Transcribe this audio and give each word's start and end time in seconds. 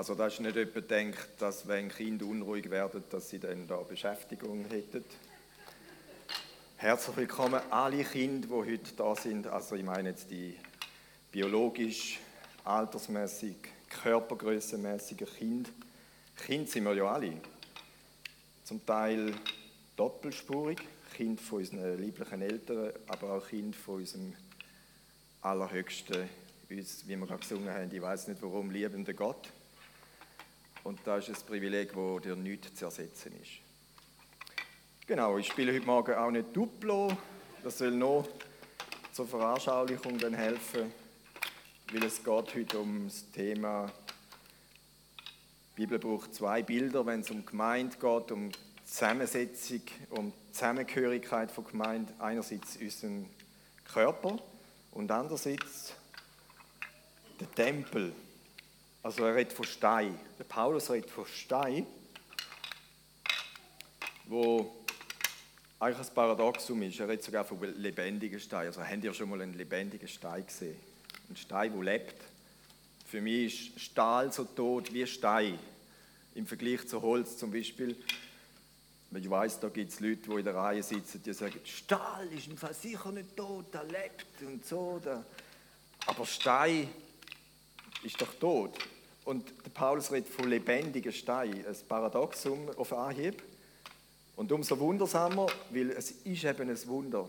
Also 0.00 0.14
da 0.14 0.28
ist 0.28 0.40
nicht 0.40 0.56
jemand 0.56 0.90
denkt, 0.90 1.28
dass 1.40 1.68
wenn 1.68 1.90
Kinder 1.90 2.24
unruhig 2.24 2.70
werden, 2.70 3.04
dass 3.10 3.28
sie 3.28 3.38
dann 3.38 3.66
da 3.66 3.76
Beschäftigung 3.82 4.64
hätten. 4.70 5.04
Herzlich 6.78 7.16
willkommen 7.18 7.60
alle 7.68 8.02
Kinder, 8.04 8.48
die 8.48 8.54
heute 8.54 8.94
da 8.96 9.14
sind. 9.14 9.46
Also 9.46 9.74
ich 9.74 9.84
meine 9.84 10.08
jetzt 10.08 10.30
die 10.30 10.56
biologisch, 11.30 12.18
altersmäßig, 12.64 13.56
körpergrößenmäßigen 13.90 15.26
Kinder. 15.36 15.70
Kind 16.46 16.70
sind 16.70 16.84
wir 16.84 16.94
ja 16.94 17.04
alle. 17.04 17.34
Zum 18.64 18.86
Teil 18.86 19.34
doppelspurig, 19.96 20.78
Kind 21.14 21.42
von 21.42 21.58
unseren 21.58 21.98
lieblichen 21.98 22.40
Eltern, 22.40 22.94
aber 23.06 23.34
auch 23.34 23.46
Kind 23.46 23.76
von 23.76 23.96
unserem 23.96 24.32
allerhöchsten, 25.42 26.26
uns, 26.70 27.06
wie 27.06 27.16
wir 27.18 27.26
gerade 27.26 27.40
gesungen 27.40 27.68
haben, 27.68 27.94
ich 27.94 28.00
weiß 28.00 28.28
nicht 28.28 28.40
warum, 28.40 28.70
liebenden 28.70 29.14
Gott. 29.14 29.50
Und 30.84 31.00
das 31.04 31.28
ist 31.28 31.42
ein 31.42 31.46
Privileg, 31.46 31.92
das 31.94 32.22
dir 32.22 32.36
nicht 32.36 32.76
zu 32.76 32.86
ersetzen 32.86 33.32
ist. 33.40 33.50
Genau, 35.06 35.38
ich 35.38 35.48
spiele 35.48 35.72
heute 35.72 35.86
Morgen 35.86 36.14
auch 36.14 36.30
nicht 36.30 36.54
Duplo. 36.54 37.16
Das 37.62 37.78
soll 37.78 37.90
noch 37.90 38.28
zur 39.12 39.26
Veranschaulichung 39.26 40.18
dann 40.18 40.34
helfen, 40.34 40.92
weil 41.92 42.04
es 42.04 42.22
geht 42.22 42.54
heute 42.54 42.78
um 42.78 43.04
das 43.06 43.30
Thema 43.30 43.92
die 45.80 45.86
Bibel 45.86 45.98
braucht 45.98 46.34
zwei 46.34 46.62
Bilder, 46.62 47.06
wenn 47.06 47.20
es 47.20 47.30
um 47.30 47.46
Gemeinde 47.46 47.96
geht, 47.96 48.32
um 48.32 48.50
Zusammensetzung, 48.84 49.80
um 50.10 50.30
Zusammengehörigkeit 50.52 51.50
von 51.50 51.64
Gemeinde. 51.64 52.12
Einerseits 52.18 52.76
unseren 52.76 53.30
Körper 53.90 54.36
und 54.90 55.10
andererseits 55.10 55.94
der 57.40 57.50
Tempel. 57.52 58.12
Also 59.02 59.24
er 59.24 59.34
redet 59.34 59.52
von 59.52 59.64
Stein. 59.64 60.18
Der 60.38 60.44
Paulus 60.44 60.90
redet 60.90 61.10
von 61.10 61.24
Stein, 61.26 61.86
wo 64.26 64.84
eigentlich 65.78 66.06
ein 66.06 66.14
Paradoxum 66.14 66.82
ist. 66.82 67.00
Er 67.00 67.08
redet 67.08 67.24
sogar 67.24 67.44
von 67.44 67.58
lebendigen 67.76 68.38
Stein. 68.38 68.66
Also 68.66 68.82
habt 68.82 69.02
ihr 69.02 69.14
schon 69.14 69.30
mal 69.30 69.40
einen 69.40 69.54
lebendigen 69.54 70.06
Stein 70.06 70.46
gesehen? 70.46 70.76
Ein 71.30 71.36
Stein, 71.36 71.72
der 71.72 71.82
lebt. 71.82 72.16
Für 73.06 73.22
mich 73.22 73.74
ist 73.74 73.80
Stahl 73.80 74.30
so 74.32 74.44
tot 74.44 74.92
wie 74.92 75.06
Stein. 75.06 75.58
Im 76.34 76.46
Vergleich 76.46 76.86
zu 76.86 77.00
Holz 77.00 77.38
zum 77.38 77.50
Beispiel. 77.50 77.96
Ich 79.12 79.30
weiß, 79.30 79.60
da 79.60 79.68
gibt 79.70 79.90
es 79.90 79.98
Leute, 79.98 80.16
die 80.28 80.30
in 80.30 80.44
der 80.44 80.54
Reihe 80.54 80.82
sitzen, 80.82 81.20
die 81.22 81.32
sagen, 81.32 81.58
Stahl 81.64 82.28
ist 82.32 82.46
im 82.46 82.56
Fall 82.56 82.74
sicher 82.74 83.10
nicht 83.10 83.36
tot, 83.36 83.74
der 83.74 83.82
lebt 83.84 84.42
und 84.42 84.64
so. 84.64 85.00
Aber 86.06 86.26
Stein 86.26 86.88
ist 88.02 88.20
doch 88.20 88.34
tot. 88.34 88.78
Und 89.24 89.52
der 89.64 89.70
Paulus 89.70 90.10
redet 90.10 90.32
von 90.32 90.48
lebendigen 90.48 91.12
Stein, 91.12 91.64
ein 91.66 91.76
Paradoxum 91.88 92.70
auf 92.76 92.92
Anhieb. 92.92 93.42
Und 94.36 94.50
umso 94.52 94.78
wundersamer, 94.78 95.46
weil 95.70 95.90
es 95.90 96.10
ist 96.10 96.44
eben 96.44 96.70
ein 96.70 96.86
Wunder, 96.88 97.28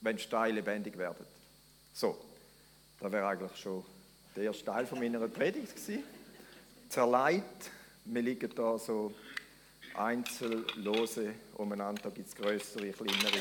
wenn 0.00 0.18
Steine 0.18 0.56
lebendig 0.56 0.98
werden. 0.98 1.24
So, 1.94 2.18
da 3.00 3.10
wäre 3.10 3.26
eigentlich 3.26 3.56
schon 3.56 3.84
der 4.36 4.44
erste 4.44 4.64
Teil 4.64 4.86
von 4.86 4.98
meiner 4.98 5.26
Predigt 5.28 5.74
gewesen. 5.74 6.04
Zerleit, 6.88 7.42
wir 8.04 8.22
liegen 8.22 8.54
da 8.54 8.78
so 8.78 9.14
einzellose 9.94 11.34
umeinander, 11.54 12.02
da 12.02 12.10
gibt 12.10 12.28
es 12.28 12.34
größere, 12.34 12.90
kleinere. 12.90 13.38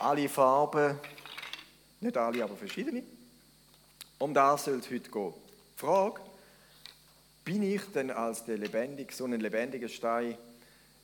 Alle 0.00 0.28
Farben, 0.28 0.98
nicht 2.00 2.16
alle, 2.16 2.42
aber 2.42 2.56
verschiedene. 2.56 3.02
Um 4.18 4.34
das 4.34 4.64
soll 4.64 4.78
es 4.78 4.90
heute 4.90 5.10
gehen. 5.10 5.34
Frage, 5.76 6.20
bin 7.44 7.62
ich 7.62 7.82
denn 7.94 8.10
als 8.10 8.44
der 8.44 8.58
lebendig, 8.58 9.12
so 9.12 9.24
ein 9.24 9.38
lebendiger 9.40 9.88
Stein 9.88 10.36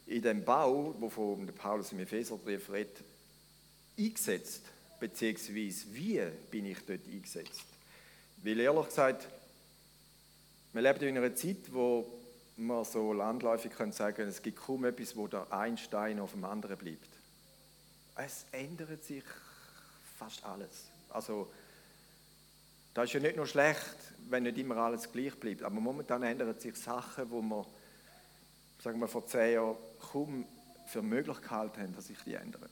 in 0.06 0.22
dem 0.22 0.44
Bau, 0.44 0.94
wovon 0.98 1.46
Paulus 1.48 1.92
im 1.92 2.00
Epheserbrief 2.00 2.70
redet, 2.70 2.96
eingesetzt? 3.98 4.62
Beziehungsweise 4.98 5.86
wie 5.92 6.22
bin 6.50 6.66
ich 6.66 6.78
dort 6.86 7.06
eingesetzt? 7.06 7.64
Weil 8.42 8.60
ehrlich 8.60 8.86
gesagt, 8.86 9.28
wir 10.72 10.82
leben 10.82 11.00
in 11.00 11.18
einer 11.18 11.34
Zeit, 11.34 11.72
wo 11.72 12.06
man 12.56 12.84
so 12.84 13.12
landläufig 13.12 13.72
können 13.72 13.92
sagen, 13.92 14.28
es 14.28 14.42
gibt 14.42 14.58
kaum 14.58 14.84
etwas, 14.84 15.16
wo 15.16 15.26
der 15.26 15.50
ein 15.52 15.76
Stein 15.78 16.20
auf 16.20 16.32
dem 16.32 16.44
anderen 16.44 16.76
bleibt. 16.76 17.08
Es 18.16 18.44
ändert 18.52 19.02
sich 19.02 19.24
fast 20.18 20.44
alles. 20.44 20.86
Also 21.08 21.50
das 22.94 23.04
ist 23.04 23.12
ja 23.14 23.20
nicht 23.20 23.36
nur 23.36 23.46
schlecht, 23.46 23.96
wenn 24.28 24.44
nicht 24.44 24.58
immer 24.58 24.76
alles 24.76 25.10
gleich 25.10 25.38
bleibt, 25.38 25.62
aber 25.62 25.80
momentan 25.80 26.22
ändern 26.22 26.58
sich 26.58 26.76
Sachen, 26.76 27.30
wo 27.30 27.40
man, 27.42 27.64
sagen 28.82 29.00
wir 29.00 29.08
vor 29.08 29.26
zehn 29.26 29.54
Jahren 29.54 29.76
kaum 30.12 30.44
für 30.86 31.02
möglich 31.02 31.40
gehalten 31.40 31.80
haben, 31.80 31.94
dass 31.94 32.06
sich 32.06 32.18
die 32.24 32.34
ändern. 32.34 32.68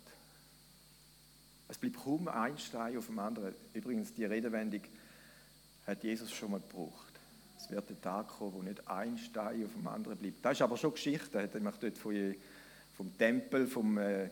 Es 1.68 1.78
bleibt 1.78 1.96
kaum 1.96 2.28
ein 2.28 2.58
Stein 2.58 2.96
auf 2.96 3.06
dem 3.06 3.18
anderen. 3.18 3.54
Übrigens, 3.74 4.14
die 4.14 4.24
Redewendung 4.24 4.80
hat 5.86 6.02
Jesus 6.02 6.32
schon 6.32 6.50
mal 6.50 6.60
gebraucht. 6.60 7.12
Es 7.58 7.70
wird 7.70 7.90
der 7.90 8.00
Tag 8.00 8.28
kommen, 8.28 8.54
wo 8.54 8.62
nicht 8.62 8.88
ein 8.88 9.18
Stein 9.18 9.64
auf 9.64 9.72
dem 9.72 9.86
anderen 9.86 10.16
bleibt. 10.16 10.44
Das 10.44 10.52
ist 10.52 10.62
aber 10.62 10.76
schon 10.76 10.92
Geschichte. 10.92 11.42
Hat 11.42 11.54
dort 11.54 11.98
von, 11.98 12.34
vom 12.96 13.18
Tempel, 13.18 13.66
vom 13.66 13.98
äh, 13.98 14.28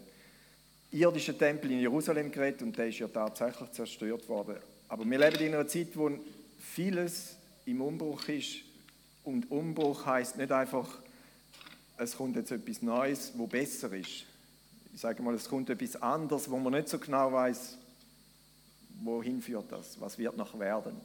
irdischen 0.91 1.39
Tempel 1.39 1.73
in 1.73 1.81
Jerusalem 1.81 2.31
geredet 2.33 2.63
und 2.63 2.77
der 2.77 2.89
ist 2.89 2.99
ja 2.99 3.09
tatsächlich 3.09 3.71
zerstört 3.73 4.29
worden. 4.29 4.57
Aber 4.89 5.05
wir 5.09 5.19
leben 5.19 5.45
in 5.45 5.55
einer 5.55 5.67
Zeit, 5.67 5.97
wo 5.97 6.11
vieles 6.59 7.37
im 7.65 7.81
Umbruch 7.81 8.29
ist. 8.29 8.59
Und 9.25 9.51
Umbruch 9.51 10.07
heißt 10.07 10.37
nicht 10.37 10.53
einfach, 10.53 10.89
es 11.99 12.17
kommt 12.17 12.37
jetzt 12.37 12.51
etwas 12.51 12.83
Neues, 12.83 13.33
wo 13.35 13.47
besser 13.47 13.93
ist. 13.93 14.25
Ich 14.95 15.01
sage 15.01 15.23
mal, 15.23 15.35
es 15.35 15.49
kommt 15.49 15.69
etwas 15.71 16.01
anderes, 16.01 16.51
wo 16.51 16.59
man 16.59 16.75
nicht 16.75 16.89
so 16.89 16.99
genau 16.99 17.33
weiß, 17.33 17.77
wohin 19.03 19.43
führt 19.43 19.71
das, 19.71 20.01
was 20.01 20.17
wird 20.19 20.37
noch 20.37 20.59
werden. 20.59 20.99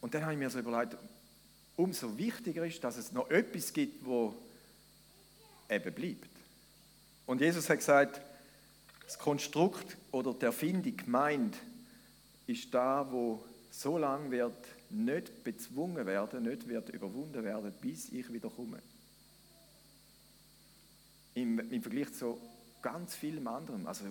Und 0.00 0.14
dann 0.14 0.22
habe 0.22 0.32
ich 0.32 0.38
mir 0.38 0.50
so 0.50 0.58
überlegt, 0.58 0.96
umso 1.76 2.16
wichtiger 2.16 2.64
ist, 2.66 2.82
dass 2.82 2.96
es 2.96 3.12
noch 3.12 3.30
etwas 3.30 3.72
gibt, 3.72 4.04
wo 4.04 4.34
eben 5.68 5.94
bleibt. 5.94 6.30
Und 7.26 7.40
Jesus 7.40 7.68
hat 7.68 7.78
gesagt, 7.78 8.20
das 9.08 9.18
Konstrukt 9.18 9.96
oder 10.12 10.34
der 10.34 10.48
Erfindung 10.48 10.94
Gemeinde 10.94 11.56
ist 12.46 12.74
da, 12.74 13.08
wo 13.10 13.42
so 13.70 13.96
lange 13.96 14.30
wird 14.30 14.52
nicht 14.90 15.44
bezwungen 15.44 16.04
werden, 16.04 16.42
nicht 16.42 16.68
wird 16.68 16.90
überwunden 16.90 17.42
werden, 17.42 17.72
bis 17.80 18.12
ich 18.12 18.30
wieder 18.30 18.50
komme. 18.50 18.78
Im, 21.34 21.58
Im 21.70 21.82
Vergleich 21.82 22.12
zu 22.12 22.38
ganz 22.82 23.14
vielem 23.14 23.46
anderem. 23.46 23.86
Also, 23.86 24.04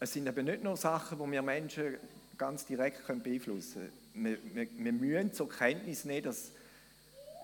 es 0.00 0.12
sind 0.12 0.26
eben 0.26 0.46
nicht 0.46 0.64
nur 0.64 0.76
Sachen, 0.76 1.20
wo 1.20 1.30
wir 1.30 1.42
Menschen 1.42 1.96
ganz 2.36 2.66
direkt 2.66 3.06
beeinflussen 3.06 3.82
können 3.82 3.92
wir, 4.14 4.38
wir, 4.52 4.68
wir 4.76 4.92
müssen 4.92 5.32
zur 5.32 5.48
Kenntnis 5.48 6.04
nehmen, 6.04 6.24
dass 6.24 6.50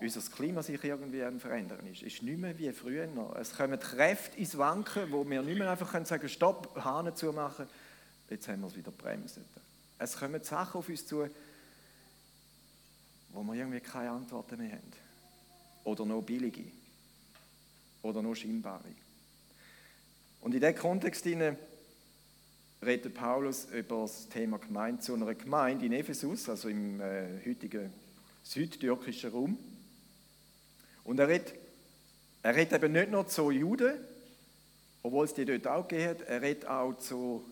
unser 0.01 0.21
Klima 0.21 0.63
sich 0.63 0.83
irgendwie 0.83 1.23
am 1.23 1.39
Verändern 1.39 1.85
ist. 1.85 2.01
Es 2.01 2.13
ist 2.13 2.23
nicht 2.23 2.39
mehr 2.39 2.57
wie 2.57 2.71
früher 2.71 3.05
noch. 3.07 3.35
Es 3.35 3.55
kommen 3.55 3.79
Kräfte 3.79 4.37
ins 4.37 4.57
Wanken, 4.57 5.11
wo 5.11 5.27
wir 5.29 5.41
nicht 5.43 5.57
mehr 5.57 5.69
einfach 5.69 5.91
können 5.91 6.05
sagen 6.05 6.27
Stopp, 6.27 6.75
Hahn 6.83 7.15
zumachen, 7.15 7.67
jetzt 8.29 8.47
haben 8.47 8.61
wir 8.61 8.67
es 8.67 8.75
wieder 8.75 8.91
bremst. 8.91 9.39
Es 9.99 10.17
kommen 10.17 10.43
Sachen 10.43 10.79
auf 10.79 10.89
uns 10.89 11.05
zu, 11.05 11.27
wo 13.29 13.43
wir 13.43 13.53
irgendwie 13.53 13.79
keine 13.79 14.11
Antworten 14.11 14.57
mehr 14.57 14.71
haben. 14.71 14.91
Oder 15.83 16.05
nur 16.05 16.23
billige. 16.23 16.63
Oder 18.01 18.21
nur 18.21 18.35
scheinbare. 18.35 18.83
Und 20.41 20.55
in 20.55 20.59
diesem 20.59 20.75
Kontext 20.75 21.25
redet 22.83 23.13
Paulus 23.13 23.65
über 23.65 24.01
das 24.01 24.27
Thema 24.29 24.57
Gemeinde 24.57 25.01
zu 25.01 25.13
einer 25.13 25.35
Gemeinde 25.35 25.85
in 25.85 25.93
Ephesus, 25.93 26.49
also 26.49 26.67
im 26.67 26.99
äh, 26.99 27.39
heutigen 27.45 27.93
südtürkischen 28.43 29.29
Raum. 29.29 29.57
Und 31.03 31.19
er 31.19 31.27
redet, 31.27 31.53
er 32.43 32.55
redet 32.55 32.73
eben 32.73 32.91
nicht 32.91 33.11
nur 33.11 33.27
zu 33.27 33.51
Juden, 33.51 33.93
obwohl 35.03 35.25
es 35.25 35.33
die 35.33 35.45
dort 35.45 35.67
auch 35.67 35.87
geht, 35.87 36.21
er 36.21 36.41
redet 36.41 36.67
auch 36.67 36.97
zu 36.97 37.43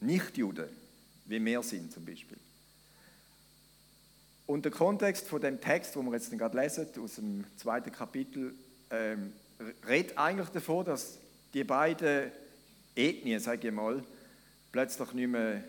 Nichtjuden, 0.00 0.68
wie 1.26 1.44
wir 1.44 1.62
sind 1.62 1.92
zum 1.92 2.04
Beispiel. 2.04 2.38
Und 4.46 4.64
der 4.64 4.72
Kontext 4.72 5.28
von 5.28 5.40
dem 5.40 5.60
Text, 5.60 5.96
wo 5.96 6.02
wir 6.02 6.12
jetzt 6.12 6.30
gerade 6.30 6.58
lesen, 6.58 6.86
aus 7.02 7.14
dem 7.14 7.44
zweiten 7.56 7.92
Kapitel, 7.92 8.54
ähm, 8.90 9.32
redet 9.86 10.18
eigentlich 10.18 10.48
davon, 10.48 10.84
dass 10.84 11.18
die 11.54 11.64
beiden 11.64 12.30
Ethnien, 12.94 13.40
sage 13.40 13.68
ich 13.68 13.74
mal, 13.74 14.02
plötzlich 14.72 15.12
nicht 15.12 15.28
mehr 15.28 15.62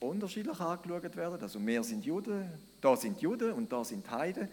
unterschiedlich 0.00 0.58
angeschaut 0.60 1.16
werden. 1.16 1.42
Also 1.42 1.64
wir 1.64 1.82
sind 1.82 2.04
Juden, 2.04 2.48
da 2.80 2.96
sind 2.96 3.20
Juden 3.20 3.52
und 3.52 3.72
da 3.72 3.84
sind 3.84 4.10
Heiden, 4.10 4.48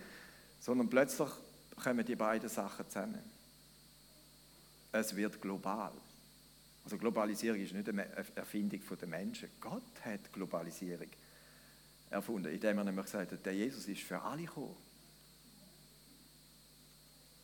sondern 0.59 0.89
plötzlich 0.89 1.29
kommen 1.79 2.05
die 2.05 2.15
beiden 2.15 2.49
Sachen 2.49 2.87
zusammen. 2.87 3.23
Es 4.91 5.15
wird 5.15 5.41
global. 5.41 5.91
Also 6.83 6.97
Globalisierung 6.97 7.59
ist 7.59 7.73
nicht 7.73 7.87
eine 7.89 8.07
Erfindung 8.35 8.81
der 8.99 9.07
Menschen. 9.07 9.49
Gott 9.59 9.83
hat 10.03 10.31
Globalisierung 10.33 11.07
erfunden, 12.09 12.51
indem 12.51 12.79
er 12.79 12.83
nämlich 12.83 13.05
gesagt 13.05 13.31
hat, 13.31 13.45
der 13.45 13.53
Jesus 13.53 13.87
ist 13.87 14.01
für 14.01 14.19
alle 14.21 14.43
gekommen. 14.43 14.75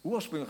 Ursprünglich, 0.04 0.50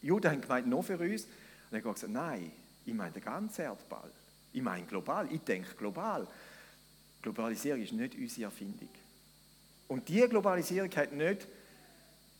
Juden 0.00 0.30
haben 0.30 0.40
gemeint, 0.40 0.66
nur 0.66 0.82
für 0.82 0.98
uns. 0.98 1.24
Und 1.24 1.78
er 1.78 1.84
hat 1.84 1.94
gesagt, 1.94 2.12
nein, 2.12 2.50
ich 2.84 2.94
meine 2.94 3.12
den 3.12 3.22
ganzen 3.22 3.62
Erdball. 3.62 4.10
Ich 4.52 4.62
meine 4.62 4.86
global, 4.86 5.32
ich 5.32 5.40
denke 5.40 5.74
global. 5.74 6.26
Globalisierung 7.22 7.82
ist 7.82 7.92
nicht 7.92 8.14
unsere 8.16 8.44
Erfindung. 8.44 8.88
Und 9.88 10.08
diese 10.08 10.28
Globalisierung 10.28 10.90
hat 10.96 11.12
nicht 11.12 11.46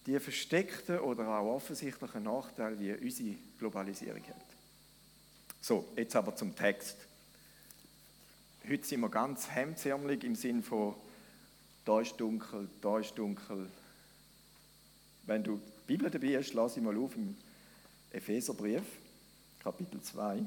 die 0.07 0.19
versteckten 0.19 0.99
oder 0.99 1.29
auch 1.29 1.57
offensichtlichen 1.57 2.25
Nachteile, 2.25 2.79
wie 2.79 2.93
unsere 2.93 3.37
Globalisierung 3.59 4.23
hat. 4.23 4.47
So, 5.61 5.89
jetzt 5.97 6.17
aber 6.17 6.35
zum 6.35 6.57
Text. 6.57 6.97
Heute 8.69 8.85
sind 8.85 9.01
wir 9.01 9.09
ganz 9.09 9.49
hemdsärmelig 9.49 10.25
im 10.25 10.35
Sinn 10.35 10.63
von, 10.63 10.95
da 11.85 12.01
ist 12.01 12.17
dunkel, 12.17 12.69
da 12.81 12.99
ist 12.99 13.17
dunkel. 13.17 13.69
Wenn 15.27 15.45
du 15.45 15.57
die 15.57 15.87
Bibel 15.87 16.11
dabei 16.11 16.37
hast, 16.37 16.55
lass 16.55 16.77
ich 16.77 16.83
mal 16.83 16.97
auf 16.97 17.15
im 17.15 17.37
Epheserbrief, 18.11 18.83
Kapitel 19.61 20.01
2. 20.01 20.43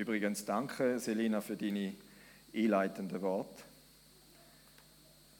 Übrigens 0.00 0.46
danke, 0.46 0.98
Selina, 0.98 1.42
für 1.42 1.58
deine 1.58 1.92
einleitenden 2.54 3.20
Worte. 3.20 3.62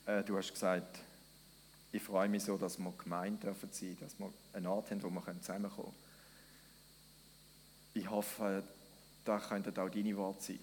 Äh, 0.05 0.23
du 0.23 0.37
hast 0.37 0.53
gesagt, 0.53 0.99
ich 1.93 2.03
freue 2.03 2.29
mich 2.29 2.43
so, 2.43 2.59
dass 2.59 2.79
wir 2.79 2.93
gemeint 3.03 3.43
dürfen 3.43 3.71
sein, 3.73 3.97
dass 4.01 4.19
wir 4.19 4.31
eine 4.53 4.69
Art 4.69 4.91
haben, 4.91 5.03
wo 5.03 5.09
wir 5.09 5.23
zusammenkommen 5.41 5.71
können. 5.77 5.95
Ich 7.95 8.11
hoffe, 8.11 8.62
das 9.25 9.49
könnten 9.49 9.79
auch 9.79 9.89
deine 9.89 10.15
Worte 10.19 10.43
sein. 10.43 10.59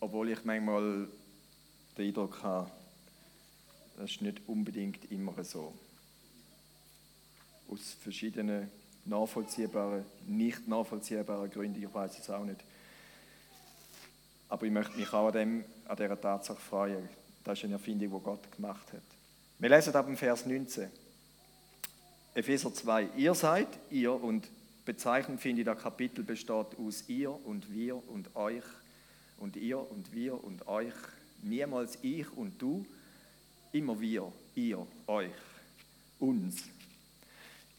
Obwohl 0.00 0.30
ich 0.30 0.44
manchmal 0.44 1.06
den 1.96 2.08
Eindruck 2.08 2.42
habe, 2.42 2.68
das 3.96 4.10
ist 4.10 4.22
nicht 4.22 4.40
unbedingt 4.48 5.08
immer 5.12 5.44
so. 5.44 5.72
Aus 7.68 7.92
verschiedenen 7.92 8.68
nachvollziehbaren, 9.04 10.04
nicht 10.26 10.66
nachvollziehbaren 10.66 11.48
Gründen, 11.48 11.80
ich 11.80 11.94
weiß 11.94 12.18
es 12.18 12.28
auch 12.28 12.44
nicht. 12.44 12.58
Aber 14.54 14.66
ich 14.66 14.72
möchte 14.72 14.96
mich 14.96 15.12
auch 15.12 15.26
an, 15.26 15.32
dem, 15.32 15.64
an 15.88 15.96
dieser 15.96 16.20
Tatsache 16.20 16.60
freuen. 16.60 17.08
Das 17.42 17.58
ist 17.58 17.64
eine 17.64 17.72
Erfindung, 17.72 18.20
die 18.20 18.24
Gott 18.24 18.52
gemacht 18.52 18.92
hat. 18.92 19.02
Wir 19.58 19.68
lesen 19.68 19.92
ab 19.96 20.06
dem 20.06 20.16
Vers 20.16 20.46
19. 20.46 20.88
Epheser 22.34 22.72
2. 22.72 23.08
Ihr 23.16 23.34
seid, 23.34 23.66
ihr, 23.90 24.12
und 24.12 24.46
bezeichnend 24.84 25.40
finde 25.40 25.62
ich, 25.62 25.66
das 25.66 25.82
Kapitel 25.82 26.22
besteht 26.22 26.78
aus 26.78 27.08
ihr 27.08 27.32
und 27.32 27.72
wir 27.72 27.96
und 28.08 28.36
euch 28.36 28.62
und 29.38 29.56
ihr 29.56 29.90
und 29.90 30.12
wir 30.12 30.44
und 30.44 30.68
euch. 30.68 30.94
Niemals 31.42 31.98
ich 32.02 32.32
und 32.36 32.62
du, 32.62 32.86
immer 33.72 34.00
wir, 34.00 34.32
ihr, 34.54 34.86
euch, 35.08 35.32
uns. 36.20 36.62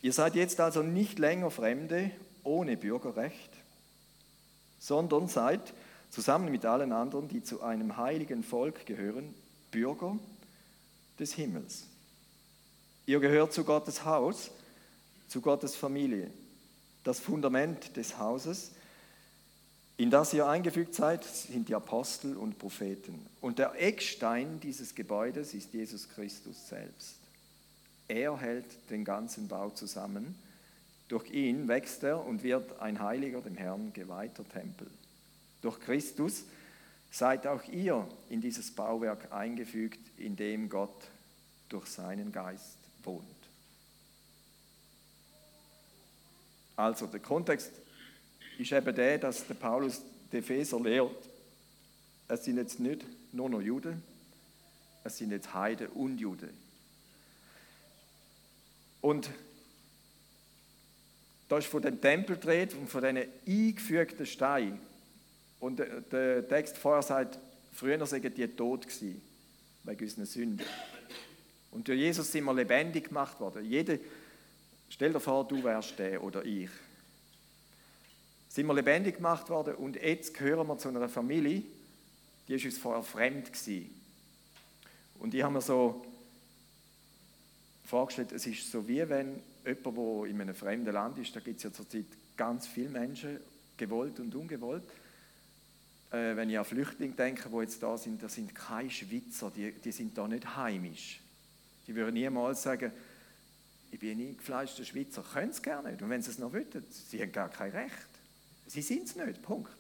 Ihr 0.02 0.12
seid 0.12 0.36
jetzt 0.36 0.60
also 0.60 0.84
nicht 0.84 1.20
länger 1.20 1.52
Fremde 1.52 2.12
ohne 2.44 2.76
Bürgerrecht, 2.76 3.52
sondern 4.78 5.30
seid 5.30 5.74
zusammen 6.16 6.50
mit 6.50 6.66
allen 6.66 6.94
anderen, 6.94 7.28
die 7.28 7.44
zu 7.44 7.62
einem 7.62 7.98
heiligen 7.98 8.42
Volk 8.42 8.86
gehören, 8.86 9.34
Bürger 9.70 10.18
des 11.20 11.34
Himmels. 11.34 11.88
Ihr 13.06 13.20
gehört 13.20 13.52
zu 13.52 13.66
Gottes 13.66 14.06
Haus, 14.06 14.50
zu 15.28 15.42
Gottes 15.42 15.76
Familie, 15.76 16.32
das 17.04 17.20
Fundament 17.20 17.98
des 17.98 18.18
Hauses, 18.18 18.72
in 19.98 20.10
das 20.10 20.34
ihr 20.34 20.48
eingefügt 20.48 20.96
seid, 20.96 21.26
sind 21.26 21.68
die 21.68 21.76
Apostel 21.76 22.38
und 22.38 22.60
Propheten. 22.60 23.26
Und 23.42 23.60
der 23.60 23.74
Eckstein 23.82 24.62
dieses 24.62 24.96
Gebäudes 24.96 25.54
ist 25.54 25.74
Jesus 25.74 26.08
Christus 26.08 26.70
selbst. 26.70 27.16
Er 28.08 28.38
hält 28.40 28.66
den 28.90 29.04
ganzen 29.04 29.50
Bau 29.50 29.70
zusammen. 29.70 30.36
Durch 31.10 31.30
ihn 31.30 31.68
wächst 31.68 32.04
er 32.04 32.26
und 32.26 32.44
wird 32.44 32.80
ein 32.80 33.02
heiliger, 33.02 33.42
dem 33.42 33.58
Herrn 33.58 33.92
geweihter 33.94 34.48
Tempel. 34.48 34.88
Durch 35.66 35.80
Christus 35.80 36.44
seid 37.10 37.48
auch 37.48 37.64
ihr 37.70 38.08
in 38.30 38.40
dieses 38.40 38.70
Bauwerk 38.70 39.32
eingefügt, 39.32 39.98
in 40.16 40.36
dem 40.36 40.70
Gott 40.70 41.08
durch 41.70 41.88
seinen 41.88 42.32
Geist 42.32 42.78
wohnt. 43.04 43.26
Also 46.76 47.08
der 47.08 47.20
Kontext 47.20 47.72
ist 48.60 48.72
eben 48.74 48.94
der, 48.94 49.18
dass 49.18 49.48
der 49.48 49.56
Paulus 49.56 50.04
die 50.32 50.38
Epheser 50.38 50.80
lehrt, 50.80 51.30
es 52.28 52.46
sind 52.46 52.58
jetzt 52.58 52.80
nicht 52.80 53.04
nur 53.34 53.50
noch 53.50 53.62
Juden, 53.62 54.04
es 55.04 55.18
sind 55.18 55.32
jetzt 55.32 55.52
Heiden 55.56 55.88
und 55.88 56.20
Juden. 56.20 56.56
Und 59.02 59.32
da 61.50 61.58
ist 61.58 61.66
von 61.66 61.82
dem 61.82 62.00
Tempel 62.00 62.38
dreht 62.38 62.76
und 62.76 62.88
von 62.88 63.02
diesen 63.02 63.32
eingefügten 63.48 64.28
Steinen. 64.28 64.94
Und 65.66 65.80
der 66.12 66.48
Text 66.48 66.78
vorher 66.78 67.02
sagt, 67.02 67.40
früher 67.74 68.06
seien 68.06 68.34
die 68.34 68.48
tot 68.48 68.88
gewesen, 68.88 69.20
wegen 69.84 70.04
unseren 70.04 70.26
Sünden. 70.26 70.66
Und 71.72 71.88
durch 71.88 71.98
Jesus 71.98 72.32
sind 72.32 72.44
wir 72.44 72.54
lebendig 72.54 73.08
gemacht 73.08 73.40
worden. 73.40 73.66
Jede, 73.66 74.00
stell 74.90 75.12
dir 75.12 75.20
vor, 75.20 75.48
du 75.48 75.64
wärst 75.64 75.98
der 75.98 76.24
oder 76.24 76.46
ich 76.46 76.70
sind 78.48 78.68
wir 78.68 78.74
lebendig 78.74 79.16
gemacht 79.16 79.50
worden 79.50 79.76
und 79.76 79.98
jetzt 79.98 80.34
gehören 80.34 80.66
wir 80.68 80.78
zu 80.78 80.88
einer 80.88 81.10
Familie, 81.10 81.64
die 82.48 82.54
ist 82.54 82.64
uns 82.64 82.78
vorher 82.78 83.04
fremd 83.04 83.52
gewesen. 83.52 83.90
Und 85.20 85.34
ich 85.34 85.44
habe 85.44 85.56
mir 85.56 85.62
so 85.62 86.06
vorgestellt, 87.84 88.32
es 88.32 88.48
ist 88.48 88.72
so 88.72 88.88
wie 88.88 89.10
wenn 89.10 89.42
jemand, 89.66 89.98
der 89.98 90.30
in 90.30 90.40
einem 90.40 90.56
fremden 90.56 90.94
Land 90.94 91.18
ist, 91.18 91.36
da 91.36 91.42
gibt 91.42 91.58
es 91.58 91.64
ja 91.64 91.74
zurzeit 91.74 92.06
ganz 92.38 92.66
viele 92.66 92.90
Menschen, 92.90 93.40
gewollt 93.76 94.22
und 94.22 94.34
ungewollt. 94.34 94.84
Äh, 96.16 96.36
wenn 96.38 96.50
ich 96.50 96.58
an 96.58 96.66
Flüchtlinge 96.66 97.14
denke, 97.14 97.50
die 97.50 97.58
jetzt 97.58 97.84
da 97.84 97.98
sind, 97.98 98.24
das 98.24 98.36
sind 98.36 98.56
keine 98.56 98.90
Schweizer, 98.90 99.52
die, 99.54 99.74
die 99.74 99.92
sind 99.92 100.18
da 100.18 100.28
nicht 100.28 100.56
heimisch. 100.56 101.20
Die 101.88 101.96
würden 101.96 102.14
niemals 102.14 102.64
sagen, 102.64 102.92
ich 103.92 104.00
bin 104.00 104.18
ein 104.18 104.28
eingefleischter 104.30 104.86
Schweizer, 104.86 105.24
können 105.24 105.52
es 105.52 105.62
gerne 105.62 105.92
nicht. 105.92 106.02
Und 106.02 106.10
wenn 106.10 106.22
sie 106.22 106.32
es 106.32 106.40
noch 106.40 106.54
wollten, 106.54 106.86
sie 106.90 107.22
haben 107.22 107.32
gar 107.32 107.50
kein 107.50 107.72
Recht. 107.72 108.08
Sie 108.68 108.82
sind 108.82 109.04
es 109.04 109.16
nicht, 109.16 109.42
Punkt. 109.42 109.72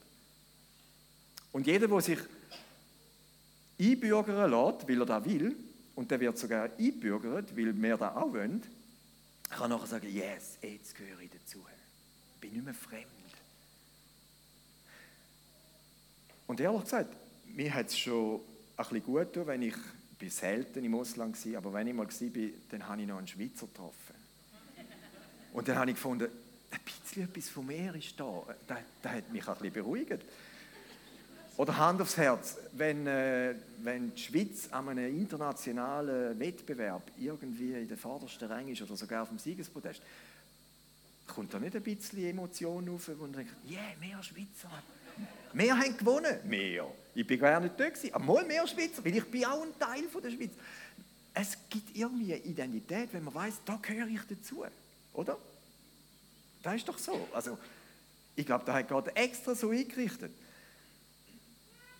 Und 1.51 1.67
jeder, 1.67 1.87
der 1.87 2.01
sich 2.01 2.19
einbürgern 3.79 4.51
lässt, 4.51 4.87
weil 4.87 4.99
er 4.99 5.05
das 5.05 5.25
will, 5.25 5.55
und 5.95 6.11
der 6.11 6.19
wird 6.19 6.37
sogar 6.37 6.69
einbürgert, 6.77 7.55
weil 7.55 7.81
wir 7.81 7.97
das 7.97 8.15
auch 8.15 8.33
wollen, 8.33 8.61
kann 9.49 9.69
nachher 9.69 9.87
sagen, 9.87 10.13
yes, 10.13 10.57
jetzt 10.61 10.95
gehöre 10.95 11.21
ich 11.21 11.31
dazu. 11.31 11.65
Ich 12.35 12.41
bin 12.41 12.51
nicht 12.51 12.65
mehr 12.65 12.73
fremd. 12.73 13.14
Und 16.47 16.59
ehrlich 16.59 16.83
gesagt, 16.83 17.15
mir 17.47 17.73
hat 17.73 17.87
es 17.87 17.97
schon 17.97 18.41
ein 18.77 18.77
bisschen 18.77 19.03
gut 19.03 19.33
getan, 19.33 19.47
wenn 19.47 19.61
ich, 19.61 19.75
bin 20.17 20.29
selten 20.29 20.83
im 20.83 20.95
Ausland 20.95 21.45
war, 21.45 21.57
aber 21.57 21.73
wenn 21.73 21.87
ich 21.87 21.93
mal 21.93 22.07
war, 22.07 22.49
dann 22.69 22.87
habe 22.87 23.01
ich 23.01 23.07
noch 23.07 23.17
einen 23.17 23.27
Schweizer 23.27 23.67
getroffen. 23.67 24.15
Und 25.53 25.67
dann 25.67 25.77
habe 25.77 25.89
ich 25.89 25.95
gefunden, 25.95 26.29
ein 26.71 26.79
bisschen 26.83 27.23
etwas 27.23 27.49
von 27.49 27.65
mir 27.65 27.95
ist 27.95 28.19
da. 28.19 28.43
Das, 28.67 28.77
das 29.01 29.11
hat 29.11 29.31
mich 29.31 29.47
ein 29.47 29.53
bisschen 29.55 29.73
beruhigt. 29.73 30.25
Oder 31.57 31.77
Hand 31.77 32.01
aufs 32.01 32.17
Herz, 32.17 32.57
wenn, 32.73 33.07
äh, 33.07 33.55
wenn 33.81 34.13
die 34.13 34.21
Schweiz 34.21 34.67
an 34.71 34.89
einem 34.89 35.17
internationalen 35.17 36.37
Wettbewerb 36.37 37.11
irgendwie 37.17 37.73
in 37.73 37.87
der 37.87 37.97
vordersten 37.97 38.49
Rang 38.49 38.67
ist 38.67 38.81
oder 38.81 38.97
sogar 38.97 39.23
auf 39.23 39.29
dem 39.29 39.39
Siegespodest, 39.39 40.01
kommt 41.27 41.53
da 41.53 41.59
nicht 41.59 41.75
ein 41.75 41.81
bisschen 41.81 42.25
Emotion 42.25 42.89
auf, 42.89 43.07
wo 43.07 43.23
man 43.23 43.33
denkt, 43.33 43.53
yeah, 43.69 43.95
mehr 44.01 44.21
Schweizer. 44.21 44.69
Wir 45.53 45.77
haben 45.77 45.97
gewonnen. 45.97 46.39
Mehr. 46.45 46.85
Ich 47.13 47.25
bin 47.25 47.39
gar 47.39 47.59
nicht 47.59 47.79
da 47.79 47.89
gewesen, 47.89 48.13
aber 48.13 48.23
mal 48.23 48.45
mehr 48.45 48.67
Schweizer, 48.67 49.03
weil 49.05 49.15
ich 49.15 49.25
bin 49.25 49.45
auch 49.45 49.61
ein 49.61 49.77
Teil 49.79 50.03
von 50.09 50.21
der 50.21 50.31
Schweiz. 50.31 50.51
Es 51.33 51.57
gibt 51.69 51.95
irgendwie 51.95 52.33
eine 52.33 52.43
Identität, 52.43 53.13
wenn 53.13 53.23
man 53.23 53.33
weiß, 53.33 53.61
da 53.65 53.79
gehöre 53.81 54.07
ich 54.07 54.21
dazu. 54.29 54.65
Oder? 55.13 55.37
Das 56.61 56.75
ist 56.75 56.87
doch 56.87 56.97
so. 56.97 57.27
Also, 57.33 57.57
ich 58.35 58.45
glaube, 58.45 58.65
da 58.65 58.73
hat 58.73 58.89
Gott 58.89 59.09
extra 59.15 59.55
so 59.55 59.69
eingerichtet. 59.69 60.31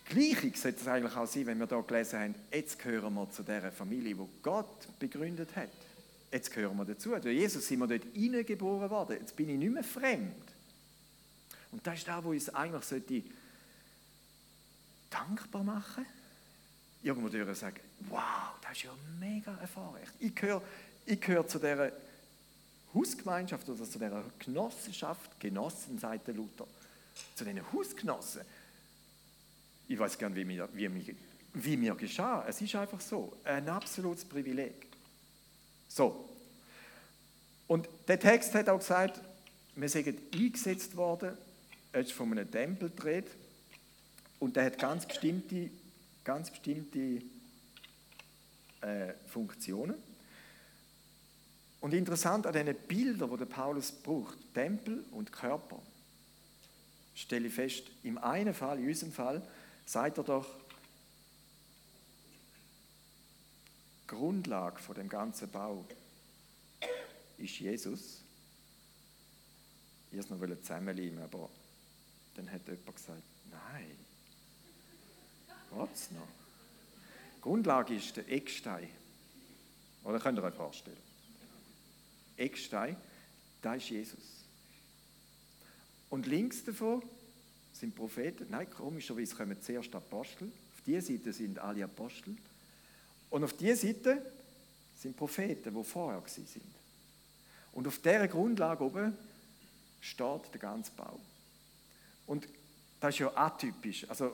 Gleichig 0.05 0.57
sollte 0.57 0.81
es 0.81 0.87
eigentlich 0.87 1.15
auch 1.15 1.27
sein, 1.27 1.45
wenn 1.47 1.59
wir 1.59 1.67
da 1.67 1.79
gelesen 1.81 2.19
haben, 2.19 2.35
jetzt 2.51 2.77
gehören 2.79 3.13
wir 3.13 3.29
zu 3.31 3.43
der 3.43 3.71
Familie, 3.71 4.15
die 4.15 4.27
Gott 4.43 4.87
begründet 4.99 5.55
hat. 5.55 5.69
Jetzt 6.31 6.51
gehören 6.51 6.77
wir 6.77 6.85
dazu. 6.85 7.09
Durch 7.11 7.25
Jesus 7.25 7.65
sind 7.67 7.79
wir 7.79 7.87
dort 7.87 8.03
hineingeboren 8.13 8.89
worden. 8.89 9.17
Jetzt 9.19 9.35
bin 9.35 9.49
ich 9.49 9.57
nicht 9.57 9.73
mehr 9.73 9.83
fremd. 9.83 10.35
Und 11.71 11.85
das 11.85 11.99
ist 11.99 12.07
das, 12.07 12.23
wo 12.23 12.29
uns 12.29 12.49
eigentlich 12.49 12.83
sollte 12.83 13.23
dankbar 15.09 15.63
machen 15.63 16.05
Irgendwo 17.03 17.29
durch 17.29 17.57
sagen, 17.59 17.79
wow, 18.09 18.55
das 18.63 18.71
ist 18.71 18.83
ja 18.83 18.91
mega 19.19 19.55
erfahrung. 19.57 19.99
Ich 20.19 20.33
gehöre, 20.33 20.61
ich 21.05 21.21
gehöre 21.21 21.47
zu 21.47 21.59
dieser 21.59 21.91
Hausgemeinschaft 22.95 23.69
oder 23.69 23.83
zu 23.83 23.99
dieser 23.99 24.23
Genossenschaft, 24.39 25.39
Genossen, 25.39 25.99
sagt 25.99 26.27
Luther, 26.29 26.65
zu 27.35 27.43
den 27.43 27.61
Hausgenossen. 27.71 28.41
Ich 29.87 29.99
weiß 29.99 30.17
gar 30.17 30.29
nicht, 30.29 30.37
wie 30.37 30.45
mir, 30.45 30.67
wie, 30.73 31.15
wie 31.53 31.77
mir 31.77 31.93
geschah. 31.93 32.43
Es 32.47 32.59
ist 32.59 32.73
einfach 32.73 32.99
so, 32.99 33.37
ein 33.43 33.69
absolutes 33.69 34.25
Privileg. 34.25 34.87
So. 35.87 36.27
Und 37.67 37.87
der 38.07 38.19
Text 38.19 38.53
hat 38.55 38.67
auch 38.67 38.79
gesagt, 38.79 39.21
wir 39.75 39.89
sind 39.89 40.17
eingesetzt 40.33 40.95
worden, 40.95 41.37
ist 42.01 42.11
von 42.11 42.31
einem 42.31 42.49
Tempel 42.49 42.89
gedreht 42.89 43.27
und 44.39 44.55
der 44.55 44.65
hat 44.65 44.77
ganz 44.77 45.05
bestimmte, 45.05 45.69
ganz 46.23 46.51
bestimmte 46.51 47.21
äh, 48.81 49.13
Funktionen. 49.27 49.95
Und 51.79 51.93
interessant 51.93 52.47
an 52.47 52.53
diesen 52.53 52.75
Bildern, 52.87 53.37
die 53.37 53.45
Paulus 53.45 53.91
braucht, 53.91 54.37
Tempel 54.53 55.05
und 55.11 55.31
Körper, 55.31 55.81
stelle 57.13 57.47
ich 57.47 57.53
fest, 57.53 57.83
im 58.03 58.17
einen 58.17 58.53
Fall, 58.53 58.79
in 58.79 58.87
unserem 58.87 59.11
Fall, 59.11 59.41
sagt 59.85 60.17
er 60.17 60.23
doch, 60.23 60.47
Grundlage 64.07 64.79
von 64.79 64.95
dem 64.95 65.09
ganzen 65.09 65.49
Bau 65.49 65.85
ist 67.37 67.59
Jesus. 67.59 68.21
Ich 70.11 70.17
wollte 70.17 70.33
es 70.33 70.49
noch 70.49 70.61
zusammenlegen, 70.61 71.21
aber 71.21 71.49
dann 72.35 72.51
hat 72.51 72.67
jemand 72.67 72.95
gesagt, 72.95 73.23
nein, 73.51 73.97
was 75.71 76.11
noch? 76.11 76.27
Grundlage 77.41 77.95
ist 77.95 78.15
der 78.17 78.29
Eckstein. 78.29 78.89
Oder 80.03 80.19
könnt 80.19 80.37
ihr 80.39 80.43
euch 80.43 80.53
vorstellen? 80.53 80.97
Eckstein, 82.37 82.95
da 83.61 83.75
ist 83.75 83.89
Jesus. 83.89 84.43
Und 86.09 86.27
links 86.27 86.63
davon 86.63 87.03
sind 87.73 87.95
Propheten. 87.95 88.47
Nein, 88.49 88.69
komischerweise 88.69 89.35
kommen 89.35 89.61
zuerst 89.61 89.93
Apostel. 89.95 90.51
Auf 90.73 90.81
dieser 90.85 91.01
Seite 91.01 91.33
sind 91.33 91.59
alle 91.59 91.83
Apostel. 91.83 92.35
Und 93.29 93.43
auf 93.43 93.53
dieser 93.53 93.75
Seite 93.75 94.21
sind 94.97 95.17
Propheten, 95.17 95.73
die 95.73 95.83
vorher 95.83 96.21
sind. 96.27 96.63
Und 97.73 97.87
auf 97.87 97.99
dieser 97.99 98.27
Grundlage 98.27 98.83
oben 98.83 99.17
steht 99.99 100.53
der 100.53 100.59
ganze 100.59 100.91
Bau. 100.91 101.19
Und 102.27 102.47
das 102.99 103.15
ist 103.15 103.19
ja 103.19 103.31
atypisch. 103.35 104.09
Also, 104.09 104.31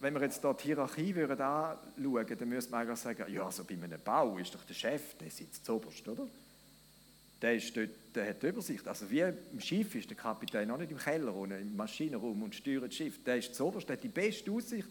wenn 0.00 0.14
wir 0.14 0.22
jetzt 0.22 0.40
hier 0.40 0.54
die 0.54 0.64
Hierarchie 0.64 1.14
würden 1.14 1.40
anschauen, 1.40 2.38
dann 2.38 2.48
müsste 2.48 2.70
man 2.70 2.80
eigentlich 2.80 2.98
sagen, 2.98 3.32
ja, 3.32 3.44
also 3.44 3.64
bei 3.64 3.74
einem 3.74 4.00
Bau 4.02 4.38
ist 4.38 4.54
doch 4.54 4.64
der 4.64 4.74
Chef, 4.74 5.14
der 5.18 5.30
sitzt 5.30 5.64
zuoberst, 5.64 6.06
oder? 6.08 6.26
Der, 7.42 7.54
ist 7.54 7.74
dort, 7.74 7.90
der 8.14 8.28
hat 8.28 8.42
die 8.42 8.48
Übersicht. 8.48 8.86
Also 8.86 9.10
wie 9.10 9.20
im 9.20 9.60
Schiff 9.60 9.94
ist 9.94 10.10
der 10.10 10.16
Kapitän 10.16 10.70
auch 10.70 10.78
nicht 10.78 10.90
im 10.90 10.98
Keller 10.98 11.34
oder 11.34 11.58
im 11.58 11.74
Maschinenraum 11.74 12.42
und 12.42 12.54
steuert 12.54 12.84
das 12.84 12.94
Schiff. 12.94 13.22
Der 13.24 13.38
ist 13.38 13.54
zuoberst, 13.54 13.88
der 13.88 13.96
hat 13.96 14.02
die 14.02 14.08
beste 14.08 14.50
Aussicht. 14.50 14.88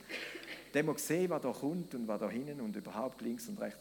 Der 0.73 0.83
muss 0.83 1.05
sehen, 1.05 1.29
was 1.29 1.41
da 1.41 1.51
kommt 1.51 1.93
und 1.93 2.07
was 2.07 2.19
da 2.19 2.29
hinten 2.29 2.61
und 2.61 2.75
überhaupt 2.75 3.21
links 3.21 3.47
und 3.47 3.59
rechts. 3.59 3.79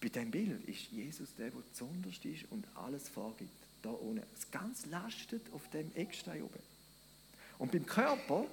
Bei 0.00 0.08
diesem 0.08 0.30
Bild 0.30 0.66
ist 0.66 0.90
Jesus 0.90 1.34
der, 1.34 1.50
der 1.50 1.60
zuunterst 1.72 2.24
ist 2.24 2.50
und 2.50 2.66
alles 2.74 3.08
vorgibt. 3.08 3.50
Da 3.82 3.90
ohne. 3.90 4.22
Das 4.34 4.50
Ganze 4.50 4.88
lastet 4.88 5.42
auf 5.52 5.68
dem 5.70 5.94
Eckstein 5.94 6.42
oben. 6.42 6.69
Und 7.60 7.70
beim 7.70 7.84
Körper 7.84 8.46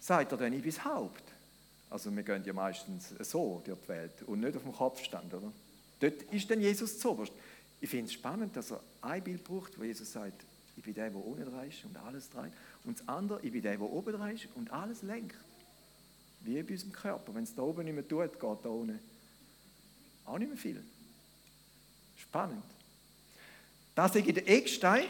sagt 0.00 0.32
er 0.32 0.38
dann, 0.38 0.52
ich 0.52 0.62
bin 0.62 0.72
das 0.72 0.84
Haupt. 0.84 1.22
Also 1.88 2.14
wir 2.14 2.24
gehen 2.24 2.44
ja 2.44 2.52
meistens 2.52 3.14
so 3.20 3.62
durch 3.64 3.78
die 3.82 3.88
Welt 3.88 4.22
und 4.26 4.40
nicht 4.40 4.56
auf 4.56 4.62
dem 4.62 4.72
Kopfstand, 4.72 5.32
oder? 5.32 5.52
Dort 6.00 6.22
ist 6.32 6.50
dann 6.50 6.60
Jesus 6.60 6.98
zuoberst. 6.98 7.32
Ich 7.80 7.88
finde 7.88 8.06
es 8.06 8.12
spannend, 8.12 8.56
dass 8.56 8.72
er 8.72 8.80
ein 9.02 9.22
Bild 9.22 9.44
braucht, 9.44 9.78
wo 9.78 9.84
Jesus 9.84 10.12
sagt, 10.12 10.44
ich 10.76 10.82
bin 10.82 10.94
der, 10.94 11.10
der 11.10 11.24
ohne 11.24 11.44
dran 11.44 11.68
ist 11.68 11.84
und 11.84 11.96
alles 11.96 12.28
dreht. 12.28 12.52
Und 12.84 12.98
das 12.98 13.08
andere, 13.08 13.40
ich 13.42 13.52
bin 13.52 13.62
der, 13.62 13.76
der 13.76 13.82
oben 13.82 14.14
dran 14.14 14.34
ist 14.34 14.48
und 14.56 14.72
alles 14.72 15.02
lenkt. 15.02 15.36
Wie 16.40 16.60
bei 16.62 16.72
unserem 16.72 16.92
Körper. 16.92 17.34
Wenn 17.34 17.44
es 17.44 17.54
da 17.54 17.62
oben 17.62 17.84
nicht 17.84 17.94
mehr 17.94 18.06
tut, 18.06 18.32
geht 18.32 18.64
da 18.64 18.68
unten 18.68 18.98
auch 20.24 20.38
nicht 20.38 20.48
mehr 20.48 20.58
viel. 20.58 20.84
Spannend. 22.16 22.64
Das 23.94 24.16
ist 24.16 24.26
der 24.26 24.48
Eckstein. 24.48 25.04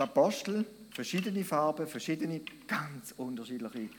Der 0.00 0.06
Apostel, 0.06 0.64
verschiedene 0.92 1.44
Farben, 1.44 1.86
verschiedene, 1.86 2.40
ganz 2.66 3.12
unterschiedliche, 3.18 3.90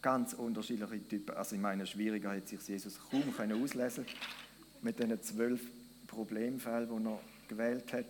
ganz 0.00 0.34
unterschiedliche 0.34 1.08
Typen. 1.08 1.34
Also 1.34 1.56
in 1.56 1.62
meiner 1.62 1.84
Schwierigkeit 1.84 2.42
hat 2.42 2.48
sich 2.48 2.60
Jesus 2.68 3.00
kaum 3.10 3.34
können 3.36 3.60
auslesen 3.60 4.06
mit 4.82 5.00
diesen 5.00 5.20
zwölf 5.20 5.60
Problemfällen, 6.06 6.88
die 6.88 7.08
er 7.08 7.18
gewählt 7.48 7.92
hat. 7.92 8.06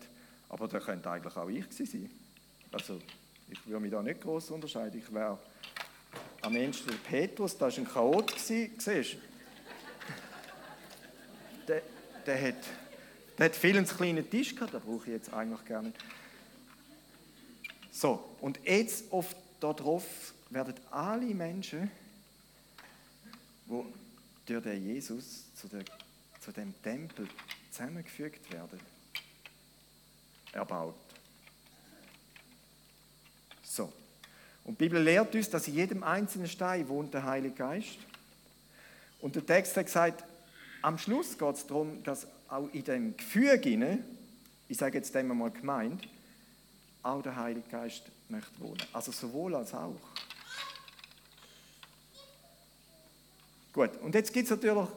Aber 0.50 0.68
da 0.68 0.78
könnte 0.78 1.10
eigentlich 1.10 1.34
auch 1.34 1.48
ich 1.48 1.64
sein. 1.70 2.10
Also 2.70 3.00
ich 3.48 3.66
würde 3.66 3.80
mich 3.80 3.92
da 3.92 4.02
nicht 4.02 4.20
groß 4.20 4.50
unterscheiden. 4.50 5.00
Ich 5.00 5.10
wäre 5.10 5.38
am 6.42 6.54
Ende 6.54 6.76
der 6.86 6.96
Petrus, 6.96 7.56
da 7.56 7.70
war 7.70 7.78
ein 7.78 7.88
Chaot, 7.88 8.30
siehst 8.38 9.16
der, 11.66 11.80
der, 12.26 12.48
hat, 12.48 12.56
der 13.38 13.46
hat 13.46 13.56
viel 13.56 13.78
einen 13.78 13.86
kleinen 13.86 14.28
Tisch 14.28 14.54
gehabt, 14.54 14.74
den 14.74 14.82
brauche 14.82 15.06
ich 15.06 15.12
jetzt 15.14 15.32
eigentlich 15.32 15.64
gerne. 15.64 15.94
So, 17.92 18.36
und 18.40 18.58
jetzt 18.64 19.12
oft 19.12 19.36
darauf 19.60 20.04
werden 20.48 20.74
alle 20.90 21.26
Menschen, 21.26 21.90
die 23.66 23.82
durch 24.46 24.62
den 24.62 24.86
Jesus 24.86 25.44
zu, 25.54 25.68
der, 25.68 25.84
zu 26.40 26.52
dem 26.52 26.74
Tempel 26.82 27.28
zusammengefügt 27.70 28.50
werden, 28.50 28.80
erbaut. 30.52 30.94
So. 33.62 33.92
Und 34.64 34.80
die 34.80 34.84
Bibel 34.84 35.02
lehrt 35.02 35.34
uns, 35.34 35.50
dass 35.50 35.68
in 35.68 35.74
jedem 35.74 36.02
einzelnen 36.02 36.48
Stein 36.48 36.88
wohnt 36.88 37.12
der 37.12 37.24
Heilige 37.24 37.54
Geist. 37.54 37.98
Und 39.20 39.34
der 39.36 39.44
Text 39.44 39.76
hat 39.76 39.86
gesagt, 39.86 40.24
am 40.80 40.98
Schluss 40.98 41.36
geht 41.36 41.54
es 41.54 41.66
darum, 41.66 42.02
dass 42.04 42.26
auch 42.48 42.68
in 42.72 42.84
dem 42.84 43.16
Gefüge, 43.16 43.98
ich 44.68 44.78
sage 44.78 44.98
jetzt 44.98 45.14
dem 45.14 45.28
mal 45.28 45.50
gemeint, 45.50 46.08
auch 47.02 47.22
der 47.22 47.36
Heilige 47.36 47.68
Geist 47.68 48.04
möchte 48.28 48.60
wohnen. 48.60 48.82
Also 48.92 49.12
sowohl 49.12 49.54
als 49.54 49.74
auch. 49.74 49.94
Gut, 53.72 53.96
und 54.02 54.14
jetzt 54.14 54.32
gibt 54.32 54.44
es 54.44 54.50
natürlich, 54.50 54.88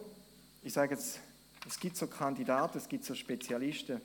ich 0.64 0.74
sage 0.74 0.96
jetzt, 0.96 1.20
es 1.68 1.80
gibt 1.80 1.96
so 1.98 2.08
Kandidaten, 2.08 2.78
es 2.78 2.88
gibt 2.88 3.06
so 3.06 3.16
Spezialisten, 3.16 4.02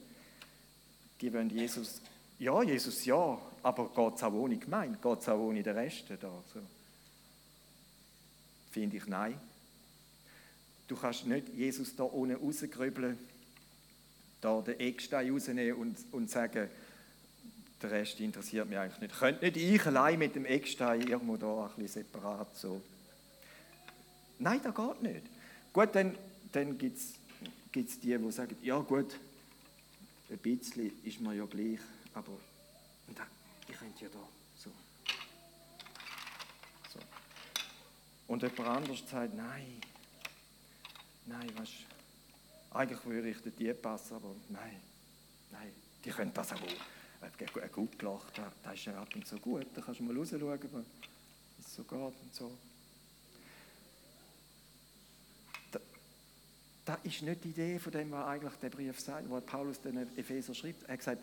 die 1.20 1.32
wollen 1.32 1.50
Jesus, 1.50 2.00
ja, 2.38 2.62
Jesus 2.62 3.04
ja, 3.04 3.38
aber 3.62 3.88
geht 3.88 4.16
es 4.16 4.22
auch 4.22 4.32
ohne 4.32 4.56
Gemeinde, 4.56 4.98
geht 5.02 5.20
es 5.20 5.28
auch 5.28 5.38
ohne 5.38 5.62
den 5.62 5.76
Rest 5.76 6.04
da. 6.08 6.30
So. 6.54 6.60
Finde 8.70 8.96
ich 8.96 9.06
nein. 9.06 9.38
Du 10.86 10.96
kannst 10.96 11.26
nicht 11.26 11.48
Jesus 11.50 11.94
da 11.96 12.04
ohne 12.04 12.36
rausgrübeln, 12.36 13.18
da 14.40 14.60
den 14.62 14.80
Eckstein 14.80 15.30
rausnehmen 15.30 15.74
und, 15.74 15.96
und 16.12 16.30
sagen, 16.30 16.68
der 17.82 17.90
Rest 17.90 18.20
interessiert 18.20 18.68
mich 18.68 18.78
eigentlich 18.78 19.00
nicht. 19.00 19.18
Könnte 19.18 19.46
nicht 19.46 19.56
ich 19.56 19.86
allein 19.86 20.18
mit 20.18 20.34
dem 20.34 20.44
Eckstein 20.44 21.02
irgendwo 21.02 21.36
da 21.36 21.66
ein 21.66 21.82
bisschen 21.82 22.04
separat 22.04 22.54
so. 22.56 22.82
Nein, 24.38 24.60
das 24.62 24.74
geht 24.74 25.02
nicht. 25.02 25.26
Gut, 25.72 25.94
dann, 25.94 26.16
dann 26.52 26.76
gibt 26.76 26.98
es 26.98 28.00
die, 28.00 28.18
die 28.18 28.32
sagen, 28.32 28.56
ja 28.62 28.78
gut, 28.78 29.14
ein 30.30 30.38
bisschen 30.38 30.92
ist 31.04 31.20
mir 31.20 31.34
ja 31.34 31.44
gleich, 31.44 31.80
aber 32.14 32.32
ich 33.68 33.78
könnte 33.78 34.04
ja 34.04 34.10
da 34.10 34.18
so. 34.56 34.70
so. 36.92 36.98
Und 38.26 38.42
jemand 38.42 38.60
anderes 38.60 39.02
sagt, 39.08 39.34
nein, 39.34 39.80
nein, 41.26 41.50
weißt 41.56 41.72
eigentlich 42.72 43.04
würde 43.04 43.30
ich 43.30 43.36
die 43.58 43.74
passen, 43.74 44.14
aber 44.14 44.34
nein, 44.48 44.80
nein, 45.50 45.72
die 46.04 46.10
können 46.10 46.32
das 46.32 46.52
auch 46.52 46.60
äh, 47.20 47.68
gut 47.68 47.98
gelacht, 47.98 48.40
das 48.62 48.74
ist 48.74 48.84
ja 48.86 49.00
ab 49.00 49.08
und 49.14 49.26
zu 49.26 49.38
gut, 49.38 49.66
da 49.74 49.80
kannst 49.80 50.00
du 50.00 50.04
mal 50.04 50.16
rausschauen, 50.16 50.42
wie 50.42 51.62
es 51.62 51.74
so 51.74 51.82
geht 51.82 51.92
und 51.92 52.34
so. 52.34 52.50
Das 56.84 56.98
ist 57.04 57.22
nicht 57.22 57.44
die 57.44 57.50
Idee 57.50 57.78
von 57.78 57.92
dem, 57.92 58.10
was 58.10 58.26
eigentlich 58.26 58.54
der 58.54 58.70
Brief 58.70 58.98
sagt, 58.98 59.28
wo 59.28 59.40
Paulus 59.40 59.80
den 59.80 59.98
Epheser 60.16 60.54
schreibt. 60.54 60.82
Er 60.84 60.94
hat 60.94 60.98
gesagt, 60.98 61.22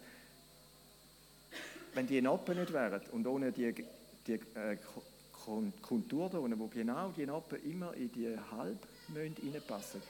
wenn 1.93 2.07
die 2.07 2.21
Noppen 2.21 2.57
nicht 2.57 2.71
wären 2.71 3.01
und 3.11 3.25
ohne 3.25 3.51
die, 3.51 3.73
die 4.27 4.33
äh, 4.33 4.77
Kontur 5.81 6.29
da 6.29 6.41
wo 6.41 6.67
genau 6.67 7.11
die 7.11 7.25
Noppen 7.25 7.63
immer 7.69 7.93
in 7.95 8.11
die 8.11 8.37
Halb 8.51 8.77
reinpassen 9.15 10.01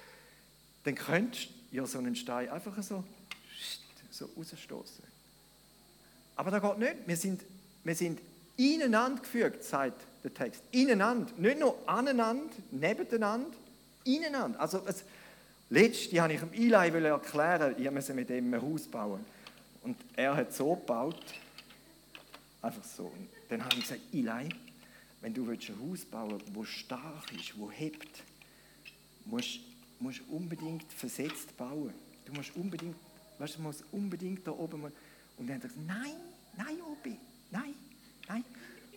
dann 0.87 0.95
könntest 0.95 1.49
ja 1.71 1.85
so 1.85 1.97
einen 1.97 2.15
Stein 2.15 2.49
einfach 2.49 2.81
so, 2.81 3.03
so 4.09 4.29
rausstoßen. 4.37 5.03
Aber 6.37 6.51
das 6.51 6.61
geht 6.61 6.77
nicht. 6.77 6.95
Wir 7.07 7.17
sind, 7.17 7.41
wir 7.83 7.95
sind 7.95 8.19
ineinander 8.55 9.21
gefügt, 9.21 9.63
sagt 9.63 10.01
der 10.23 10.33
Text. 10.33 10.63
Ineinander. 10.71 11.31
Nicht 11.37 11.59
nur 11.59 11.77
aneinander, 11.85 12.53
nebeneinander, 12.71 13.51
ineinander. 14.05 14.59
Also 14.59 14.81
es, 14.85 15.03
Letzte 15.69 16.21
habe 16.21 16.33
ich 16.33 16.39
dem 16.39 16.53
Eli 16.53 17.05
erklären, 17.05 17.75
ich 17.77 17.91
musste 17.91 18.13
mit 18.13 18.29
ihm 18.29 18.53
ein 18.53 18.61
Haus 18.61 18.87
bauen. 18.87 19.25
Und 19.83 19.97
er 20.15 20.35
hat 20.35 20.53
so 20.53 20.75
gebaut, 20.75 21.21
einfach 22.61 22.83
so. 22.83 23.03
Und 23.03 23.27
dann 23.49 23.63
habe 23.63 23.75
ich 23.75 23.81
gesagt, 23.81 24.01
Eli, 24.13 24.49
wenn 25.19 25.33
du 25.33 25.49
ein 25.49 25.59
Haus 25.59 26.05
bauen 26.05 26.41
willst, 26.53 26.53
das 26.53 26.67
stark 26.69 27.33
ist, 27.33 27.53
das 27.59 27.79
hebt, 27.79 28.23
musst 29.25 29.59
du 29.99 30.35
unbedingt 30.35 30.85
versetzt 30.93 31.55
bauen. 31.57 31.93
Du 32.25 32.33
musst 32.33 32.55
unbedingt, 32.55 32.95
weißt 33.37 33.57
du, 33.57 33.61
musst 33.61 33.83
unbedingt 33.91 34.47
da 34.47 34.51
oben. 34.51 34.89
Und 35.37 35.47
dann 35.47 35.57
hat 35.57 35.63
er 35.63 35.69
gesagt, 35.69 35.87
nein, 35.87 36.15
nein, 36.57 36.77
Obi, 36.81 37.17
nein, 37.51 37.75
nein. 38.27 38.43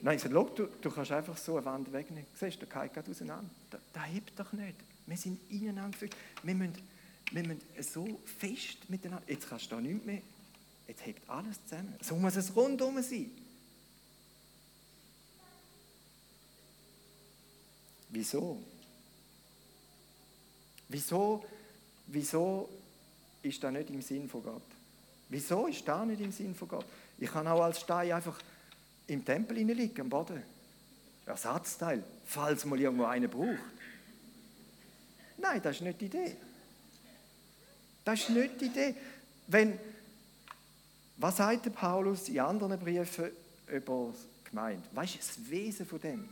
Nein, 0.03 0.17
ich 0.17 0.23
sagte, 0.23 0.39
du, 0.55 0.67
du 0.81 0.91
kannst 0.91 1.13
einfach 1.13 1.37
so 1.37 1.57
eine 1.57 1.67
Wand 1.67 1.93
wegnehmen. 1.93 2.27
Siehst 2.35 2.63
du, 2.63 2.67
der 2.67 2.83
geht 2.83 2.95
gerade 2.95 3.11
auseinander. 3.11 3.51
Das 3.71 4.07
hebt 4.07 4.39
doch 4.39 4.53
nicht. 4.53 4.77
Wir 5.07 5.17
sind 5.17 5.39
ineinander 5.51 5.91
gefügt. 5.91 6.17
Wir 6.43 6.55
müssen, 6.55 6.75
wir 7.33 7.43
müssen 7.43 7.63
so 7.81 8.21
fest 8.25 8.89
miteinander. 8.89 9.25
Jetzt 9.29 9.49
kannst 9.49 9.67
du 9.67 9.77
da 9.77 9.81
nichts 9.81 10.07
mehr. 10.07 10.23
Jetzt 10.89 11.05
hebt 11.05 11.29
alles 11.29 11.59
zusammen. 11.67 11.95
So 12.01 12.17
muss 12.17 12.37
es 12.37 12.55
rundum 12.57 13.03
sein. 13.03 13.31
Wieso? 18.09 18.63
Wieso, 20.89 21.45
wieso 22.07 22.69
ist 23.43 23.63
das 23.63 23.73
nicht 23.73 23.91
im 23.91 24.03
Sinn 24.03 24.29
von 24.29 24.43
Gott? 24.43 24.63
Wieso 25.31 25.69
ist 25.69 25.87
das 25.87 26.07
nicht 26.07 26.21
im 26.21 26.33
Sinn 26.33 26.55
von 26.55 26.69
Gott? 26.69 26.85
Ich 27.19 27.31
kann 27.31 27.47
auch 27.47 27.63
als 27.63 27.81
Stein 27.81 28.13
einfach 28.13 28.39
im 29.07 29.25
Tempel 29.25 29.57
liegen, 29.59 30.01
am 30.01 30.09
Boden. 30.09 30.43
Ersatzteil, 31.25 32.03
falls 32.25 32.65
mal 32.65 32.81
irgendwo 32.81 33.05
einer 33.05 33.29
braucht. 33.29 33.59
Nein, 35.39 35.63
das 35.63 35.77
ist 35.77 35.83
nicht 35.83 36.01
die 36.01 36.07
Idee. 36.07 36.37
Das 38.05 38.21
ist 38.21 38.31
nicht 38.31 38.61
die 38.61 38.67
Idee. 38.67 38.95
Wenn, 39.47 39.79
was 41.17 41.37
sagt 41.37 41.67
der 41.67 41.71
Paulus 41.71 42.29
in 42.29 42.41
anderen 42.41 42.79
Briefen 42.79 43.31
über 43.69 44.13
die 44.13 44.51
Gemeinde? 44.51 44.83
Was 44.93 45.15
ist 45.15 45.21
das 45.21 45.51
Wesen 45.51 45.87
von 45.87 46.01
dem? 46.01 46.29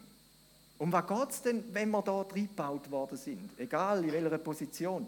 Um 0.78 0.93
was 0.93 1.07
geht 1.07 1.31
es 1.31 1.43
denn, 1.43 1.64
wenn 1.73 1.90
wir 1.90 2.02
da 2.02 2.23
reingebaut 2.23 2.90
worden 2.90 3.17
sind? 3.17 3.50
Egal 3.59 4.05
in 4.05 4.12
welcher 4.12 4.38
Position. 4.38 5.07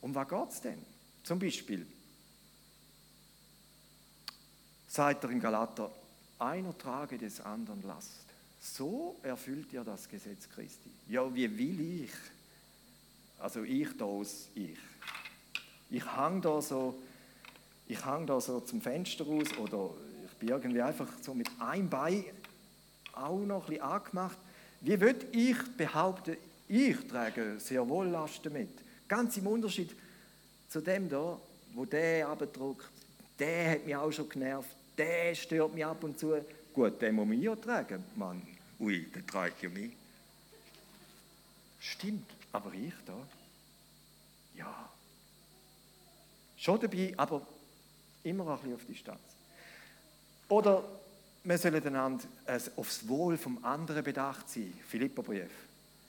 Um 0.00 0.14
was 0.14 0.28
geht 0.28 0.50
es 0.50 0.60
denn? 0.60 0.78
Zum 1.24 1.38
Beispiel 1.38 1.86
sagt 4.90 5.22
er 5.22 5.30
in 5.30 5.40
Galater, 5.40 5.88
einer 6.40 6.76
trage 6.76 7.16
des 7.16 7.40
anderen 7.40 7.82
Last. 7.86 8.24
So 8.60 9.16
erfüllt 9.22 9.72
ihr 9.72 9.84
das 9.84 10.08
Gesetz 10.08 10.48
Christi. 10.48 10.90
Ja, 11.08 11.32
wie 11.32 11.56
will 11.56 12.02
ich? 12.04 12.10
Also 13.38 13.62
ich 13.62 13.96
da 13.96 14.04
aus 14.04 14.48
ich. 14.54 14.76
Ich 15.90 16.04
hang 16.04 16.42
da 16.42 16.60
so, 16.60 17.00
ich 17.86 18.04
hang 18.04 18.26
da 18.26 18.40
so 18.40 18.60
zum 18.60 18.80
Fenster 18.80 19.24
raus 19.24 19.46
oder 19.58 19.90
ich 20.26 20.38
bin 20.38 20.48
irgendwie 20.48 20.82
einfach 20.82 21.08
so 21.22 21.34
mit 21.34 21.48
einem 21.60 21.88
Bein 21.88 22.24
auch 23.12 23.38
noch 23.38 23.64
ein 23.64 23.68
bisschen 23.70 23.82
angemacht. 23.82 24.38
Wie 24.80 25.00
würde 25.00 25.26
ich 25.32 25.56
behaupten, 25.76 26.36
ich 26.68 26.96
trage 27.06 27.60
sehr 27.60 27.88
wohl 27.88 28.08
Lasten 28.08 28.52
mit. 28.52 28.70
Ganz 29.06 29.36
im 29.36 29.46
Unterschied 29.46 29.94
zu 30.68 30.80
dem 30.80 31.08
da, 31.08 31.38
wo 31.74 31.84
der 31.84 32.28
abdruckt, 32.28 32.90
der 33.38 33.72
hat 33.72 33.86
mich 33.86 33.96
auch 33.96 34.12
schon 34.12 34.28
genervt, 34.28 34.76
der 34.96 35.34
stört 35.34 35.74
mich 35.74 35.84
ab 35.84 36.02
und 36.04 36.18
zu. 36.18 36.44
Gut, 36.72 37.00
den 37.00 37.14
muss 37.14 37.26
man 37.26 37.40
ja 37.40 37.56
tragen. 37.56 38.04
Mann, 38.16 38.42
ui, 38.78 39.06
der 39.06 39.26
trägt 39.26 39.62
ja 39.62 39.68
mich. 39.68 39.92
Stimmt, 41.80 42.30
aber 42.52 42.72
ich 42.74 42.92
da? 43.06 43.16
Ja. 44.56 44.90
Schon 46.56 46.80
dabei, 46.80 47.14
aber 47.16 47.46
immer 48.22 48.46
ein 48.48 48.58
bisschen 48.58 48.74
auf 48.74 48.84
Distanz. 48.84 49.20
Oder 50.48 50.84
wir 51.44 51.58
sollen 51.58 51.86
einander 51.86 52.24
aufs 52.76 53.08
Wohl 53.08 53.38
vom 53.38 53.64
anderen 53.64 54.04
bedacht 54.04 54.48
sein. 54.50 54.72
Philipperbrief. 54.88 55.50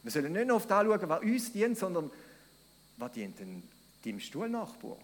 Wir 0.03 0.11
sollen 0.11 0.33
nicht 0.33 0.47
nur 0.47 0.57
auf 0.57 0.67
das 0.67 0.83
schauen, 0.83 1.09
was 1.09 1.21
uns 1.21 1.53
dient, 1.53 1.77
sondern 1.77 2.11
was 2.97 3.11
dient 3.13 3.39
denn 3.39 3.63
deinem 4.03 4.19
Stuhlnachbar? 4.19 4.97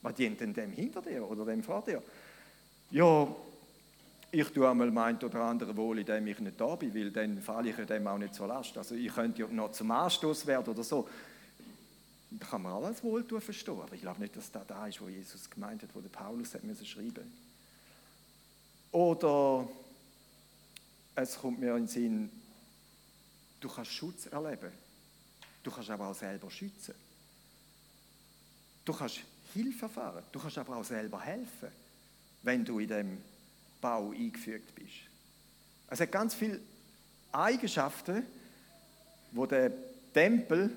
Was 0.00 0.14
dient 0.14 0.40
denn 0.40 0.52
dem 0.52 0.72
hinter 0.72 1.02
dir 1.02 1.28
oder 1.28 1.44
dem 1.44 1.62
vor 1.62 1.84
dir? 1.84 2.02
Ja, 2.92 3.26
ich 4.30 4.48
tue 4.50 4.68
einmal 4.68 4.90
meint 4.90 5.24
oder 5.24 5.40
andere 5.40 5.74
wohl, 5.74 6.00
indem 6.00 6.26
ich 6.26 6.38
nicht 6.40 6.60
da 6.60 6.76
bin, 6.76 6.94
weil 6.94 7.10
dann 7.10 7.40
falle 7.40 7.70
ich 7.70 7.86
dem 7.86 8.06
auch 8.06 8.18
nicht 8.18 8.34
zur 8.34 8.48
Last. 8.48 8.76
Also 8.76 8.94
ich 8.94 9.14
könnte 9.14 9.40
ja 9.40 9.48
noch 9.48 9.72
zum 9.72 9.90
Anstoß 9.90 10.46
werden 10.46 10.68
oder 10.68 10.84
so. 10.84 11.08
Da 12.32 12.46
kann 12.46 12.60
man 12.60 12.72
alles 12.72 13.02
Wohltun 13.02 13.40
verstehen, 13.40 13.80
aber 13.80 13.94
ich 13.94 14.02
glaube 14.02 14.20
nicht, 14.20 14.36
dass 14.36 14.52
das 14.52 14.66
da 14.66 14.86
ist, 14.86 15.00
wo 15.00 15.08
Jesus 15.08 15.48
gemeint 15.48 15.82
hat, 15.82 15.88
wo 15.94 16.00
der 16.00 16.10
Paulus 16.10 16.52
hat 16.52 16.64
müssen 16.64 16.84
schreiben. 16.84 17.32
Oder 18.90 19.66
es 21.14 21.38
kommt 21.38 21.60
mir 21.60 21.74
in 21.76 21.84
den 21.84 21.88
Sinn, 21.88 22.30
du 23.58 23.70
kannst 23.70 23.92
Schutz 23.92 24.26
erleben, 24.26 24.70
du 25.62 25.70
kannst 25.70 25.88
aber 25.88 26.08
auch 26.08 26.14
selber 26.14 26.50
schützen. 26.50 26.94
Du 28.84 28.92
kannst 28.92 29.20
Hilfe 29.54 29.86
erfahren, 29.86 30.24
du 30.30 30.38
kannst 30.38 30.58
aber 30.58 30.76
auch 30.76 30.84
selber 30.84 31.20
helfen, 31.22 31.68
wenn 32.42 32.64
du 32.64 32.78
in 32.78 32.88
dem 32.88 33.18
Bau 33.80 34.10
eingefügt 34.10 34.74
bist. 34.74 34.90
Es 35.88 36.00
hat 36.00 36.12
ganz 36.12 36.34
viele 36.34 36.60
Eigenschaften, 37.32 38.24
wo 39.32 39.46
der 39.46 39.72
Tempel 40.12 40.70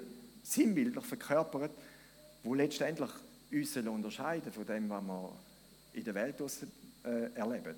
sinnbildlich 0.44 1.06
verkörpert, 1.06 1.72
wo 2.44 2.54
letztendlich 2.54 3.10
uns 3.52 3.78
unterscheiden 3.78 4.52
von 4.52 4.66
dem, 4.66 4.90
was 4.90 5.04
wir 5.04 5.32
in 5.94 6.04
der 6.04 6.14
Welt 6.14 6.36
äh, 7.06 7.34
erleben. 7.34 7.76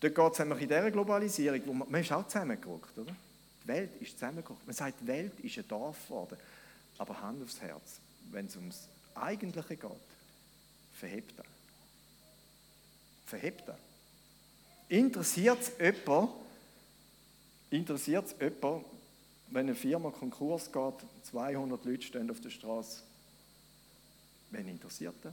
Dort 0.00 0.14
geht 0.14 0.32
es 0.32 0.38
nämlich 0.40 0.62
in 0.62 0.68
dieser 0.68 0.90
Globalisierung, 0.90 1.60
wo 1.66 1.72
man, 1.72 1.90
man 1.90 2.00
ist 2.00 2.12
auch 2.12 2.26
zusammengerückt, 2.26 2.98
oder? 2.98 3.14
Die 3.62 3.68
Welt 3.68 3.90
ist 4.00 4.18
zusammengerückt. 4.18 4.66
Man 4.66 4.76
sagt, 4.76 5.00
die 5.00 5.06
Welt 5.06 5.40
ist 5.40 5.56
ein 5.56 5.68
Dorf 5.68 5.96
geworden. 6.06 6.36
Aber 6.98 7.20
Hand 7.20 7.42
aufs 7.42 7.60
Herz, 7.60 8.00
wenn 8.30 8.46
es 8.46 8.56
ums 8.56 8.88
Eigentliche 9.14 9.76
geht, 9.76 9.90
verhebt 10.92 11.38
er. 11.38 11.53
Verhebt 13.26 13.68
er. 13.68 13.78
Interessiert 14.88 15.58
es 15.60 15.72
jemand, 15.78 16.30
interessiert 17.70 18.34
wenn 18.38 19.66
eine 19.66 19.74
Firma 19.74 20.10
Konkurs 20.10 20.70
geht, 20.70 20.94
200 21.24 21.84
Leute 21.84 22.02
stehen 22.02 22.30
auf 22.30 22.40
der 22.40 22.50
Straße, 22.50 23.02
wen 24.50 24.68
interessiert 24.68 25.14
das? 25.22 25.32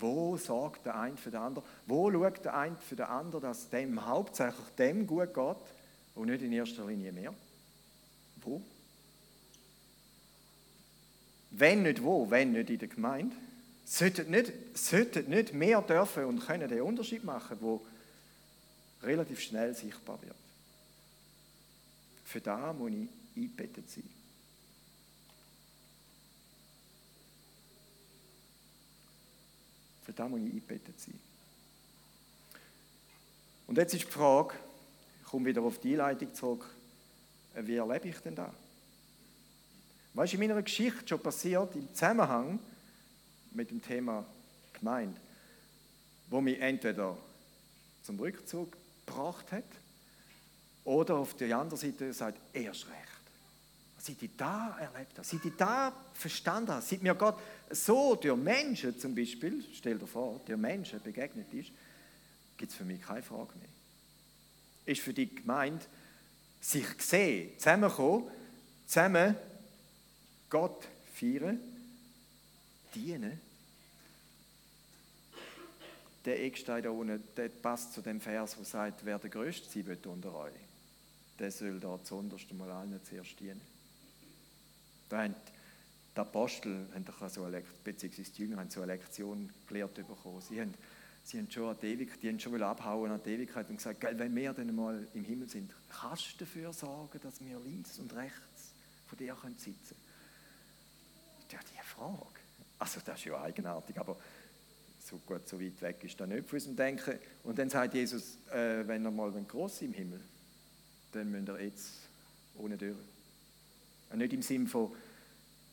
Wo 0.00 0.36
sorgt 0.36 0.86
der 0.86 0.98
eine 0.98 1.16
für 1.16 1.30
den 1.30 1.40
anderen? 1.40 1.68
Wo 1.86 2.10
schaut 2.10 2.44
der 2.44 2.56
eine 2.56 2.76
für 2.76 2.96
den 2.96 3.06
anderen, 3.06 3.42
dass 3.42 3.68
dem 3.68 4.06
hauptsächlich 4.06 4.66
dem 4.78 5.06
gut 5.06 5.34
geht 5.34 5.56
und 6.14 6.26
nicht 6.26 6.42
in 6.42 6.52
erster 6.52 6.86
Linie 6.86 7.12
mehr? 7.12 7.34
Wo? 8.42 8.62
Wenn 11.50 11.82
nicht 11.82 12.02
wo, 12.02 12.30
wenn 12.30 12.52
nicht 12.52 12.70
in 12.70 12.78
der 12.78 12.88
Gemeinde? 12.88 13.34
Sollten 13.90 14.30
nicht, 14.30 14.52
sollten 14.74 15.30
nicht 15.30 15.54
mehr 15.54 15.80
dürfen 15.80 16.26
und 16.26 16.46
können 16.46 16.68
den 16.68 16.82
Unterschied 16.82 17.24
machen, 17.24 17.56
wo 17.58 17.80
relativ 19.02 19.40
schnell 19.40 19.74
sichtbar 19.74 20.20
wird. 20.20 20.36
Für 22.22 22.38
da 22.38 22.70
muss 22.74 22.90
ich 22.90 23.08
eingebettet 23.34 23.90
sein. 23.90 24.04
Für 30.04 30.12
da 30.12 30.28
muss 30.28 30.40
ich 30.40 30.46
eingebettet 30.46 31.00
sein. 31.00 31.18
Und 33.68 33.78
jetzt 33.78 33.94
ist 33.94 34.04
die 34.04 34.10
Frage, 34.10 34.54
ich 35.22 35.26
komme 35.28 35.46
wieder 35.46 35.62
auf 35.62 35.78
die 35.78 35.92
Einleitung 35.92 36.34
zurück, 36.34 36.66
wie 37.54 37.76
erlebe 37.76 38.08
ich 38.08 38.18
denn 38.18 38.34
da? 38.34 38.52
Was 40.12 40.26
ist 40.26 40.34
in 40.34 40.40
meiner 40.40 40.60
Geschichte 40.60 41.08
schon 41.08 41.20
passiert 41.20 41.74
im 41.74 41.88
Zusammenhang 41.94 42.58
mit 43.58 43.72
dem 43.72 43.82
Thema 43.82 44.24
Gemeinde, 44.72 45.20
wo 46.30 46.40
mich 46.40 46.60
entweder 46.60 47.18
zum 48.04 48.18
Rückzug 48.20 48.76
gebracht 49.04 49.50
hat 49.50 49.64
oder 50.84 51.16
auf 51.16 51.34
der 51.36 51.58
anderen 51.58 51.78
Seite 51.78 52.12
sagt, 52.12 52.38
erst 52.52 52.86
recht. 52.86 52.96
Seit 53.98 54.22
ich 54.22 54.30
da 54.36 54.78
erlebt 54.78 55.18
habe, 55.18 55.26
seit 55.26 55.44
ich 55.44 55.56
da 55.56 55.92
verstanden 56.14 56.70
habe, 56.70 56.82
seit 56.82 57.02
mir 57.02 57.16
Gott 57.16 57.40
so 57.68 58.14
durch 58.14 58.38
Menschen 58.38 58.96
zum 58.96 59.12
Beispiel, 59.12 59.64
stell 59.74 59.98
dir 59.98 60.06
vor, 60.06 60.40
durch 60.46 60.56
Menschen 60.56 61.02
begegnet 61.02 61.52
ist, 61.52 61.72
gibt 62.56 62.70
es 62.70 62.78
für 62.78 62.84
mich 62.84 63.02
keine 63.02 63.24
Frage 63.24 63.58
mehr. 63.58 63.68
Ist 64.86 65.00
für 65.00 65.12
die 65.12 65.34
Gemeinde 65.34 65.84
sich 66.60 66.86
sehen, 67.00 67.58
zusammenkommen, 67.58 68.30
zusammen 68.86 69.34
Gott 70.48 70.86
feiern, 71.12 71.58
dienen. 72.94 73.47
Der 76.28 76.44
Eckstein 76.44 76.82
da 76.82 76.90
unten, 76.90 77.22
der 77.38 77.48
passt 77.48 77.94
zu 77.94 78.02
dem 78.02 78.20
Vers, 78.20 78.58
wo 78.58 78.62
sagt, 78.62 79.02
wer 79.02 79.18
der 79.18 79.30
Größte 79.30 79.66
sein 79.66 79.86
wird 79.86 80.06
unter 80.06 80.34
euch, 80.34 80.52
der 81.38 81.50
soll 81.50 81.80
da 81.80 81.98
zuunterst 82.04 82.52
mal 82.52 82.70
allen 82.70 83.00
zuerst 83.02 83.40
dienen. 83.40 83.62
Da 85.08 85.22
haben 85.22 85.34
die 86.14 86.20
Apostel 86.20 86.86
beziehungsweise 87.82 88.30
die 88.32 88.42
Jünger 88.42 88.58
haben 88.58 88.68
so 88.68 88.82
eine 88.82 88.92
Lektion 88.92 89.48
gelehrt 89.66 89.94
bekommen. 89.94 90.42
Sie 90.42 90.60
haben, 90.60 90.74
sie 91.24 91.38
haben 91.38 91.50
schon 91.50 91.70
an 91.70 91.78
die 91.80 91.96
die 91.96 92.28
haben 92.28 92.38
schon 92.38 92.62
abhauen 92.62 93.10
an 93.10 93.22
die 93.24 93.30
Ewigkeit 93.30 93.70
und 93.70 93.78
gesagt, 93.78 94.02
wenn 94.02 94.36
wir 94.36 94.52
dann 94.52 94.76
mal 94.76 95.08
im 95.14 95.24
Himmel 95.24 95.48
sind, 95.48 95.72
kannst 95.88 96.34
du 96.34 96.44
dafür 96.44 96.74
sorgen, 96.74 97.18
dass 97.22 97.42
wir 97.42 97.58
links 97.60 97.98
und 98.00 98.14
rechts 98.14 98.74
von 99.06 99.16
dir 99.16 99.34
können 99.34 99.56
sitzen 99.56 99.96
können? 99.96 101.52
Ja, 101.52 101.58
die 101.72 101.86
Frage. 101.86 102.40
Also 102.78 103.00
das 103.02 103.18
ist 103.18 103.24
ja 103.24 103.40
eigenartig, 103.40 103.98
aber 103.98 104.18
so 105.08 105.18
gut, 105.26 105.48
so 105.48 105.60
weit 105.60 105.80
weg 105.80 106.04
ist 106.04 106.20
das 106.20 106.28
nicht 106.28 106.48
von 106.48 106.56
unserem 106.56 106.76
Denken. 106.76 107.18
Und 107.44 107.58
dann 107.58 107.70
sagt 107.70 107.94
Jesus, 107.94 108.36
äh, 108.50 108.86
wenn 108.86 109.04
er 109.04 109.10
mal 109.10 109.30
groß 109.30 109.82
im 109.82 109.94
Himmel, 109.94 110.20
dann 111.12 111.30
müsst 111.30 111.48
ihr 111.48 111.62
jetzt 111.62 111.90
ohne 112.56 112.76
durch. 112.76 112.96
Und 114.10 114.18
nicht 114.18 114.32
im 114.32 114.42
Sinn 114.42 114.66
von, 114.66 114.92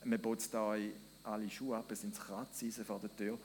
man 0.04 0.22
putzt 0.22 0.54
da 0.54 0.76
alle 1.24 1.50
Schuhe 1.50 1.78
ab, 1.78 1.92
es 1.92 2.02
sind 2.02 2.18
Kratzeisen 2.18 2.86
vor 2.86 3.00
der 3.00 3.16
Tür. 3.16 3.38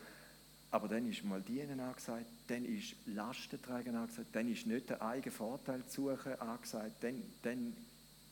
Aber 0.72 0.86
dann 0.86 1.10
ist 1.10 1.24
mal 1.24 1.40
Dienen 1.40 1.80
angesagt, 1.80 2.26
dann 2.46 2.64
ist 2.64 2.94
Lastentragen 3.06 3.96
angesagt, 3.96 4.28
dann 4.32 4.48
ist 4.48 4.66
nicht 4.66 4.90
der 4.90 5.02
eigene 5.02 5.32
Vorteil 5.32 5.84
zu 5.88 6.10
suchen 6.10 6.40
angesagt, 6.40 7.02
dann, 7.02 7.20
dann, 7.42 7.76